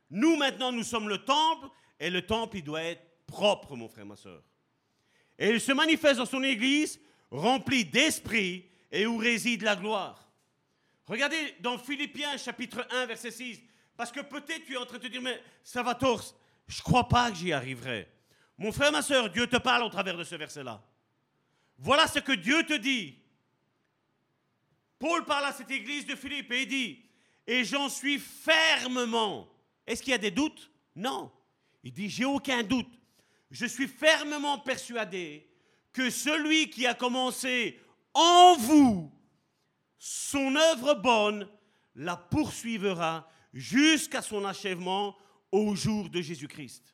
[0.09, 1.67] Nous maintenant, nous sommes le temple
[1.99, 4.41] et le temple, il doit être propre, mon frère, ma soeur.
[5.37, 6.99] Et il se manifeste dans son église
[7.39, 10.31] rempli d'esprit et où réside la gloire.
[11.07, 13.61] Regardez dans Philippiens chapitre 1, verset 6,
[13.95, 16.23] parce que peut-être tu es en train de te dire, mais Salvatore,
[16.67, 18.07] je ne crois pas que j'y arriverai.
[18.57, 20.83] Mon frère, ma soeur, Dieu te parle au travers de ce verset-là.
[21.77, 23.19] Voilà ce que Dieu te dit.
[24.97, 27.05] Paul parle à cette église de Philippe et il dit,
[27.45, 29.47] et j'en suis fermement.
[29.85, 30.71] Est-ce qu'il y a des doutes?
[30.95, 31.31] Non.
[31.83, 32.99] Il dit, j'ai aucun doute.
[33.51, 35.47] Je suis fermement persuadé
[35.95, 37.79] que celui qui a commencé
[38.13, 39.09] en vous
[39.97, 41.47] son œuvre bonne
[41.95, 45.15] la poursuivra jusqu'à son achèvement
[45.53, 46.93] au jour de Jésus-Christ.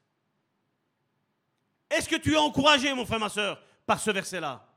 [1.89, 4.71] Est-ce que tu es encouragé, mon frère, ma soeur, par ce verset-là?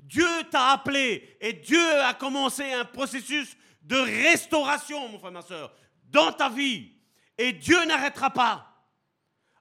[0.00, 5.72] Dieu t'a appelé et Dieu a commencé un processus de restauration, mon frère, ma soeur,
[6.02, 6.90] dans ta vie.
[7.38, 8.88] Et Dieu n'arrêtera pas.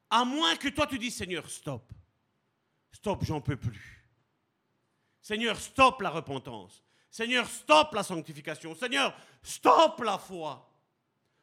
[0.09, 1.93] À moins que toi tu dises, Seigneur, stop.
[2.95, 4.07] Stop, j'en peux plus.
[5.19, 6.81] Seigneur, stop la repentance.
[7.11, 8.73] Seigneur, stop la sanctification.
[8.73, 9.13] Seigneur,
[9.43, 10.73] stop la foi.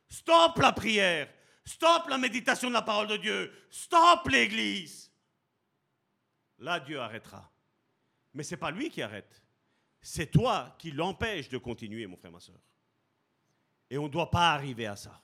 [0.09, 1.29] Stop la prière.
[1.63, 3.53] Stop la méditation de la parole de Dieu.
[3.69, 5.13] Stop l'Église.
[6.59, 7.53] Là, Dieu arrêtera.
[8.33, 9.43] Mais ce n'est pas lui qui arrête.
[10.01, 12.61] C'est toi qui l'empêches de continuer, mon frère, ma soeur.
[13.91, 15.23] Et on ne doit pas arriver à ça.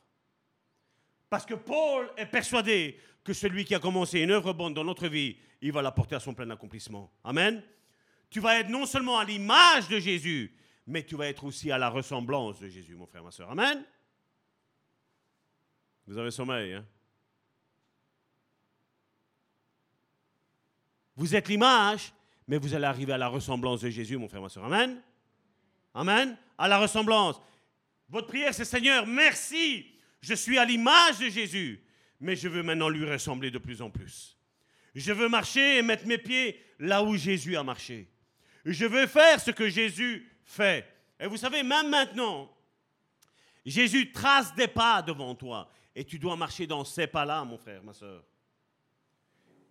[1.31, 5.09] Parce que Paul est persuadé que celui qui a commencé une œuvre bonne dans notre
[5.09, 7.13] vie, il va la porter à son plein accomplissement.
[7.25, 7.63] Amen.
[8.31, 10.55] Tu vas être non seulement à l'image de Jésus,
[10.87, 13.51] mais tu vas être aussi à la ressemblance de Jésus, mon frère, ma soeur.
[13.51, 13.85] Amen.
[16.07, 16.87] Vous avez sommeil, hein?
[21.17, 22.13] Vous êtes l'image,
[22.47, 24.65] mais vous allez arriver à la ressemblance de Jésus, mon frère, ma soeur.
[24.65, 25.03] Amen.
[25.93, 26.39] Amen.
[26.57, 27.41] À la ressemblance.
[28.09, 29.87] Votre prière, c'est Seigneur, merci.
[30.21, 31.85] Je suis à l'image de Jésus,
[32.21, 34.38] mais je veux maintenant lui ressembler de plus en plus.
[34.95, 38.09] Je veux marcher et mettre mes pieds là où Jésus a marché.
[38.65, 40.87] Je veux faire ce que Jésus fait.
[41.21, 42.51] Et vous savez, même maintenant,
[43.65, 47.83] Jésus trace des pas devant toi et tu dois marcher dans ces pas-là, mon frère,
[47.83, 48.23] ma soeur.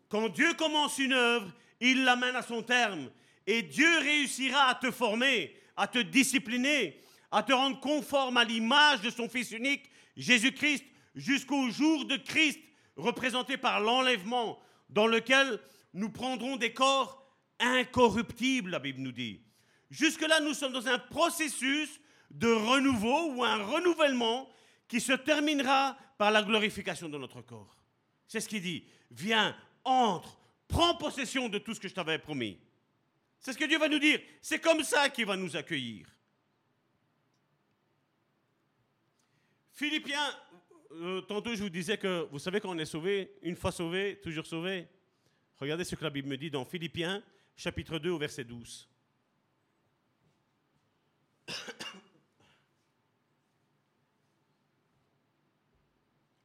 [0.09, 3.09] Quand Dieu commence une œuvre, il l'amène à son terme.
[3.45, 6.99] Et Dieu réussira à te former, à te discipliner,
[7.31, 10.83] à te rendre conforme à l'image de son Fils unique, Jésus-Christ,
[11.15, 12.59] jusqu'au jour de Christ,
[12.95, 15.59] représenté par l'enlèvement, dans lequel
[15.93, 17.25] nous prendrons des corps
[17.59, 19.41] incorruptibles, la Bible nous dit.
[19.89, 21.99] Jusque-là, nous sommes dans un processus
[22.29, 24.49] de renouveau ou un renouvellement
[24.87, 27.77] qui se terminera par la glorification de notre corps.
[28.27, 28.85] C'est ce qu'il dit.
[29.11, 30.37] Viens, entre,
[30.67, 32.59] prends possession de tout ce que je t'avais promis.
[33.39, 34.19] C'est ce que Dieu va nous dire.
[34.41, 36.07] C'est comme ça qu'il va nous accueillir.
[39.71, 40.35] Philippiens,
[40.99, 44.45] euh, tantôt je vous disais que vous savez qu'on est sauvé, une fois sauvé, toujours
[44.45, 44.87] sauvé.
[45.59, 47.23] Regardez ce que la Bible me dit dans Philippiens,
[47.55, 48.89] chapitre 2, au verset 12.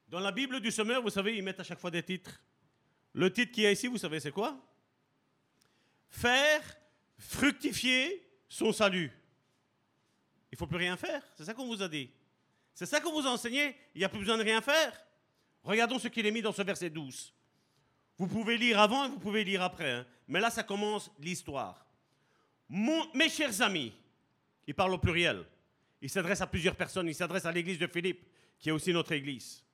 [0.08, 2.38] Dans la Bible du semeur, vous savez, ils mettent à chaque fois des titres.
[3.14, 4.60] Le titre qui est ici, vous savez, c'est quoi?
[6.10, 6.62] Faire
[7.16, 9.10] fructifier son salut.
[10.50, 11.22] Il ne faut plus rien faire.
[11.34, 12.10] C'est ça qu'on vous a dit.
[12.74, 13.76] C'est ça qu'on vous a enseigné.
[13.94, 14.92] Il n'y a plus besoin de rien faire.
[15.62, 17.32] Regardons ce qu'il est mis dans ce verset 12.
[18.18, 19.90] Vous pouvez lire avant et vous pouvez lire après.
[19.90, 20.06] Hein.
[20.28, 21.86] Mais là, ça commence l'histoire.
[22.68, 23.92] mes chers amis,
[24.66, 25.44] il parle au pluriel.
[26.00, 27.08] Il s'adresse à plusieurs personnes.
[27.08, 28.26] Il s'adresse à l'église de Philippe,
[28.58, 29.64] qui est aussi notre église.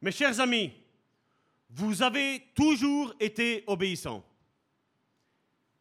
[0.00, 0.72] Mes chers amis,
[1.70, 4.24] vous avez toujours été obéissants.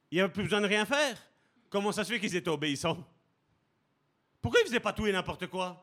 [0.09, 1.17] Il n'y avait plus besoin de rien faire.
[1.69, 3.03] Comment ça se fait qu'ils étaient obéissants?
[4.41, 5.82] Pourquoi ils ne faisaient pas tout et n'importe quoi?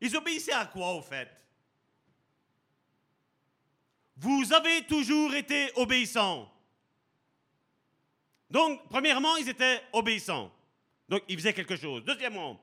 [0.00, 1.28] Ils obéissaient à quoi au fait?
[4.16, 6.50] Vous avez toujours été obéissants.
[8.50, 10.52] Donc, premièrement, ils étaient obéissants.
[11.08, 12.04] Donc, ils faisaient quelque chose.
[12.04, 12.60] Deuxièmement,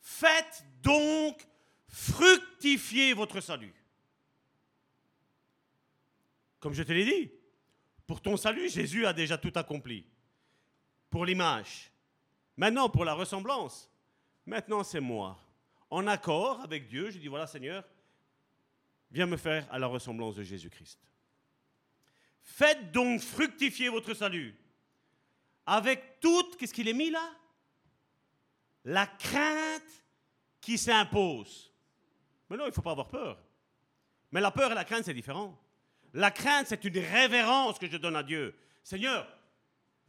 [0.00, 1.46] faites donc
[1.88, 3.74] fructifier votre salut.
[6.64, 7.30] comme je te l'ai dit,
[8.06, 10.06] pour ton salut, Jésus a déjà tout accompli.
[11.10, 11.90] Pour l'image.
[12.56, 13.92] Maintenant, pour la ressemblance,
[14.46, 15.38] maintenant c'est moi.
[15.90, 17.84] En accord avec Dieu, je dis voilà Seigneur,
[19.10, 20.98] viens me faire à la ressemblance de Jésus-Christ.
[22.42, 24.54] Faites donc fructifier votre salut
[25.66, 27.30] avec toute, qu'est-ce qu'il est mis là?
[28.84, 30.04] La crainte
[30.60, 31.72] qui s'impose.
[32.50, 33.42] Mais non, il ne faut pas avoir peur.
[34.30, 35.58] Mais la peur et la crainte, c'est différent.
[36.12, 38.54] La crainte, c'est une révérence que je donne à Dieu.
[38.82, 39.26] Seigneur,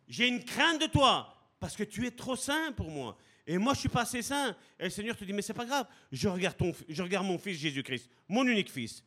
[0.08, 3.18] j'ai une crainte de toi parce que tu es trop saint pour moi.
[3.48, 4.56] Et moi, je suis pas assez saint.
[4.80, 5.88] Et le Seigneur te dit, mais c'est pas grave.
[6.12, 9.04] Je regarde, mon fils Jésus-Christ, mon unique fils.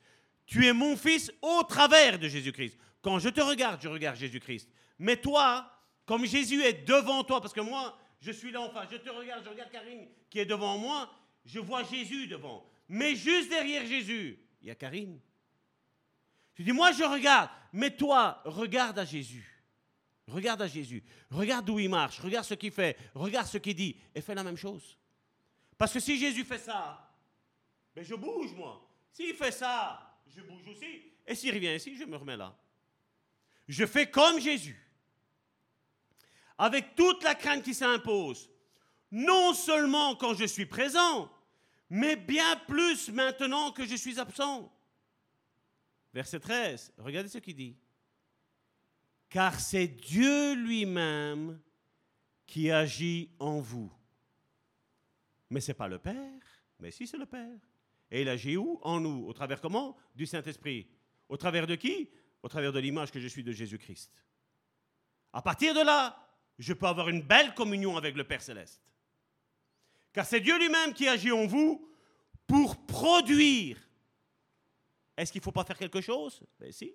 [0.47, 2.79] Tu es mon fils au travers de Jésus-Christ.
[3.03, 4.69] Quand je te regarde, je regarde Jésus-Christ.
[4.99, 5.71] Mais toi,
[6.07, 9.11] comme Jésus est devant toi, parce que moi, je suis là en face, je te
[9.11, 11.13] regarde, je regarde Karine qui est devant moi,
[11.45, 12.69] je vois Jésus devant.
[12.89, 15.21] Mais juste derrière Jésus, il y a Karine.
[16.55, 19.58] Je dis, moi je regarde, mais toi, regarde à Jésus.
[20.29, 21.03] Regarde à Jésus.
[21.31, 24.45] Regarde où il marche, regarde ce qu'il fait, regarde ce qu'il dit, et fais la
[24.45, 24.99] même chose.
[25.77, 27.11] Parce que si Jésus fait ça,
[27.95, 28.87] ben je bouge moi.
[29.11, 31.03] S'il fait ça, je bouge aussi.
[31.27, 32.55] Et s'il revient ici, je me remets là.
[33.67, 34.79] Je fais comme Jésus.
[36.59, 38.51] Avec toute la crainte qui s'impose.
[39.11, 41.31] Non seulement quand je suis présent,
[41.89, 44.71] mais bien plus maintenant que je suis absent.
[46.13, 47.77] Verset 13, regardez ce qu'il dit.
[49.29, 51.61] Car c'est Dieu lui-même
[52.47, 53.93] qui agit en vous.
[55.51, 56.41] Mais ce n'est pas le Père,
[56.79, 57.59] mais si c'est le Père.
[58.11, 58.79] Et il agit où?
[58.83, 59.27] En nous.
[59.27, 59.97] Au travers comment?
[60.15, 60.89] Du Saint-Esprit.
[61.29, 62.11] Au travers de qui?
[62.43, 64.25] Au travers de l'image que je suis de Jésus-Christ.
[65.33, 66.17] À partir de là,
[66.59, 68.83] je peux avoir une belle communion avec le Père céleste.
[70.13, 71.87] Car c'est Dieu lui-même qui agit en vous
[72.47, 73.79] pour produire.
[75.17, 76.43] Est-ce qu'il ne faut pas faire quelque chose?
[76.59, 76.95] Ben si.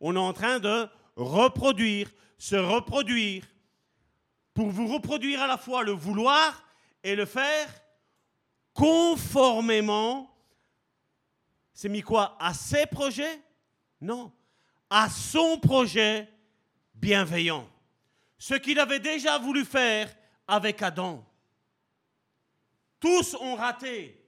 [0.00, 0.86] On est en train de
[1.16, 3.44] reproduire, se reproduire,
[4.52, 6.64] pour vous reproduire à la fois le vouloir
[7.02, 7.68] et le faire
[8.72, 10.30] conformément.
[11.72, 12.36] C'est mis quoi?
[12.40, 13.40] À ses projets?
[14.00, 14.32] Non.
[14.88, 16.28] À son projet
[16.94, 17.68] bienveillant.
[18.38, 20.14] Ce qu'il avait déjà voulu faire
[20.46, 21.24] avec Adam.
[23.00, 24.20] Tous ont raté.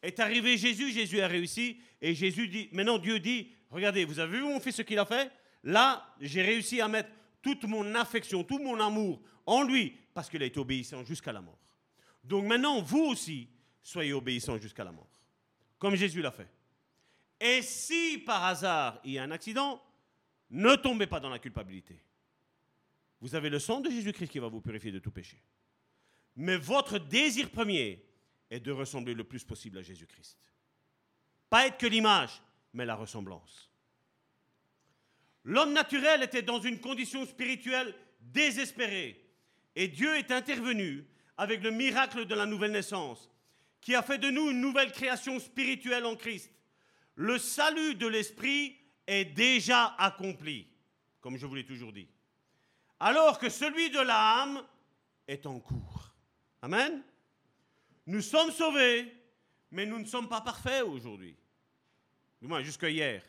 [0.00, 4.38] Est arrivé Jésus, Jésus a réussi, et Jésus dit, maintenant Dieu dit, regardez, vous avez
[4.38, 5.30] vu mon fils ce qu'il a fait?
[5.68, 7.10] Là, j'ai réussi à mettre
[7.42, 11.42] toute mon affection, tout mon amour en lui, parce qu'il a été obéissant jusqu'à la
[11.42, 11.58] mort.
[12.24, 13.50] Donc maintenant, vous aussi,
[13.82, 15.10] soyez obéissants jusqu'à la mort,
[15.78, 16.48] comme Jésus l'a fait.
[17.38, 19.82] Et si par hasard il y a un accident,
[20.48, 22.02] ne tombez pas dans la culpabilité.
[23.20, 25.38] Vous avez le sang de Jésus-Christ qui va vous purifier de tout péché.
[26.34, 28.02] Mais votre désir premier
[28.48, 30.38] est de ressembler le plus possible à Jésus-Christ.
[31.50, 32.40] Pas être que l'image,
[32.72, 33.67] mais la ressemblance.
[35.44, 39.24] L'homme naturel était dans une condition spirituelle désespérée.
[39.76, 41.06] Et Dieu est intervenu
[41.36, 43.30] avec le miracle de la nouvelle naissance,
[43.80, 46.52] qui a fait de nous une nouvelle création spirituelle en Christ.
[47.14, 50.68] Le salut de l'esprit est déjà accompli,
[51.20, 52.08] comme je vous l'ai toujours dit.
[53.00, 54.62] Alors que celui de l'âme
[55.26, 56.12] est en cours.
[56.62, 57.02] Amen.
[58.06, 59.12] Nous sommes sauvés,
[59.70, 61.36] mais nous ne sommes pas parfaits aujourd'hui.
[62.40, 63.22] Du moins, jusqu'à hier.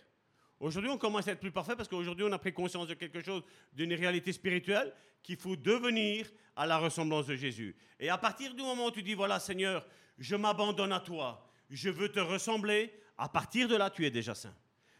[0.59, 3.23] Aujourd'hui, on commence à être plus parfait parce qu'aujourd'hui, on a pris conscience de quelque
[3.23, 7.75] chose, d'une réalité spirituelle, qu'il faut devenir à la ressemblance de Jésus.
[7.99, 9.85] Et à partir du moment où tu dis, voilà Seigneur,
[10.17, 14.35] je m'abandonne à toi, je veux te ressembler, à partir de là, tu es déjà
[14.35, 14.55] saint.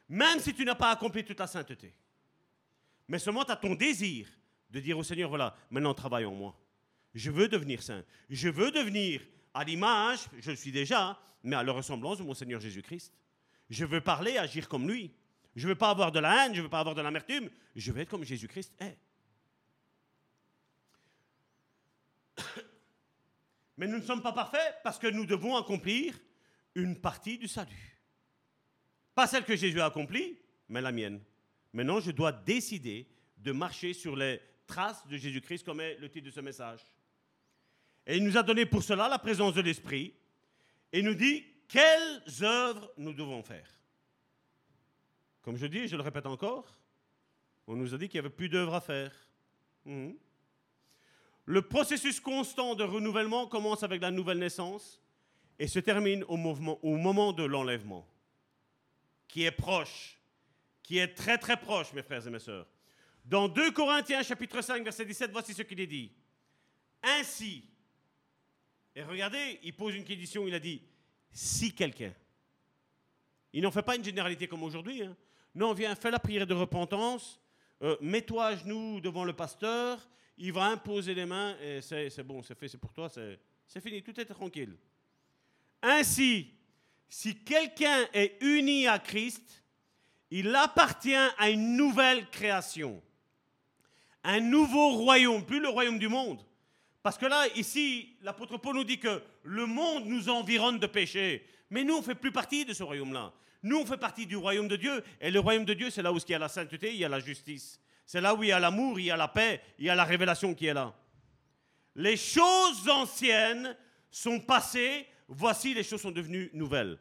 [0.08, 1.94] Même si tu n'as pas accompli toute la sainteté.
[3.08, 4.28] Mais seulement tu as ton désir
[4.70, 6.58] de dire au Seigneur, voilà, maintenant travaille en moi.
[7.14, 8.04] Je veux devenir saint.
[8.30, 9.22] Je veux devenir
[9.54, 13.14] à l'image, je le suis déjà, mais à la ressemblance de mon Seigneur Jésus-Christ.
[13.70, 15.12] Je veux parler, agir comme lui.
[15.56, 17.50] Je ne veux pas avoir de la haine, je ne veux pas avoir de l'amertume.
[17.76, 18.98] Je veux être comme Jésus-Christ est.
[23.78, 26.20] Mais nous ne sommes pas parfaits parce que nous devons accomplir
[26.76, 28.00] une partie du salut.
[29.16, 30.38] Pas celle que Jésus a accomplie,
[30.70, 31.22] mais la mienne.
[31.74, 36.28] Maintenant, je dois décider de marcher sur les traces de Jésus-Christ, comme est le titre
[36.28, 36.80] de ce message.
[38.06, 40.14] Et il nous a donné pour cela la présence de l'Esprit
[40.92, 43.70] et nous dit quelles œuvres nous devons faire.
[45.42, 46.78] Comme je dis, je le répète encore,
[47.68, 49.14] on nous a dit qu'il n'y avait plus d'œuvres à faire.
[49.86, 50.18] Mhm.
[51.46, 55.02] Le processus constant de renouvellement commence avec la nouvelle naissance
[55.58, 58.08] et se termine au, moment de l'enlèvement,
[59.28, 60.20] qui est proche,
[60.84, 62.68] qui est très très proche, mes frères et mes sœurs.
[63.26, 66.12] Dans 2 Corinthiens chapitre 5, verset 17, voici ce qu'il est dit.
[67.02, 67.64] Ainsi,
[68.96, 70.82] et regardez, il pose une question, il a dit,
[71.32, 72.14] si quelqu'un,
[73.54, 75.16] il n'en fait pas une généralité comme aujourd'hui, hein.
[75.56, 77.40] Non, viens, fais la prière de repentance,
[77.82, 80.08] euh, mets-toi à genoux devant le pasteur,
[80.38, 84.02] il va imposer les mains et c'est bon, c'est fait, c'est pour toi, c'est fini,
[84.02, 84.76] tout est tranquille.
[85.82, 86.54] Ainsi,
[87.08, 89.64] si quelqu'un est uni à Christ,
[90.32, 93.02] il appartient à une nouvelle création,
[94.24, 96.46] un nouveau royaume, plus le royaume du monde.
[97.02, 101.46] Parce que là, ici, l'apôtre Paul nous dit que le monde nous environne de péché.
[101.70, 103.32] Mais nous, on ne fait plus partie de ce royaume-là.
[103.62, 105.04] Nous, on fait partie du royaume de Dieu.
[105.20, 107.06] Et le royaume de Dieu, c'est là où il y a la sainteté, il y
[107.06, 107.80] a la justice.
[108.06, 109.96] C'est là où il y a l'amour, il y a la paix, il y a
[109.96, 110.96] la révélation qui est là.
[111.96, 113.76] Les choses anciennes
[114.10, 116.98] sont passées, voici les choses sont devenues nouvelles.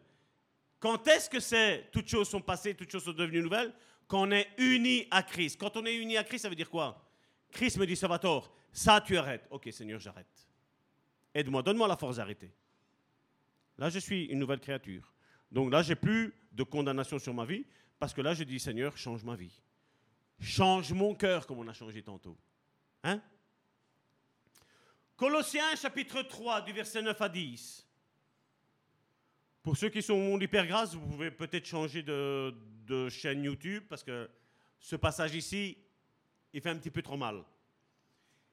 [0.80, 3.72] Quand est-ce que c'est toutes choses sont passées, toutes choses sont devenues nouvelles?
[4.06, 5.58] Quand on est unis à Christ.
[5.58, 7.04] Quand on est unis à Christ, ça veut dire quoi?
[7.50, 9.46] Christ me dit, Salvatore, ça tu arrêtes.
[9.50, 10.26] Ok Seigneur, j'arrête.
[11.34, 12.50] Aide-moi, donne-moi la force d'arrêter.
[13.76, 15.12] Là, je suis une nouvelle créature.
[15.50, 17.64] Donc là, j'ai plus de condamnation sur ma vie,
[18.00, 19.62] parce que là, je dis, Seigneur, change ma vie.
[20.40, 22.36] Change mon cœur, comme on a changé tantôt.
[23.04, 23.22] Hein?
[25.16, 27.86] Colossiens chapitre 3, du verset 9 à 10.
[29.62, 32.52] Pour ceux qui sont hypergrâce, vous pouvez peut-être changer de,
[32.86, 34.28] de chaîne YouTube, parce que
[34.80, 35.78] ce passage ici,
[36.52, 37.44] il fait un petit peu trop mal.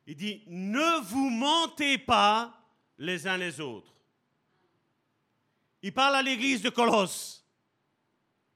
[0.05, 2.55] Il dit, ne vous mentez pas
[2.99, 3.95] les uns les autres.
[5.81, 7.44] Il parle à l'église de Colosse.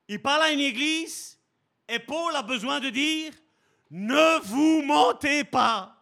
[0.09, 1.39] Il parle à une église
[1.87, 3.31] et Paul a besoin de dire,
[3.91, 5.95] ne vous mentez pas.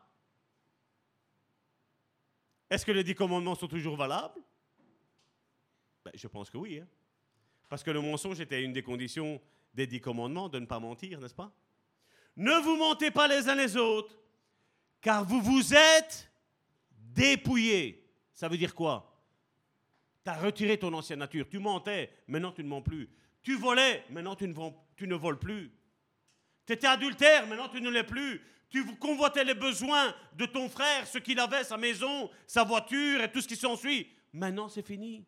[2.70, 4.40] Est-ce que les dix commandements sont toujours valables?
[6.06, 6.80] Ben, Je pense que oui.
[6.80, 6.88] Hein.
[7.68, 9.42] Parce que le mensonge était une des conditions
[9.74, 11.52] des dix commandements, de ne pas mentir, n'est-ce pas?
[12.38, 14.18] Ne vous mentez pas les uns les autres,
[15.02, 16.32] car vous vous êtes
[16.92, 18.10] dépouillés.
[18.32, 19.22] Ça veut dire quoi?
[20.24, 21.48] Tu as retiré ton ancienne nature.
[21.50, 23.10] Tu mentais, maintenant tu ne mens plus.
[23.48, 24.54] Tu volais, maintenant tu ne,
[24.98, 25.72] tu ne voles plus.
[26.66, 28.42] Tu étais adultère, maintenant tu ne l'es plus.
[28.70, 33.32] Tu convoitais les besoins de ton frère, ce qu'il avait, sa maison, sa voiture et
[33.32, 34.10] tout ce qui s'ensuit.
[34.34, 35.26] Maintenant c'est fini.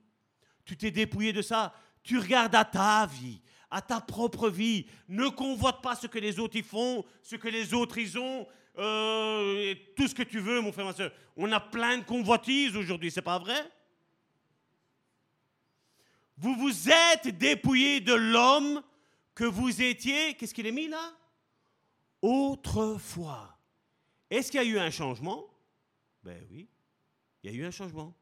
[0.66, 1.74] Tu t'es dépouillé de ça.
[2.04, 3.41] Tu regardes à ta vie,
[3.72, 4.86] à ta propre vie.
[5.08, 8.46] Ne convoite pas ce que les autres y font, ce que les autres y ont.
[8.80, 11.14] Euh, tout ce que tu veux, mon frère, ma soeur.
[11.38, 13.64] On a plein de convoitises aujourd'hui, c'est pas vrai?
[16.40, 18.82] Vous vous êtes dépouillé de l'homme
[19.36, 20.36] que vous étiez.
[20.36, 21.14] Qu'est-ce qu'il est mis là?
[22.22, 23.57] Autrefois.
[24.30, 25.45] Est-ce qu'il y a eu un changement?
[26.24, 26.68] Ben oui,
[27.44, 28.14] il y a eu un changement.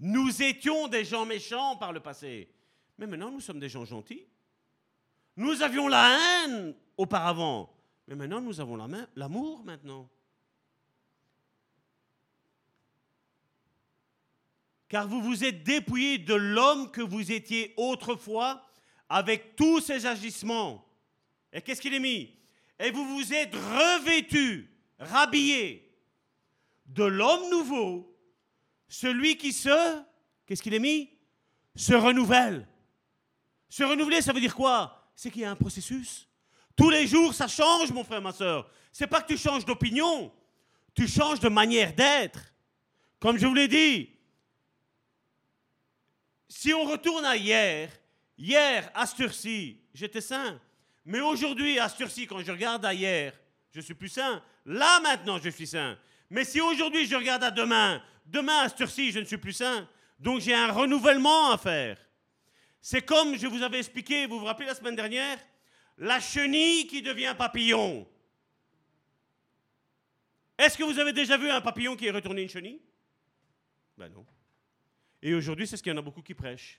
[0.00, 2.48] Nous étions des gens méchants par le passé,
[2.98, 4.26] mais maintenant nous sommes des gens gentils.
[5.36, 7.74] Nous avions la haine auparavant,
[8.06, 8.76] mais maintenant, nous avons
[9.16, 10.08] l'amour maintenant.
[14.88, 18.64] Car vous vous êtes dépouillé de l'homme que vous étiez autrefois
[19.08, 20.86] avec tous ses agissements.
[21.52, 22.34] Et qu'est-ce qu'il est mis?
[22.78, 25.80] Et vous vous êtes revêtu, rhabillé
[26.86, 28.14] de l'homme nouveau,
[28.88, 30.02] celui qui se,
[30.46, 31.10] qu'est-ce qu'il est mis?
[31.76, 32.68] Se renouvelle.
[33.68, 35.10] Se renouveler, ça veut dire quoi?
[35.16, 36.28] C'est qu'il y a un processus.
[36.76, 38.68] Tous les jours, ça change, mon frère, ma soeur.
[38.92, 40.32] C'est pas que tu changes d'opinion,
[40.94, 42.52] tu changes de manière d'être.
[43.18, 44.10] Comme je vous l'ai dit,
[46.56, 47.90] si on retourne à hier,
[48.38, 50.60] hier, à Sturcy, j'étais saint.
[51.04, 53.32] Mais aujourd'hui, à Sturcy, quand je regarde à hier,
[53.72, 54.40] je suis plus saint.
[54.64, 55.98] Là, maintenant, je suis saint.
[56.30, 59.88] Mais si aujourd'hui, je regarde à demain, demain, à Sturcy, je ne suis plus saint.
[60.20, 61.98] Donc, j'ai un renouvellement à faire.
[62.80, 65.38] C'est comme je vous avais expliqué, vous vous rappelez la semaine dernière
[65.98, 68.06] la chenille qui devient papillon.
[70.56, 72.80] Est-ce que vous avez déjà vu un papillon qui est retourné une chenille?
[73.96, 74.24] Ben non.
[75.24, 76.78] Et aujourd'hui, c'est ce qu'il y en a beaucoup qui prêchent.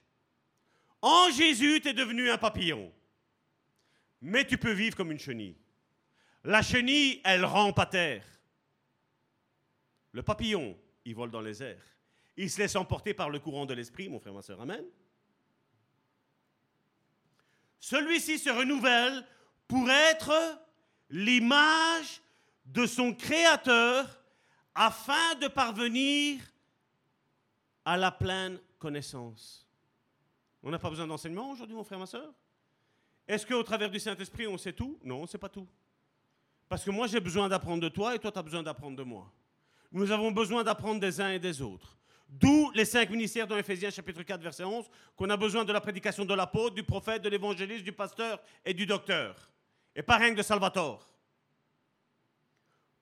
[1.02, 2.92] En Jésus, tu es devenu un papillon.
[4.20, 5.56] Mais tu peux vivre comme une chenille.
[6.44, 8.24] La chenille, elle rampe à terre.
[10.12, 11.82] Le papillon, il vole dans les airs.
[12.36, 14.60] Il se laisse emporter par le courant de l'esprit, mon frère, ma soeur.
[14.60, 14.84] Amen.
[17.80, 19.26] Celui-ci se renouvelle
[19.66, 20.60] pour être
[21.10, 22.20] l'image
[22.64, 24.22] de son Créateur
[24.72, 26.40] afin de parvenir
[27.86, 29.64] à la pleine connaissance.
[30.62, 32.34] On n'a pas besoin d'enseignement aujourd'hui, mon frère, ma soeur?
[33.28, 34.98] Est-ce qu'au travers du Saint-Esprit, on sait tout?
[35.04, 35.68] Non, on ne sait pas tout.
[36.68, 39.04] Parce que moi, j'ai besoin d'apprendre de toi et toi, tu as besoin d'apprendre de
[39.04, 39.32] moi.
[39.92, 41.96] Nous avons besoin d'apprendre des uns et des autres.
[42.28, 45.80] D'où les cinq ministères dans Ephésiens chapitre 4 verset 11, qu'on a besoin de la
[45.80, 49.36] prédication de l'apôtre, du prophète, de l'évangéliste, du pasteur et du docteur.
[49.94, 51.06] Et pas rien que de Salvatore.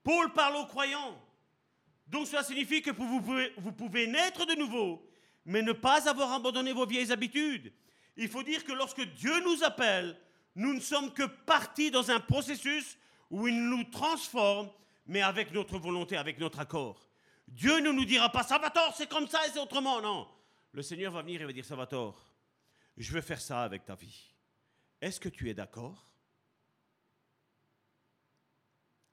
[0.02, 1.18] Paul parle aux croyants.
[2.06, 5.08] Donc cela signifie que vous pouvez, naître de nouveau,
[5.44, 7.72] mais ne pas avoir abandonné vos vieilles habitudes.
[8.16, 10.18] Il faut dire que lorsque Dieu nous appelle,
[10.54, 12.96] nous ne sommes que partis dans un processus
[13.30, 14.70] où il nous transforme,
[15.06, 17.10] mais avec notre volonté, avec notre accord.
[17.48, 20.00] Dieu ne nous dira pas, Salvatore, c'est comme ça et c'est autrement.
[20.00, 20.28] Non.
[20.72, 22.32] Le Seigneur va venir et va dire, Salvatore,
[22.96, 24.32] je veux faire ça avec ta vie.
[25.00, 26.08] Est-ce que tu es d'accord?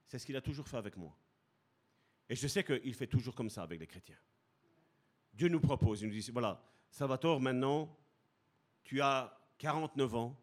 [0.08, 1.16] C'est ce qu'il a toujours fait avec moi.
[2.32, 4.18] Et je sais qu'il fait toujours comme ça avec les chrétiens.
[5.34, 7.94] Dieu nous propose, il nous dit, voilà, Salvatore, maintenant,
[8.86, 10.40] tu as 49 ans,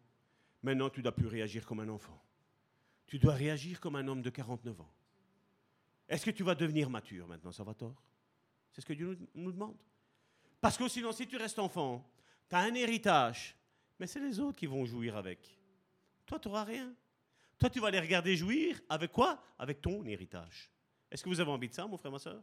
[0.61, 2.23] maintenant tu ne dois plus réagir comme un enfant.
[3.07, 4.93] Tu dois réagir comme un homme de 49 ans.
[6.07, 7.99] Est-ce que tu vas devenir mature maintenant, Salvatore?
[8.71, 9.75] C'est ce que Dieu nous, demande.
[10.61, 12.07] Parce que sinon, si tu restes enfant,
[12.47, 13.55] tu as un héritage,
[13.99, 15.39] mais c'est les autres qui vont jouir avec.
[16.27, 16.93] Toi, tu n'auras rien.
[17.57, 19.41] Toi, tu vas les regarder jouir avec quoi?
[19.57, 20.69] Avec ton héritage.
[21.11, 22.41] Est-ce que vous avez envie de ça, mon frère, ma soeur?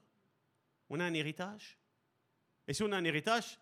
[0.88, 1.78] On a un héritage.
[2.66, 3.59] Et si on a un héritage,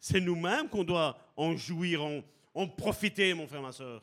[0.00, 2.02] c'est nous-mêmes qu'on doit en jouir,
[2.54, 4.02] en, profiter, mon frère, ma soeur.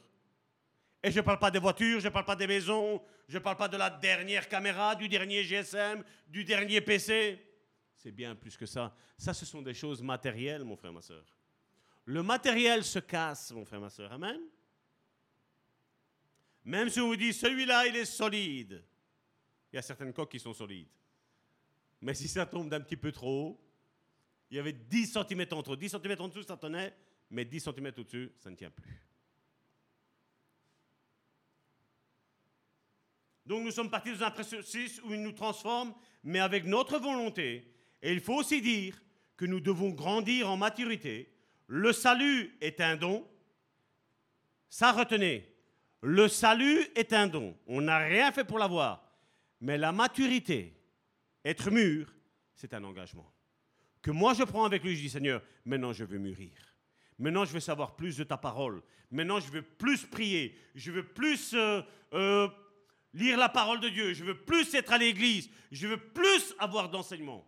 [1.04, 3.44] Et je ne parle pas des voitures, je ne parle pas des maisons, je ne
[3.44, 7.44] parle pas de la dernière caméra, du dernier GSM, du dernier PC.
[7.96, 8.96] C'est bien plus que ça.
[9.18, 11.26] Ça, ce sont des choses matérielles, mon frère, ma soeur.
[12.06, 14.12] Le matériel se casse, mon frère, ma soeur.
[14.12, 14.40] Amen.
[16.64, 18.84] Même si on vous dit, celui-là, il est solide.
[19.72, 20.88] Il y a certaines coques qui sont solides.
[22.02, 23.62] Mais si ça tombe d'un petit peu trop haut,
[24.50, 25.76] il y avait 10 cm entre.
[25.76, 26.94] 10 cm en dessous, ça tenait,
[27.30, 29.02] mais 10 cm au-dessus, ça ne tient plus.
[33.46, 35.94] Donc nous sommes partis dans un processus où il nous transforme,
[36.24, 37.74] mais avec notre volonté.
[38.02, 39.02] Et il faut aussi dire
[39.38, 41.34] que nous devons grandir en maturité.
[41.68, 43.28] Le salut est un don.
[44.70, 45.48] Ça retenez.
[46.02, 47.58] Le salut est un don.
[47.68, 49.01] On n'a rien fait pour l'avoir.
[49.62, 50.76] Mais la maturité,
[51.46, 52.14] être mûr,
[52.56, 53.32] c'est un engagement.
[54.02, 56.52] Que moi je prends avec lui, je dis Seigneur, maintenant je veux mûrir.
[57.20, 58.82] Maintenant je veux savoir plus de ta parole.
[59.12, 60.58] Maintenant je veux plus prier.
[60.74, 61.84] Je veux plus euh,
[62.14, 62.48] euh,
[63.14, 64.14] lire la parole de Dieu.
[64.14, 65.50] Je veux plus être à l'église.
[65.72, 67.46] Je veux plus avoir d'enseignement.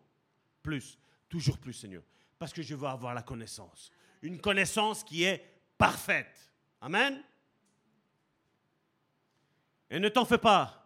[0.62, 1.00] Plus.
[1.28, 2.04] Toujours plus, Seigneur.
[2.38, 3.92] Parce que je veux avoir la connaissance.
[4.22, 5.44] Une connaissance qui est
[5.78, 6.54] parfaite.
[6.80, 7.24] Amen.
[9.90, 10.83] Et ne t'en fais pas.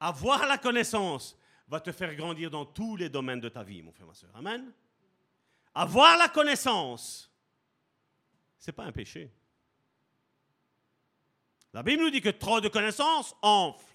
[0.00, 1.36] Avoir la connaissance
[1.68, 4.30] va te faire grandir dans tous les domaines de ta vie, mon frère, ma soeur.
[4.34, 4.72] Amen.
[5.74, 7.30] Avoir la connaissance,
[8.58, 9.30] c'est pas un péché.
[11.72, 13.86] La Bible nous dit que trop de connaissances enfle.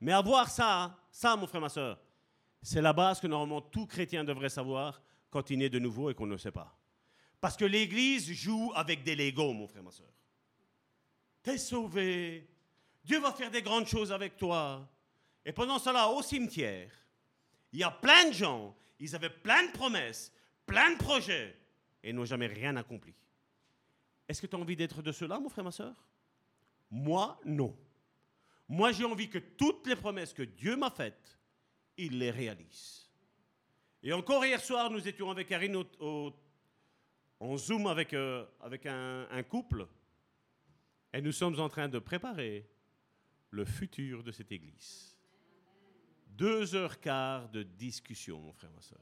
[0.00, 1.98] Mais avoir ça, ça, mon frère, ma soeur,
[2.60, 5.00] c'est la base que normalement tout chrétien devrait savoir
[5.30, 6.76] quand il est de nouveau et qu'on ne sait pas.
[7.40, 10.12] Parce que l'Église joue avec des Legos, mon frère, ma soeur.
[11.42, 12.48] T'es sauvé,
[13.08, 14.86] Dieu va faire des grandes choses avec toi.
[15.42, 16.92] Et pendant cela, au cimetière,
[17.72, 20.30] il y a plein de gens, ils avaient plein de promesses,
[20.66, 21.56] plein de projets,
[22.02, 23.14] et n'ont jamais rien accompli.
[24.28, 25.94] Est-ce que tu as envie d'être de cela, mon frère, ma soeur
[26.90, 27.74] Moi, non.
[28.68, 31.38] Moi, j'ai envie que toutes les promesses que Dieu m'a faites,
[31.96, 33.08] il les réalise.
[34.02, 35.82] Et encore hier soir, nous étions avec Karine
[37.40, 39.88] en Zoom avec, euh, avec un couple,
[41.14, 42.68] et nous sommes en train de préparer
[43.50, 45.16] le futur de cette Église.
[46.26, 49.00] Deux heures quart de discussion, mon frère, ma soeur.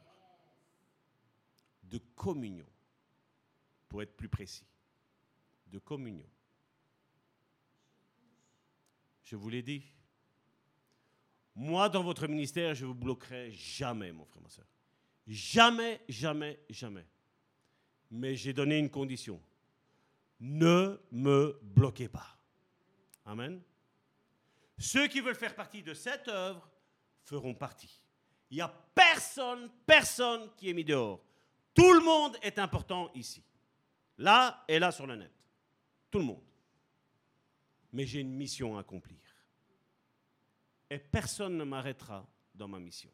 [1.83, 2.67] De communion,
[3.89, 4.67] pour être plus précis.
[5.67, 6.29] De communion.
[9.23, 9.83] Je vous l'ai dit.
[11.55, 14.67] Moi, dans votre ministère, je ne vous bloquerai jamais, mon frère, ma soeur.
[15.27, 17.07] Jamais, jamais, jamais.
[18.11, 19.43] Mais j'ai donné une condition.
[20.39, 22.39] Ne me bloquez pas.
[23.25, 23.61] Amen.
[24.79, 26.69] Ceux qui veulent faire partie de cette œuvre
[27.23, 28.03] feront partie.
[28.51, 31.21] Il n'y a personne, personne qui est mis dehors.
[31.75, 33.43] Tout le monde est important ici.
[34.19, 35.33] Là et là sur le net.
[36.11, 36.45] Tout le monde.
[37.93, 39.19] Mais j'ai une mission à accomplir.
[40.89, 43.11] Et personne ne m'arrêtera dans ma mission.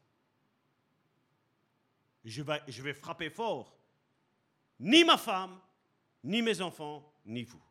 [2.23, 3.77] Je vais, je vais frapper fort.
[4.79, 5.59] Ni ma femme,
[6.23, 7.61] ni mes enfants, ni vous.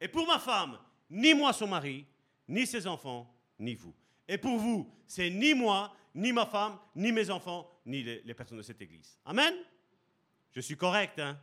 [0.00, 0.78] Et pour ma femme,
[1.10, 2.06] ni moi son mari,
[2.46, 3.94] ni ses enfants, ni vous.
[4.26, 8.58] Et pour vous, c'est ni moi, ni ma femme, ni mes enfants, ni les, personnes
[8.58, 9.18] de cette église.
[9.24, 9.54] Amen?
[10.52, 11.38] Je suis correct, hein?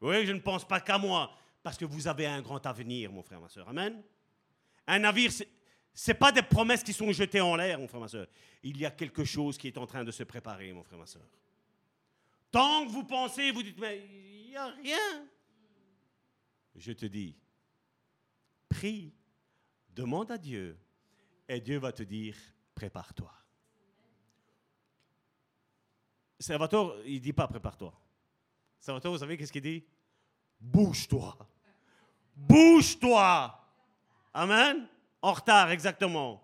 [0.00, 3.22] Oui, je ne pense pas qu'à moi, parce que vous avez un grand avenir, mon
[3.22, 3.68] frère, ma soeur.
[3.68, 4.02] Amen?
[4.86, 5.44] Un navire, ce
[6.06, 8.26] n'est pas des promesses qui sont jetées en l'air, mon frère, ma soeur.
[8.62, 11.06] Il y a quelque chose qui est en train de se préparer, mon frère, ma
[11.06, 11.28] soeur.
[12.50, 15.28] Tant que vous pensez, vous dites, mais il n'y a rien.
[16.74, 17.36] Je te dis,
[18.68, 19.12] prie,
[19.90, 20.78] demande à Dieu
[21.50, 22.36] et Dieu va te dire,
[22.76, 23.32] prépare-toi.
[26.38, 27.92] Salvatore, il ne dit pas prépare-toi.
[28.78, 29.84] Salvatore, vous savez qu'est-ce qu'il dit?
[30.60, 31.36] Bouge-toi.
[32.36, 33.60] Bouge-toi.
[34.32, 34.88] Amen?
[35.20, 36.40] En retard, exactement.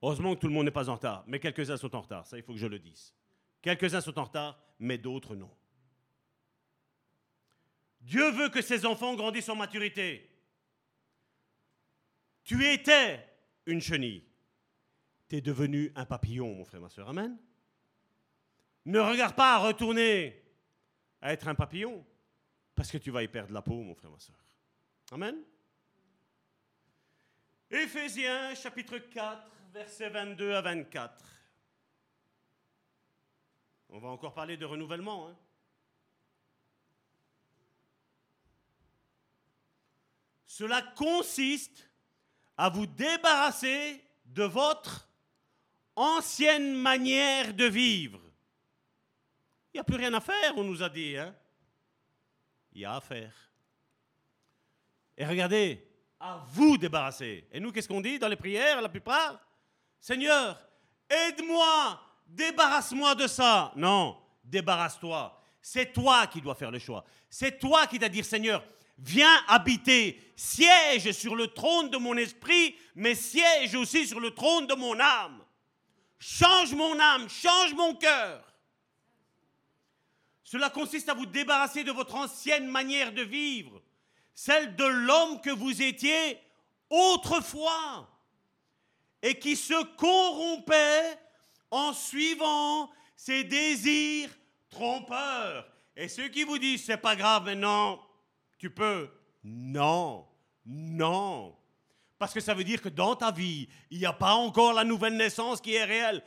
[0.00, 2.36] Heureusement que tout le monde n'est pas en retard, mais quelques-uns sont en retard, ça
[2.36, 3.12] il faut que je le dise.
[3.60, 5.50] Quelques-uns sont en retard, mais d'autres non.
[8.00, 10.30] Dieu veut que ses enfants grandissent en maturité.
[12.44, 13.35] Tu étais
[13.66, 14.24] une chenille.
[15.28, 17.08] Tu es devenu un papillon, mon frère, ma soeur.
[17.08, 17.36] Amen.
[18.84, 20.42] Ne regarde pas à retourner
[21.20, 22.06] à être un papillon,
[22.74, 24.36] parce que tu vas y perdre la peau, mon frère, ma soeur.
[25.10, 25.42] Amen.
[27.70, 31.24] Éphésiens chapitre 4, versets 22 à 24.
[33.88, 35.28] On va encore parler de renouvellement.
[35.28, 35.36] Hein.
[40.46, 41.88] Cela consiste
[42.56, 45.08] à vous débarrasser de votre
[45.94, 48.20] ancienne manière de vivre.
[49.72, 51.16] Il n'y a plus rien à faire, on nous a dit.
[51.16, 51.34] Hein?
[52.72, 53.32] Il y a à faire.
[55.16, 55.86] Et regardez,
[56.20, 57.46] à vous débarrasser.
[57.52, 59.38] Et nous, qu'est-ce qu'on dit dans les prières, la plupart?
[60.00, 60.60] Seigneur,
[61.08, 63.72] aide-moi, débarrasse-moi de ça.
[63.76, 65.42] Non, débarrasse-toi.
[65.60, 67.04] C'est toi qui dois faire le choix.
[67.28, 68.64] C'est toi qui dois dire, Seigneur,
[68.98, 74.66] viens habiter, siège sur le trône de mon esprit, mais siège aussi sur le trône
[74.66, 75.42] de mon âme.
[76.18, 78.42] Change mon âme, change mon cœur.
[80.44, 83.82] Cela consiste à vous débarrasser de votre ancienne manière de vivre,
[84.34, 86.38] celle de l'homme que vous étiez
[86.88, 88.08] autrefois
[89.22, 91.18] et qui se corrompait
[91.70, 94.30] en suivant ses désirs
[94.70, 95.66] trompeurs.
[95.96, 98.05] Et ceux qui vous disent c'est pas grave maintenant,
[98.58, 99.10] tu peux.
[99.44, 100.26] Non,
[100.64, 101.56] non.
[102.18, 104.84] Parce que ça veut dire que dans ta vie, il n'y a pas encore la
[104.84, 106.22] nouvelle naissance qui est réelle.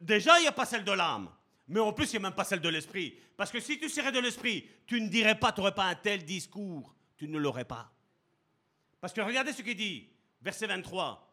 [0.00, 1.30] Déjà, il n'y a pas celle de l'âme.
[1.68, 3.18] Mais en plus, il n'y a même pas celle de l'esprit.
[3.36, 5.94] Parce que si tu serais de l'esprit, tu ne dirais pas, tu n'aurais pas un
[5.94, 6.94] tel discours.
[7.16, 7.92] Tu ne l'aurais pas.
[9.00, 10.08] Parce que regardez ce qu'il dit,
[10.40, 11.28] verset 23.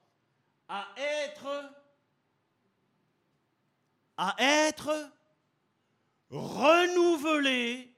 [0.68, 1.74] À être,
[4.18, 5.12] à être
[6.30, 7.89] renouvelé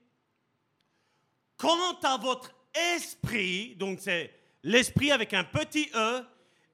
[1.61, 2.51] quant à votre
[2.95, 4.33] esprit, donc c'est
[4.63, 6.23] l'esprit avec un petit e,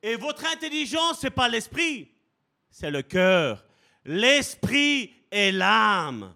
[0.01, 2.09] et votre intelligence, c'est pas l'esprit,
[2.72, 3.65] c'est le cœur.
[4.05, 6.34] L'esprit est l'âme.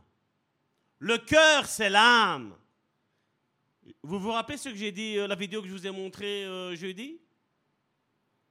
[0.99, 2.53] Le cœur, c'est l'âme.
[4.03, 6.43] Vous vous rappelez ce que j'ai dit, euh, la vidéo que je vous ai montrée
[6.43, 7.21] euh, jeudi?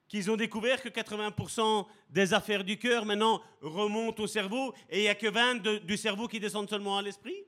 [0.09, 5.03] Qu'ils ont découvert que 80% des affaires du cœur maintenant remontent au cerveau et il
[5.03, 7.45] n'y a que 20 du cerveau qui descendent seulement à l'esprit?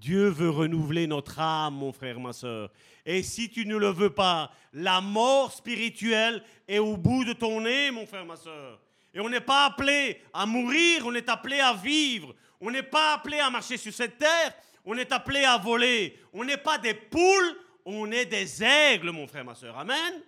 [0.00, 2.70] Dieu veut renouveler notre âme, mon frère, ma soeur.
[3.04, 7.60] Et si tu ne le veux pas, la mort spirituelle est au bout de ton
[7.60, 8.78] nez, mon frère, ma soeur.
[9.12, 12.34] Et on n'est pas appelé à mourir, on est appelé à vivre.
[12.60, 14.54] On n'est pas appelé à marcher sur cette terre,
[14.84, 16.16] on est appelé à voler.
[16.32, 19.76] On n'est pas des poules, on est des aigles, mon frère, ma soeur.
[19.76, 20.22] Amen.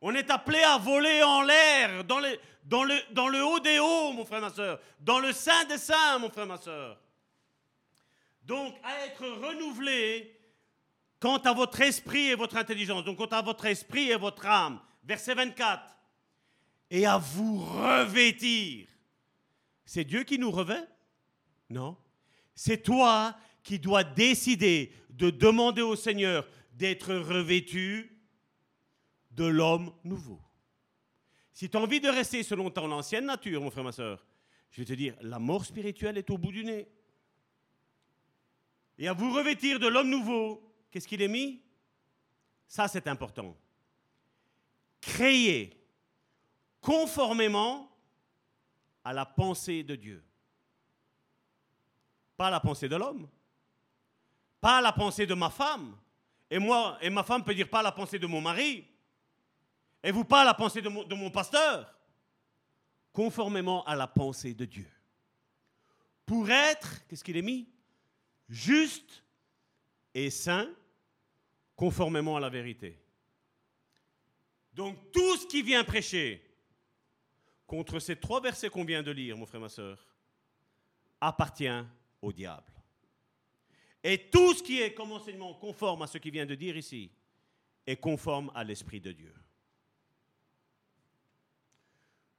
[0.00, 2.38] On est appelé à voler en l'air, dans, le,
[2.68, 4.78] le haut des hauts, mon frère, ma soeur.
[5.00, 6.98] Dans le sein des saints, mon frère, ma soeur.
[8.44, 10.38] Donc, à être renouvelé
[11.20, 13.04] quant à votre esprit et votre intelligence.
[13.04, 14.80] Donc, quant à votre esprit et votre âme.
[15.04, 15.92] Verset 24
[16.92, 18.86] et à vous revêtir.
[19.84, 20.86] C'est Dieu qui nous revêt?
[21.70, 21.96] Non.
[22.54, 28.20] C'est toi qui dois décider de demander au Seigneur d'être revêtu
[29.30, 30.38] de l'homme nouveau.
[31.54, 34.26] Si tu as envie de rester selon ton ancienne nature, mon frère, ma soeur,
[34.70, 36.88] je vais te dire, la mort spirituelle est au bout du nez.
[38.98, 41.62] Et à vous revêtir de l'homme nouveau, qu'est-ce qu'il est mis?
[42.68, 43.56] Ça, c'est important.
[45.00, 45.78] Créer
[46.80, 47.90] conformément
[49.04, 50.24] à la pensée de Dieu.
[52.36, 53.28] Pas la pensée de l'homme,
[54.60, 55.96] pas la pensée de ma femme.
[56.50, 58.86] Et moi, et ma femme peut dire pas la pensée de mon mari.
[60.02, 61.94] Et vous pas la pensée de mon, de mon pasteur?
[63.12, 64.90] Conformément à la pensée de Dieu.
[66.26, 67.71] Pour être, qu'est-ce qu'il est mis?
[68.48, 69.22] Juste
[70.14, 70.70] et saint,
[71.76, 72.98] conformément à la vérité.
[74.74, 76.42] Donc tout ce qui vient prêcher
[77.66, 80.06] contre ces trois versets qu'on vient de lire, mon frère, ma soeur,
[81.20, 81.84] appartient
[82.20, 82.72] au diable.
[84.04, 87.10] Et tout ce qui est comme enseignement conforme à ce qu'il vient de dire ici
[87.86, 89.34] est conforme à l'Esprit de Dieu.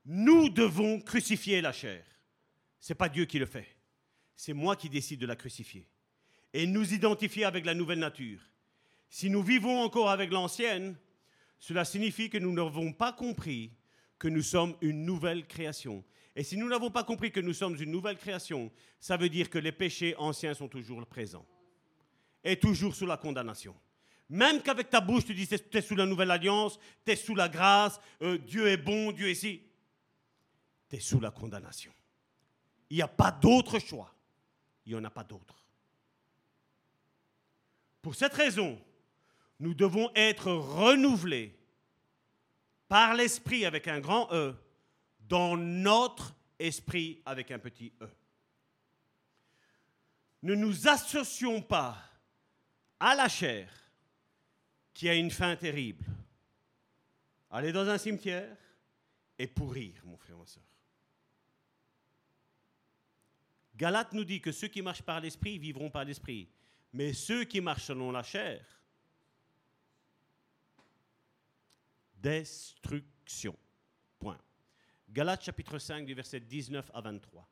[0.06, 2.06] Nous devons crucifier la chair.
[2.80, 3.78] Ce n'est pas Dieu qui le fait.
[4.36, 5.88] C'est moi qui décide de la crucifier.
[6.54, 8.40] Et nous identifier avec la nouvelle nature.
[9.10, 10.96] Si nous vivons encore avec l'ancienne,
[11.60, 13.72] cela signifie que nous n'avons pas compris
[14.20, 16.04] que nous sommes une nouvelle création.
[16.36, 19.50] Et si nous n'avons pas compris que nous sommes une nouvelle création, ça veut dire
[19.50, 21.46] que les péchés anciens sont toujours présents.
[22.44, 23.76] est toujours sous la condamnation.
[24.30, 27.36] Même qu'avec ta bouche, tu dis tu es sous la nouvelle alliance, tu es sous
[27.36, 29.62] la grâce, euh, Dieu est bon, Dieu est ici.
[30.90, 31.94] Tu es sous la condamnation.
[32.90, 34.14] Il n'y a pas d'autre choix.
[34.86, 35.63] Il n'y en a pas d'autre.
[38.04, 38.78] Pour cette raison,
[39.62, 41.58] nous devons être renouvelés
[42.90, 44.54] par l'esprit avec un grand E
[45.22, 48.10] dans notre esprit avec un petit E.
[50.42, 51.98] Ne nous associons pas
[53.00, 53.72] à la chair
[54.94, 56.06] qui a une fin terrible.
[57.52, 58.58] Aller dans un cimetière
[59.40, 60.64] et pourrir, mon frère, ma soeur.
[63.78, 66.50] Galate nous dit que ceux qui marchent par l'esprit vivront par l'esprit.
[66.94, 68.64] Mais ceux qui marchent selon la chair,
[72.16, 73.58] destruction.
[74.20, 74.40] Point.
[75.10, 77.50] Galates chapitre 5 du verset 19 à 23.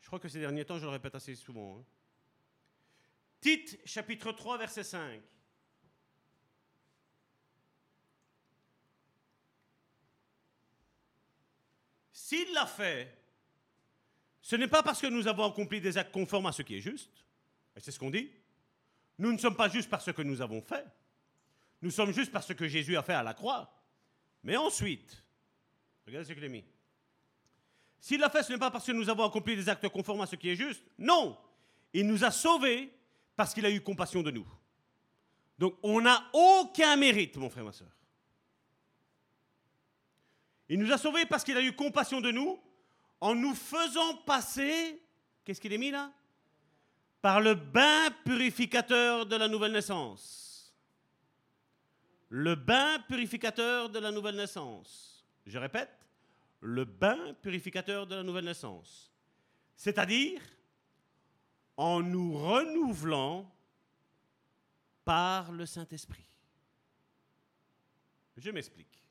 [0.00, 1.78] Je crois que ces derniers temps, je le répète assez souvent.
[1.78, 1.84] Hein.
[3.40, 5.20] Tite chapitre 3 verset 5.
[12.12, 13.18] S'il l'a fait,
[14.40, 16.80] ce n'est pas parce que nous avons accompli des actes conformes à ce qui est
[16.80, 17.24] juste,
[17.76, 18.30] et c'est ce qu'on dit,
[19.18, 20.84] nous ne sommes pas juste par ce que nous avons fait.
[21.82, 23.70] Nous sommes juste par ce que Jésus a fait à la croix.
[24.42, 25.22] Mais ensuite,
[26.06, 26.64] regardez ce qu'il a mis.
[28.00, 30.26] S'il l'a fait, ce n'est pas parce que nous avons accompli des actes conformes à
[30.26, 30.82] ce qui est juste.
[30.98, 31.38] Non,
[31.92, 32.92] il nous a sauvés
[33.36, 34.46] parce qu'il a eu compassion de nous.
[35.58, 37.88] Donc on n'a aucun mérite, mon frère, ma soeur.
[40.68, 42.60] Il nous a sauvés parce qu'il a eu compassion de nous
[43.20, 45.00] en nous faisant passer,
[45.44, 46.12] qu'est-ce qu'il est mis là?
[47.24, 50.74] Par le bain purificateur de la nouvelle naissance.
[52.28, 55.26] Le bain purificateur de la nouvelle naissance.
[55.46, 55.88] Je répète,
[56.60, 59.10] le bain purificateur de la nouvelle naissance.
[59.74, 60.42] C'est-à-dire
[61.78, 63.50] en nous renouvelant
[65.06, 66.28] par le Saint-Esprit.
[68.36, 69.02] Je m'explique.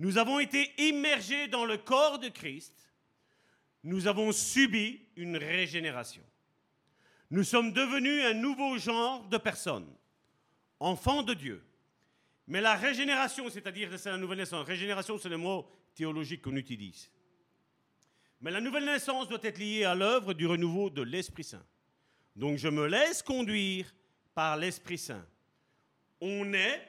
[0.00, 2.92] Nous avons été immergés dans le corps de Christ.
[3.84, 6.24] Nous avons subi une régénération.
[7.30, 9.88] Nous sommes devenus un nouveau genre de personnes,
[10.78, 11.64] enfants de Dieu.
[12.46, 17.10] Mais la régénération, c'est-à-dire c'est la nouvelle naissance, régénération c'est le mot théologique qu'on utilise.
[18.40, 21.64] Mais la nouvelle naissance doit être liée à l'œuvre du renouveau de l'Esprit Saint.
[22.36, 23.94] Donc je me laisse conduire
[24.34, 25.24] par l'Esprit Saint.
[26.20, 26.86] On naît,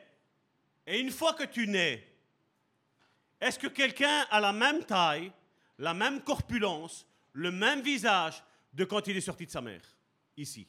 [0.86, 2.06] et une fois que tu nais,
[3.40, 5.32] est-ce que quelqu'un a la même taille,
[5.78, 8.44] la même corpulence, le même visage
[8.74, 9.95] de quand il est sorti de sa mère?
[10.38, 10.68] Ici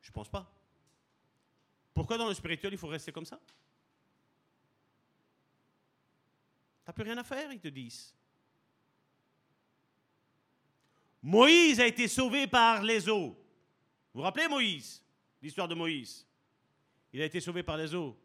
[0.00, 0.50] Je ne pense pas.
[1.94, 3.38] Pourquoi dans le spirituel, il faut rester comme ça?
[6.84, 8.14] T'as plus rien à faire, ils te disent.
[11.22, 13.36] Moïse a été sauvé par les eaux.
[14.12, 15.02] Vous vous rappelez Moïse
[15.40, 16.26] L'histoire de Moïse?
[17.12, 18.18] Il a été sauvé par les eaux.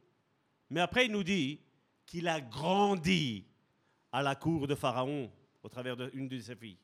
[0.70, 1.62] Mais après, il nous dit
[2.06, 3.46] qu'il a grandi
[4.12, 5.32] à la cour de Pharaon
[5.62, 6.80] au travers d'une de ses filles.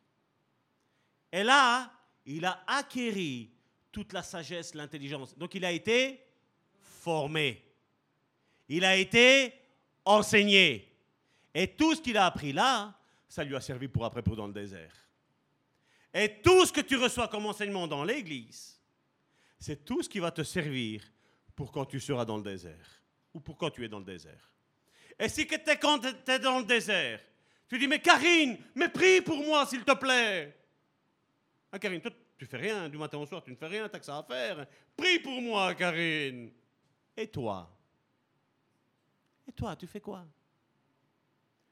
[1.31, 1.91] Et là,
[2.25, 3.51] il a acquéri
[3.91, 5.37] toute la sagesse, l'intelligence.
[5.37, 6.19] Donc il a été
[6.79, 7.63] formé.
[8.69, 9.53] Il a été
[10.05, 10.91] enseigné.
[11.53, 12.97] Et tout ce qu'il a appris là,
[13.27, 14.93] ça lui a servi pour après pour dans le désert.
[16.13, 18.79] Et tout ce que tu reçois comme enseignement dans l'église,
[19.59, 21.03] c'est tout ce qui va te servir
[21.55, 23.01] pour quand tu seras dans le désert
[23.33, 24.51] ou pour quand tu es dans le désert.
[25.19, 27.19] Et si quand tu es dans le désert,
[27.67, 30.55] tu dis mais Karine, mais prie pour moi s'il te plaît.
[31.75, 33.95] Ah, Karine, toi, tu fais rien du matin au soir, tu ne fais rien, tu
[33.95, 34.67] as que ça à faire.
[34.95, 36.51] Prie pour moi, Karine.
[37.17, 37.67] Et toi?
[39.47, 40.23] Et toi, tu fais quoi?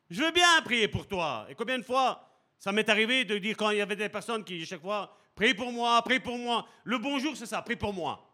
[0.09, 1.45] Je veux bien prier pour toi.
[1.49, 4.43] Et combien de fois ça m'est arrivé de dire quand il y avait des personnes
[4.43, 6.67] qui, chaque fois, prie pour moi, prie pour moi.
[6.83, 8.27] Le bonjour, c'est ça, prie pour moi.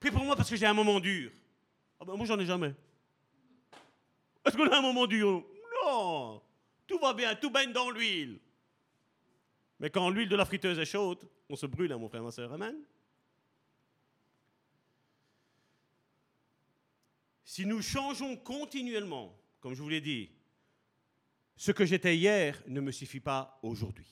[0.00, 1.30] Prie pour moi parce que j'ai un moment dur.
[2.00, 2.74] Ah ben, moi, j'en ai jamais.
[4.44, 5.44] Est-ce qu'on a un moment dur?
[5.84, 6.42] Non.
[6.88, 8.40] Tout va bien, tout baigne dans l'huile.
[9.80, 12.30] Mais quand l'huile de la friteuse est chaude, on se brûle, hein, mon frère, ma
[12.30, 12.52] soeur.
[12.52, 12.76] Amen.
[17.44, 20.30] Si nous changeons continuellement, comme je vous l'ai dit,
[21.56, 24.06] ce que j'étais hier ne me suffit pas aujourd'hui.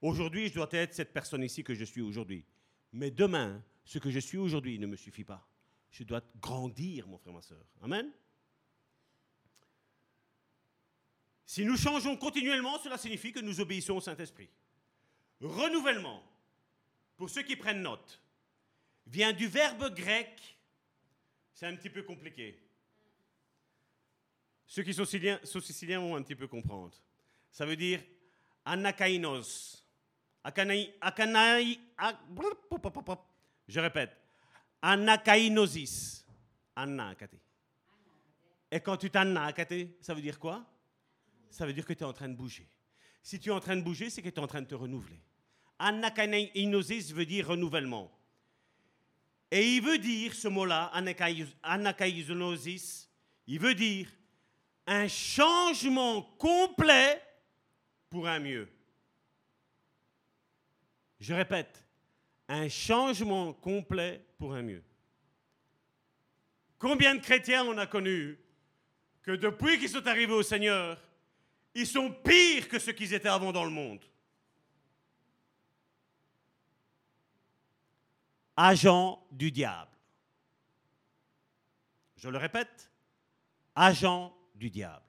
[0.00, 2.44] Aujourd'hui, je dois être cette personne ici que je suis aujourd'hui.
[2.92, 5.48] Mais demain, ce que je suis aujourd'hui ne me suffit pas.
[5.90, 7.64] Je dois grandir, mon frère, ma soeur.
[7.82, 8.10] Amen.
[11.46, 14.50] Si nous changeons continuellement, cela signifie que nous obéissons au Saint-Esprit.
[15.44, 16.22] Renouvellement,
[17.18, 18.18] pour ceux qui prennent note,
[19.06, 20.56] vient du verbe grec,
[21.52, 22.58] c'est un petit peu compliqué.
[24.66, 26.96] Ceux qui sont siciliens, vont un petit peu comprendre.
[27.50, 28.02] Ça veut dire
[28.64, 29.84] anakainos.
[30.42, 32.16] Akanai, akanai, ak-
[33.68, 34.16] je répète.
[34.80, 36.24] Anakainosis.
[36.74, 37.38] Anakate.
[38.70, 40.64] Et quand tu t'anakate, ça veut dire quoi?
[41.50, 42.66] Ça veut dire que tu es en train de bouger.
[43.22, 44.74] Si tu es en train de bouger, c'est que tu es en train de te
[44.74, 45.20] renouveler.
[45.84, 48.10] Anakainosis veut dire renouvellement.
[49.50, 53.10] Et il veut dire, ce mot-là, anakai- anakainosis,
[53.46, 54.08] il veut dire
[54.86, 57.22] un changement complet
[58.08, 58.68] pour un mieux.
[61.20, 61.84] Je répète,
[62.48, 64.82] un changement complet pour un mieux.
[66.78, 68.38] Combien de chrétiens on a connus
[69.22, 70.98] que depuis qu'ils sont arrivés au Seigneur,
[71.74, 74.04] ils sont pires que ce qu'ils étaient avant dans le monde?
[78.56, 79.90] Agents du diable.
[82.16, 82.90] Je le répète,
[83.74, 85.04] agents du diable.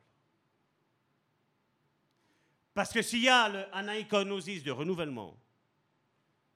[2.74, 5.40] Parce que s'il y a le anaïkonosis de renouvellement,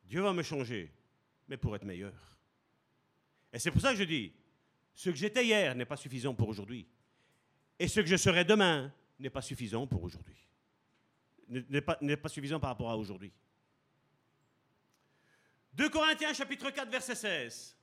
[0.03, 0.91] Dieu va me changer,
[1.47, 2.13] mais pour être meilleur.
[3.53, 4.33] Et c'est pour ça que je dis,
[4.93, 6.85] ce que j'étais hier n'est pas suffisant pour aujourd'hui.
[7.79, 10.35] Et ce que je serai demain n'est pas suffisant pour aujourd'hui.
[11.47, 13.31] N'est pas suffisant par rapport à aujourd'hui.
[15.79, 17.77] 2 Corinthiens chapitre 4 verset 16.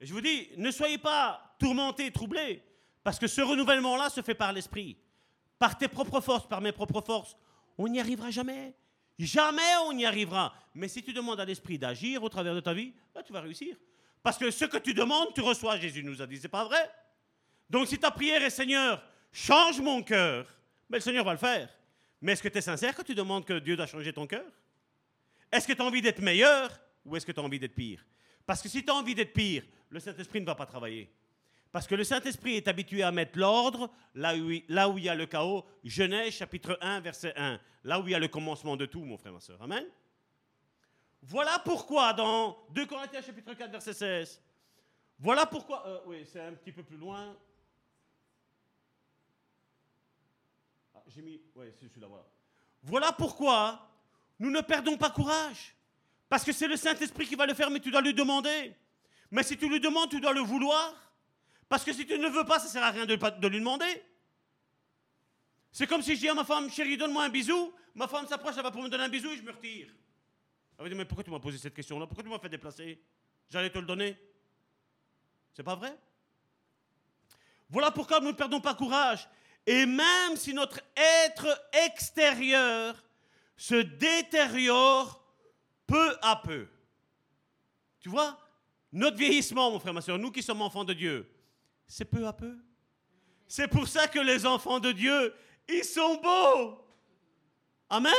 [0.00, 2.62] Et je vous dis, ne soyez pas tourmentés, troublés,
[3.02, 4.96] parce que ce renouvellement-là se fait par l'esprit.
[5.58, 7.36] Par tes propres forces, par mes propres forces,
[7.76, 8.72] on n'y arrivera jamais.
[9.18, 10.54] Jamais on y arrivera.
[10.74, 13.40] Mais si tu demandes à l'esprit d'agir au travers de ta vie, là, tu vas
[13.40, 13.76] réussir.
[14.22, 15.76] Parce que ce que tu demandes, tu reçois.
[15.76, 16.88] Jésus nous a dit, c'est pas vrai
[17.68, 20.46] Donc si ta prière est Seigneur, change mon cœur,
[20.88, 21.68] mais le Seigneur va le faire.
[22.20, 24.46] Mais est-ce que tu es sincère quand tu demandes que Dieu doit changer ton cœur?
[25.52, 26.70] Est-ce que tu as envie d'être meilleur
[27.04, 28.04] ou est-ce que tu as envie d'être pire?
[28.46, 31.12] Parce que si tu as envie d'être pire, le Saint-Esprit ne va pas travailler.
[31.72, 34.64] Parce que le Saint-Esprit est habitué à mettre l'ordre là où, il-
[35.04, 35.64] y a le chaos.
[35.84, 37.60] Genèse chapitre 1, verset 1.
[37.84, 39.60] Là où il y a le commencement de tout, mon frère, ma soeur.
[39.62, 39.84] Amen.
[41.22, 44.42] Voilà pourquoi dans 2 Corinthiens chapitre 4, verset 16.
[45.18, 45.86] Voilà pourquoi...
[45.86, 47.36] euh, oui, c'est un petit peu plus loin.
[50.94, 51.40] Ah, J'ai mis...
[51.54, 52.08] Oui, c'est celui-là.
[52.82, 53.89] Voilà pourquoi
[54.40, 55.76] nous ne perdons pas courage.
[56.28, 58.74] Parce que c'est le Saint-Esprit qui va le faire, mais tu dois lui demander.
[59.30, 60.94] Mais si tu lui demandes, tu dois le vouloir.
[61.68, 63.14] Parce que si tu ne veux pas, ça ne sert à rien de,
[63.48, 64.02] lui demander.
[65.70, 67.72] C'est comme si je dis à ma femme, chérie, donne-moi un bisou.
[67.94, 69.88] Ma femme s'approche, elle va pour me donner un bisou et je me retire.
[70.78, 72.06] Elle va dire, mais pourquoi tu m'as posé cette question-là?
[72.06, 73.00] Pourquoi tu m'as fait déplacer?
[73.50, 74.16] J'allais te le donner.
[75.52, 75.96] C'est pas vrai?
[77.68, 79.28] Voilà pourquoi nous ne perdons pas courage.
[79.66, 83.04] Et même si notre être extérieur
[83.60, 85.22] se détériore
[85.86, 86.66] peu à peu.
[88.00, 88.38] Tu vois
[88.90, 91.30] Notre vieillissement, mon frère, ma soeur, nous qui sommes enfants de Dieu,
[91.86, 92.56] c'est peu à peu.
[93.46, 95.34] C'est pour ça que les enfants de Dieu,
[95.68, 96.82] ils sont beaux.
[97.90, 98.14] Amen.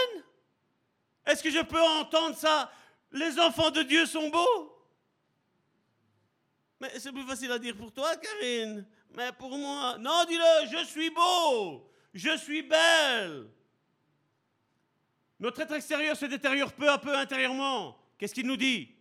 [1.26, 2.72] Est-ce que je peux entendre ça?
[3.12, 4.88] Les enfants de Dieu sont beaux.
[6.80, 8.86] Mais c'est plus facile à dire pour toi, Karine.
[9.16, 11.92] Mais pour moi, non, dis-le, je suis beau.
[12.14, 13.50] Je suis belle.
[15.42, 17.98] Notre être extérieur se détériore peu à peu intérieurement.
[18.20, 18.96] Qu'est-ce qu'il nous dit?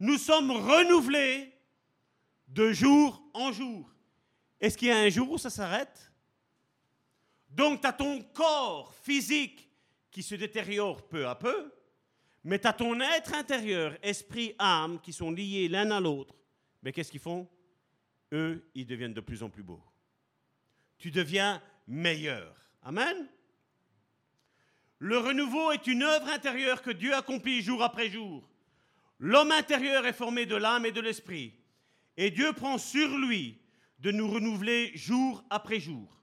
[0.00, 1.52] Nous sommes renouvelés
[2.48, 3.94] de jour en jour.
[4.58, 6.10] Est-ce qu'il y a un jour où ça s'arrête?
[7.50, 9.70] Donc, tu as ton corps physique
[10.10, 11.70] qui se détériore peu à peu,
[12.42, 16.34] mais tu as ton être intérieur, esprit, âme, qui sont liés l'un à l'autre.
[16.82, 17.46] Mais qu'est-ce qu'ils font?
[18.32, 19.84] Eux, ils deviennent de plus en plus beaux.
[20.96, 22.56] Tu deviens meilleur.
[22.82, 23.28] Amen?
[25.04, 28.48] Le renouveau est une œuvre intérieure que Dieu accomplit jour après jour.
[29.18, 31.52] L'homme intérieur est formé de l'âme et de l'esprit.
[32.16, 33.60] Et Dieu prend sur lui
[33.98, 36.22] de nous renouveler jour après jour.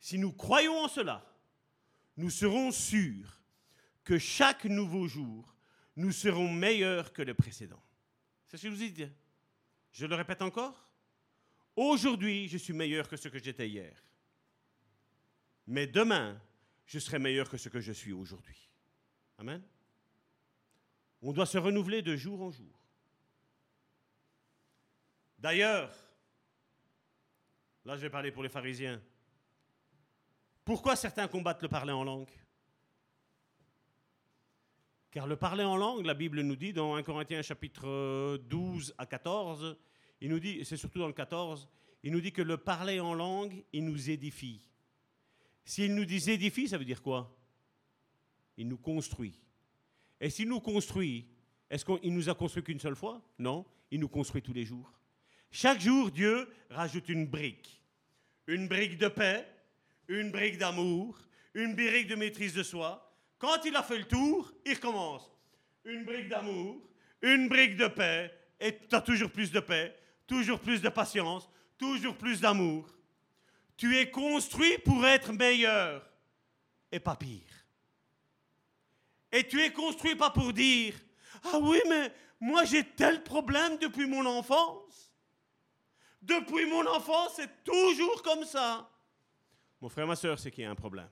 [0.00, 1.30] Si nous croyons en cela,
[2.16, 3.42] nous serons sûrs
[4.02, 5.54] que chaque nouveau jour,
[5.96, 7.82] nous serons meilleurs que le précédent.
[8.46, 9.12] C'est ce que je vous ai.
[9.92, 10.88] Je le répète encore.
[11.76, 13.94] Aujourd'hui, je suis meilleur que ce que j'étais hier.
[15.66, 16.40] Mais demain,
[16.86, 18.70] je serai meilleur que ce que je suis aujourd'hui.
[19.38, 19.62] Amen.
[21.20, 22.80] On doit se renouveler de jour en jour.
[25.38, 25.92] D'ailleurs,
[27.84, 29.02] là je vais parler pour les pharisiens.
[30.64, 32.30] Pourquoi certains combattent le parler en langue?
[35.10, 39.06] Car le parler en langue, la Bible nous dit dans 1 Corinthiens chapitre 12 à
[39.06, 39.76] 14,
[40.20, 41.68] il nous dit, c'est surtout dans le 14,
[42.02, 44.68] il nous dit que le parler en langue, il nous édifie.
[45.66, 47.36] S'il nous dit édifie, ça veut dire quoi?
[48.56, 49.38] Il nous construit.
[50.20, 51.26] Et s'il nous construit,
[51.68, 53.20] est-ce qu'il nous a construit qu'une seule fois?
[53.40, 54.90] Non, il nous construit tous les jours.
[55.50, 57.82] Chaque jour, Dieu rajoute une brique.
[58.46, 59.44] Une brique de paix,
[60.06, 61.18] une brique d'amour,
[61.52, 63.12] une brique de maîtrise de soi.
[63.36, 65.28] Quand il a fait le tour, il recommence.
[65.84, 66.80] Une brique d'amour,
[67.22, 69.96] une brique de paix, et tu as toujours plus de paix,
[70.28, 72.88] toujours plus de patience, toujours plus d'amour.
[73.76, 76.08] Tu es construit pour être meilleur
[76.90, 77.42] et pas pire.
[79.30, 80.94] Et tu es construit pas pour dire
[81.44, 85.12] Ah oui, mais moi j'ai tel problème depuis mon enfance.
[86.22, 88.90] Depuis mon enfance, c'est toujours comme ça.
[89.80, 91.10] Mon frère, ma soeur, c'est qu'il y a un problème.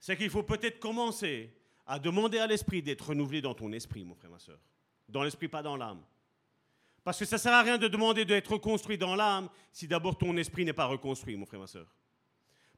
[0.00, 1.54] C'est qu'il faut peut-être commencer
[1.86, 4.58] à demander à l'esprit d'être renouvelé dans ton esprit, mon frère, ma soeur.
[5.08, 6.04] Dans l'esprit, pas dans l'âme.
[7.08, 10.18] Parce que ça ne sert à rien de demander d'être reconstruit dans l'âme si d'abord
[10.18, 11.86] ton esprit n'est pas reconstruit, mon frère, ma soeur.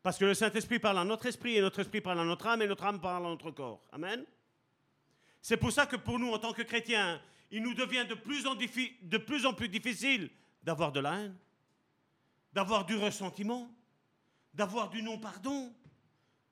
[0.04, 2.62] Parce que le Saint-Esprit parle à notre esprit et notre esprit parle à notre âme
[2.62, 3.82] et notre âme parle à notre corps.
[3.90, 4.24] Amen.
[5.42, 7.20] C'est pour ça que pour nous, en tant que chrétiens,
[7.50, 10.30] il nous devient de plus en, de plus, en plus difficile
[10.62, 11.36] d'avoir de la haine,
[12.52, 13.68] d'avoir du ressentiment,
[14.54, 15.74] d'avoir du non-pardon,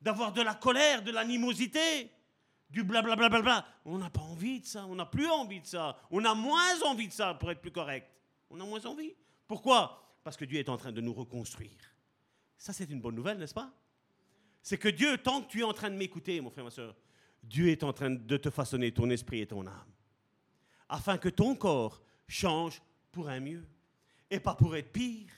[0.00, 2.10] d'avoir de la colère, de l'animosité,
[2.70, 3.28] du blablabla.
[3.28, 3.66] Bla bla bla.
[3.84, 6.82] On n'a pas envie de ça, on n'a plus envie de ça, on a moins
[6.82, 8.08] envie de ça pour être plus correct.
[8.50, 9.14] On a moins envie.
[9.46, 10.18] Pourquoi?
[10.24, 11.78] Parce que Dieu est en train de nous reconstruire.
[12.56, 13.72] Ça, c'est une bonne nouvelle, n'est-ce pas?
[14.62, 16.94] C'est que Dieu, tant que tu es en train de m'écouter, mon frère, ma soeur,
[17.42, 19.92] Dieu est en train de te façonner ton esprit et ton âme.
[20.88, 22.82] Afin que ton corps change
[23.12, 23.66] pour un mieux
[24.30, 25.30] et pas pour être pire.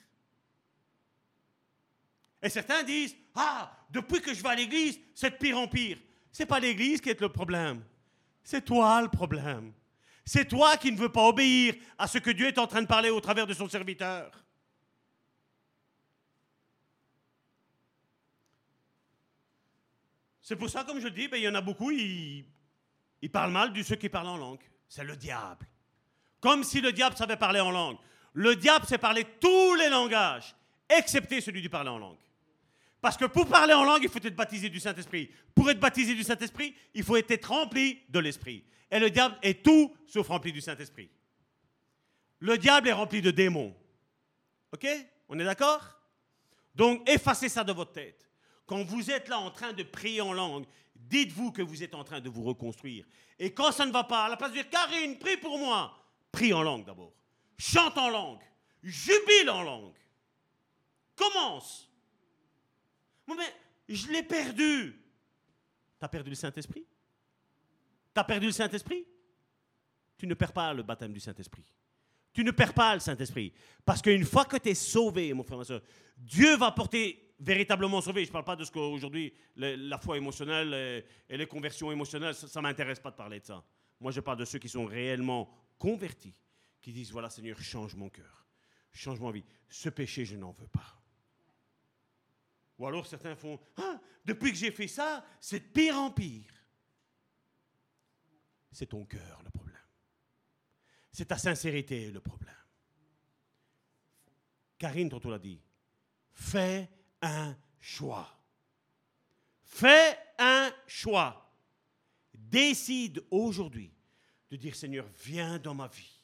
[2.43, 5.99] Et certains disent Ah, depuis que je vais à l'église, c'est de pire en pire.
[6.33, 7.83] C'est pas l'église qui est le problème.
[8.43, 9.73] C'est toi le problème.
[10.25, 12.87] C'est toi qui ne veux pas obéir à ce que Dieu est en train de
[12.87, 14.31] parler au travers de son serviteur.
[20.41, 22.45] C'est pour ça, comme je dis, ben, il y en a beaucoup, ils,
[23.23, 24.63] ils parlent mal de ceux qui parlent en langue.
[24.89, 25.67] C'est le diable.
[26.41, 27.99] Comme si le diable savait parler en langue.
[28.33, 30.55] Le diable sait parler tous les langages,
[30.89, 32.19] excepté celui du parler en langue.
[33.01, 35.31] Parce que pour parler en langue, il faut être baptisé du Saint-Esprit.
[35.55, 38.65] Pour être baptisé du Saint-Esprit, il faut être rempli de l'Esprit.
[38.91, 41.11] Et le diable est tout sauf rempli du Saint-Esprit.
[42.41, 43.75] Le diable est rempli de démons.
[44.73, 44.87] OK?
[45.29, 46.01] On est d'accord?
[46.75, 48.29] Donc, effacez ça de votre tête.
[48.67, 50.65] Quand vous êtes là en train de prier en langue,
[50.95, 53.07] dites-vous que vous êtes en train de vous reconstruire.
[53.39, 55.99] Et quand ça ne va pas, à la place de dire Karine, prie pour moi,
[56.31, 57.13] prie en langue d'abord.
[57.59, 58.43] Chante en langue.
[58.83, 59.97] Jubile en langue.
[61.17, 61.90] Commence.
[63.37, 63.53] Mais
[63.89, 65.01] je l'ai perdu.
[65.99, 66.87] Tu as perdu le Saint-Esprit?
[68.15, 69.07] Tu as perdu le Saint-Esprit?
[70.17, 71.65] Tu ne perds pas le baptême du Saint-Esprit.
[72.33, 73.53] Tu ne perds pas le Saint-Esprit.
[73.85, 75.83] Parce qu'une fois que tu es sauvé, mon frère, ma soeur,
[76.17, 78.25] Dieu va porter véritablement sauvé.
[78.25, 82.61] Je ne parle pas de ce qu'aujourd'hui, la foi émotionnelle et, les conversions émotionnelles, ça
[82.61, 83.65] ne m'intéresse pas de parler de ça.
[83.99, 86.35] Moi, je parle de ceux qui sont réellement convertis,
[86.81, 88.47] qui disent, voilà Seigneur, change mon cœur,
[88.93, 89.45] change ma vie.
[89.69, 91.00] Ce péché, je n'en veux pas.
[92.81, 96.51] Ou alors certains font, ah, depuis que j'ai fait ça, c'est pire en pire.
[98.73, 99.77] C'est ton cœur le problème.
[101.13, 102.55] C'est ta sincérité le problème.
[104.79, 105.61] Karine, tantôt l'a dit,
[106.33, 106.89] fais
[107.21, 108.27] un choix.
[109.63, 111.55] Fais un choix.
[112.33, 113.93] Décide aujourd'hui
[114.51, 116.23] de dire Seigneur, viens dans ma vie.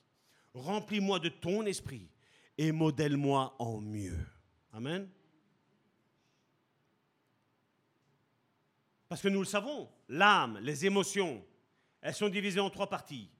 [0.54, 2.08] Remplis-moi de ton esprit
[2.56, 4.26] et modèle-moi en mieux.
[4.72, 5.06] Amen.
[9.08, 11.44] Parce que nous le savons, l'âme, les émotions,
[12.00, 13.30] elles sont divisées en trois parties.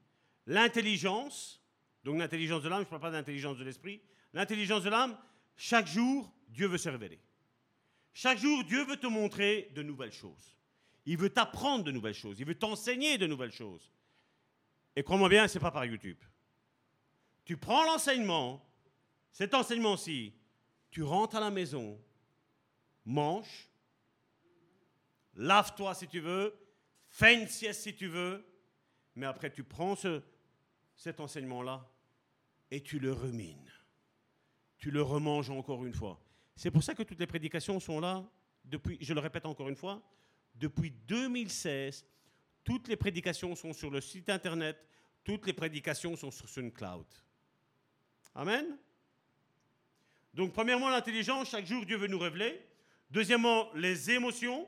[0.45, 1.61] L'intelligence,
[2.03, 4.01] donc l'intelligence de l'âme, je ne parle pas d'intelligence de l'esprit.
[4.33, 5.17] L'intelligence de l'âme,
[5.55, 7.19] chaque jour, Dieu veut se révéler.
[8.13, 10.55] Chaque jour, Dieu veut te montrer de nouvelles choses.
[11.05, 12.39] Il veut t'apprendre de nouvelles choses.
[12.39, 13.91] Il veut t'enseigner de nouvelles choses.
[14.95, 16.17] Et crois-moi bien, ce n'est pas par YouTube.
[17.45, 18.65] Tu prends l'enseignement,
[19.31, 20.33] cet enseignement-ci,
[20.89, 22.01] tu rentres à la maison,
[23.05, 23.69] mange,
[25.37, 26.53] lave-toi si tu veux,
[27.09, 28.45] fais une sieste si tu veux,
[29.15, 29.95] mais après tu prends
[30.95, 31.89] cet enseignement-là
[32.69, 33.71] et tu le rumines.
[34.77, 36.19] Tu le remanges encore une fois.
[36.55, 38.23] C'est pour ça que toutes les prédications sont là
[38.65, 40.01] depuis, je le répète encore une fois,
[40.55, 42.05] depuis 2016.
[42.63, 44.77] Toutes les prédications sont sur le site internet,
[45.23, 47.05] toutes les prédications sont sur une cloud.
[48.35, 48.77] Amen.
[50.33, 52.61] Donc, premièrement, l'intelligence, chaque jour, Dieu veut nous révéler.
[53.09, 54.67] Deuxièmement, les émotions,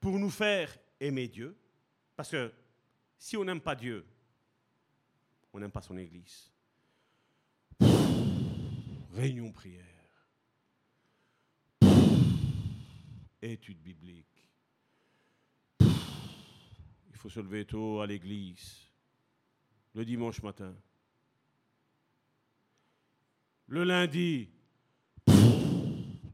[0.00, 1.56] pour nous faire aimer Dieu.
[2.16, 2.52] Parce que
[3.18, 4.04] si on n'aime pas Dieu,
[5.52, 6.50] on n'aime pas son Église.
[9.12, 9.84] réunion prière.
[13.42, 14.26] étude biblique.
[15.80, 18.88] Il faut se lever tôt à l'église,
[19.94, 20.74] le dimanche matin.
[23.66, 24.48] Le lundi,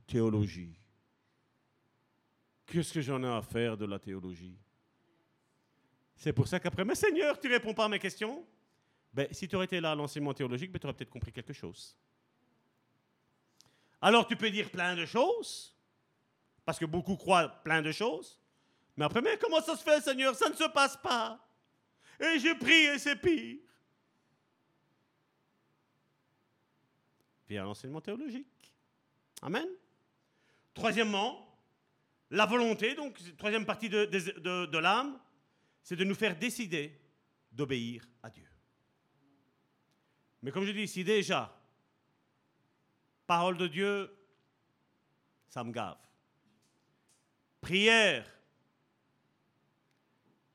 [0.07, 0.79] théologie.
[2.67, 4.59] Qu'est-ce que j'en ai à faire de la théologie
[6.17, 8.45] C'est pour ça qu'après, mais Seigneur, tu réponds pas à mes questions
[9.13, 11.53] ben, Si tu aurais été là à l'enseignement théologique, ben, tu aurais peut-être compris quelque
[11.53, 11.97] chose.
[14.01, 15.75] Alors tu peux dire plein de choses,
[16.65, 18.41] parce que beaucoup croient plein de choses,
[18.97, 20.35] mais après, mais comment ça se fait, Seigneur?
[20.35, 21.39] Ça ne se passe pas.
[22.19, 23.59] Et j'ai prié, et c'est pire.
[27.49, 28.73] Viens à l'enseignement théologique.
[29.43, 29.69] Amen.
[30.75, 31.46] Troisièmement,
[32.31, 35.19] la volonté, donc troisième partie de, l'âme,
[35.83, 36.99] c'est de nous faire décider
[37.53, 38.49] d'obéir à Dieu.
[40.43, 41.55] Mais comme je dis ici déjà,
[43.27, 44.13] parole de Dieu,
[45.49, 45.99] ça me gave.
[47.61, 48.27] Prière,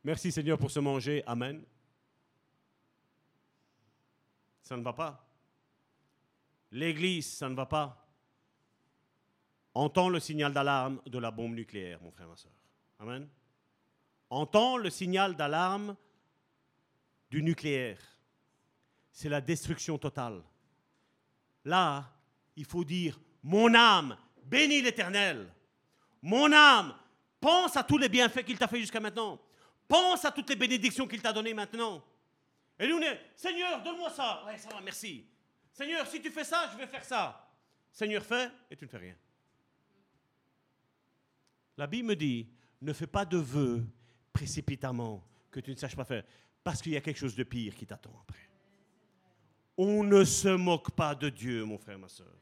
[0.04, 1.64] merci Seigneur pour ce manger, Amen.
[4.62, 5.28] Ça ne va pas.
[6.72, 8.01] L'Église, ça ne va pas.
[9.74, 12.52] Entends le signal d'alarme de la bombe nucléaire, mon frère, ma soeur.
[13.00, 13.28] Amen.
[14.30, 15.96] Entends le signal d'alarme
[17.30, 18.00] du nucléaire.
[19.12, 20.42] C'est la destruction totale.
[21.64, 22.10] Là,
[22.56, 25.48] il faut dire, mon âme, bénis l'Éternel.
[26.22, 26.96] Mon âme,
[27.40, 29.40] pense à tous les bienfaits qu'il t'a fait jusqu'à maintenant.
[29.88, 32.04] Pense à toutes les bénédictions qu'il t'a données maintenant.
[32.80, 33.00] Et nous,
[33.36, 34.44] Seigneur, donne-moi ça.
[34.46, 35.26] Ouais, ça va, merci.
[35.72, 37.50] Seigneur, si tu fais ça, je vais faire ça.
[37.92, 39.16] Seigneur, fais et tu ne fais rien.
[41.82, 42.48] La Bible me dit,
[42.80, 43.84] ne fais pas de vœux
[44.32, 46.24] précipitamment que tu ne saches pas faire,
[46.64, 48.48] parce qu'il y a quelque chose de pire qui t'attend après.
[49.76, 52.38] On ne se moque pas de Dieu, mon frère, ma soeur.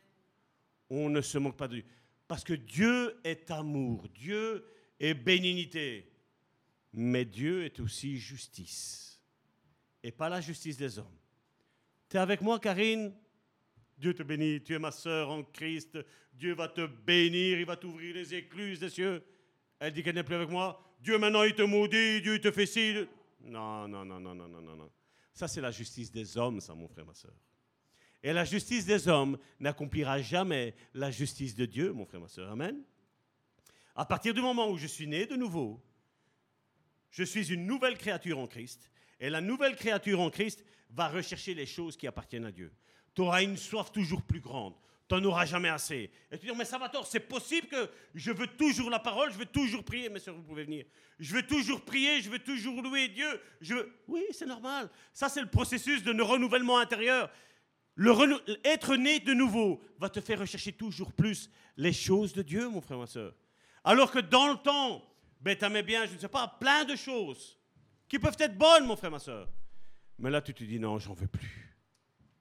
[0.90, 1.86] On ne se moque pas de Dieu.
[2.28, 4.66] Parce que Dieu est amour, Dieu
[5.00, 6.12] est bénignité.
[6.92, 9.22] Mais Dieu est aussi justice.
[10.04, 11.18] Et pas la justice des hommes.
[12.10, 13.14] Tu es avec moi, Karine?
[13.98, 15.98] Dieu te bénit, tu es ma sœur en Christ.
[16.40, 19.22] Dieu va te bénir, il va t'ouvrir les écluses des cieux.
[19.78, 20.82] Elle dit qu'elle n'est plus avec moi.
[21.02, 22.96] Dieu maintenant il te maudit, Dieu il te fait ci.
[23.42, 24.90] Non, non, non, non, non, non, non.
[25.34, 27.34] Ça c'est la justice des hommes, ça mon frère, ma sœur.
[28.24, 32.50] Et la justice des hommes n'accomplira jamais la justice de Dieu, mon frère, ma sœur.
[32.52, 32.82] Amen.
[33.94, 35.84] À partir du moment où je suis né de nouveau,
[37.12, 38.90] je suis une nouvelle créature en Christ.
[39.20, 42.72] Et la nouvelle créature en Christ va rechercher les choses qui appartiennent à Dieu.
[43.14, 44.76] Tu auras une soif toujours plus grande.
[45.10, 46.12] Tu n'en auras jamais assez.
[46.32, 49.32] Et tu dis, mais ça va tort, c'est possible que je veux toujours la parole,
[49.34, 50.08] je veux toujours prier.
[50.08, 50.86] Mes soeurs, vous pouvez venir.
[51.18, 53.42] Je veux toujours prier, je veux toujours louer Dieu.
[53.60, 53.74] Je
[54.08, 54.88] Oui, c'est normal.
[55.12, 57.32] Ça, c'est le processus de renouvellement intérieur.
[57.96, 58.14] Le
[58.64, 62.80] Être né de nouveau va te faire rechercher toujours plus les choses de Dieu, mon
[62.80, 63.34] frère, ma soeur.
[63.84, 65.04] Alors que dans le temps,
[65.42, 67.58] ben, tu aimais bien, je ne sais pas, plein de choses
[68.08, 69.50] qui peuvent être bonnes, mon frère, ma soeur.
[70.20, 71.76] Mais là, tu te dis, non, j'en veux plus.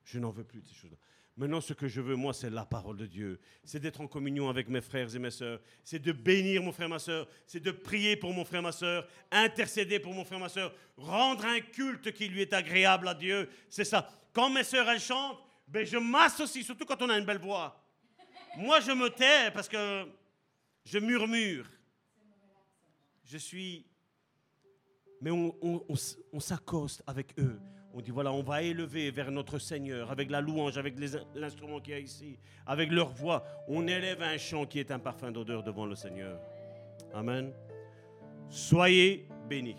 [0.04, 0.96] Je n'en veux plus de ces choses-là.
[1.38, 3.38] Maintenant, ce que je veux, moi, c'est la parole de Dieu.
[3.62, 5.60] C'est d'être en communion avec mes frères et mes sœurs.
[5.84, 7.28] C'est de bénir mon frère, ma sœur.
[7.46, 9.06] C'est de prier pour mon frère, ma sœur.
[9.30, 10.74] Intercéder pour mon frère, ma sœur.
[10.96, 13.48] Rendre un culte qui lui est agréable à Dieu.
[13.70, 14.10] C'est ça.
[14.32, 15.38] Quand mes sœurs, elles chantent,
[15.68, 17.80] ben, je m'associe, surtout quand on a une belle voix.
[18.56, 20.08] Moi, je me tais parce que
[20.84, 21.66] je murmure.
[23.24, 23.86] Je suis
[25.20, 27.60] mais on, s'accoste avec eux.
[27.94, 30.94] On dit voilà, on va élever vers notre Seigneur avec la louange, avec
[31.34, 33.44] l'instrument qu'il y a ici, avec leur voix.
[33.66, 36.38] On élève un chant qui est un parfum d'odeur devant le Seigneur.
[37.14, 37.52] Amen.
[38.50, 39.76] Soyez bénis.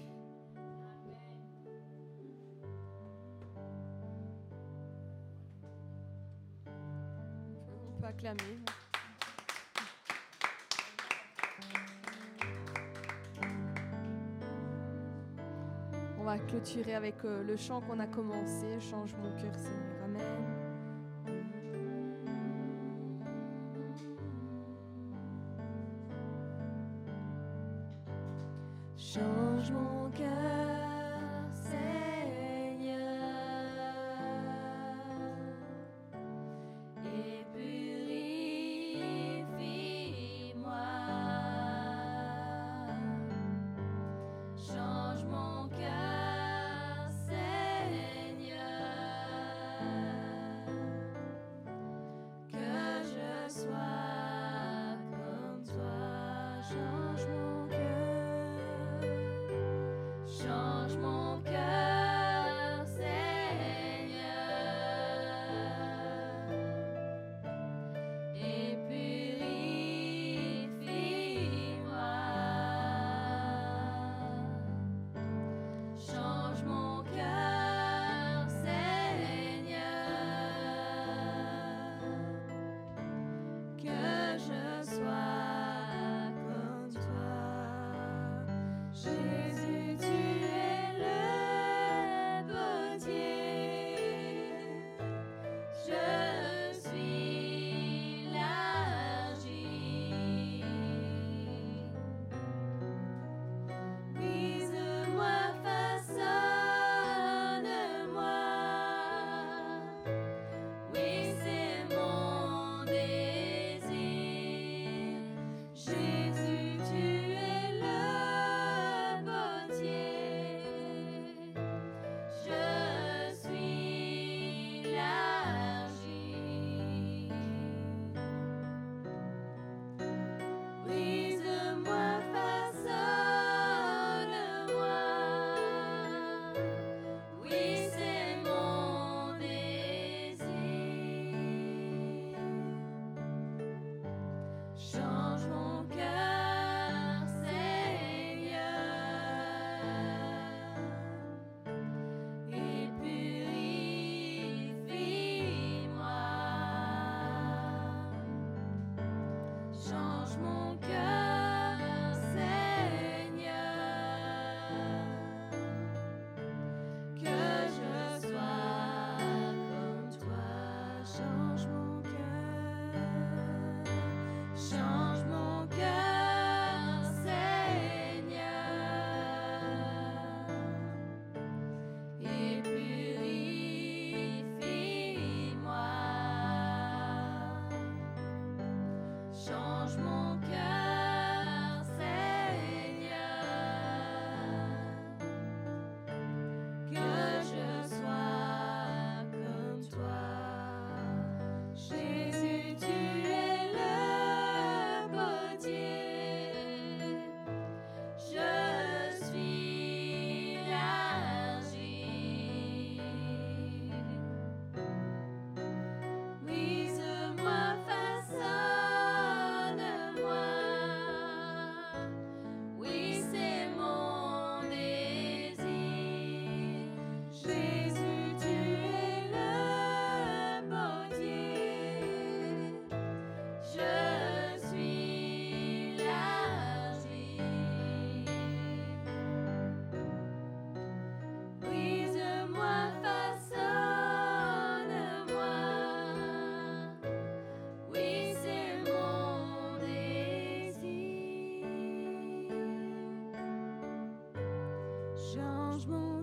[8.11, 8.78] On.
[16.30, 20.03] Va clôturer avec euh, le chant qu'on a commencé, Change mon cœur Seigneur.
[20.06, 20.22] Amen.
[28.95, 29.98] Change mon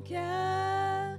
[0.09, 1.19] Seigneur,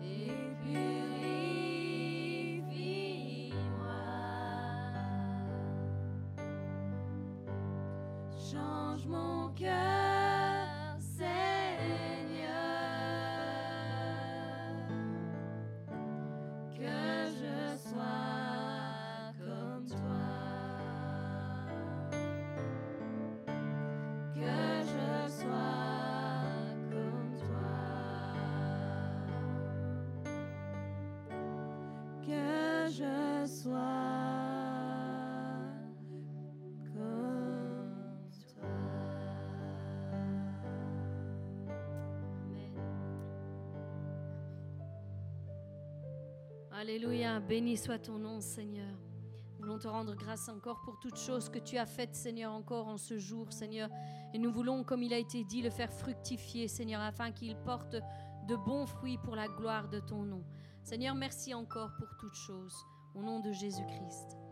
[0.00, 0.30] et
[0.62, 0.94] purifie-moi.
[8.38, 9.83] Change mon cœur,
[46.84, 48.94] Alléluia, béni soit ton nom, Seigneur.
[49.54, 52.88] Nous voulons te rendre grâce encore pour toutes choses que tu as faites, Seigneur, encore
[52.88, 53.88] en ce jour, Seigneur.
[54.34, 57.96] Et nous voulons, comme il a été dit, le faire fructifier, Seigneur, afin qu'il porte
[58.48, 60.44] de bons fruits pour la gloire de ton nom.
[60.82, 62.76] Seigneur, merci encore pour toutes choses.
[63.14, 64.43] Au nom de Jésus-Christ.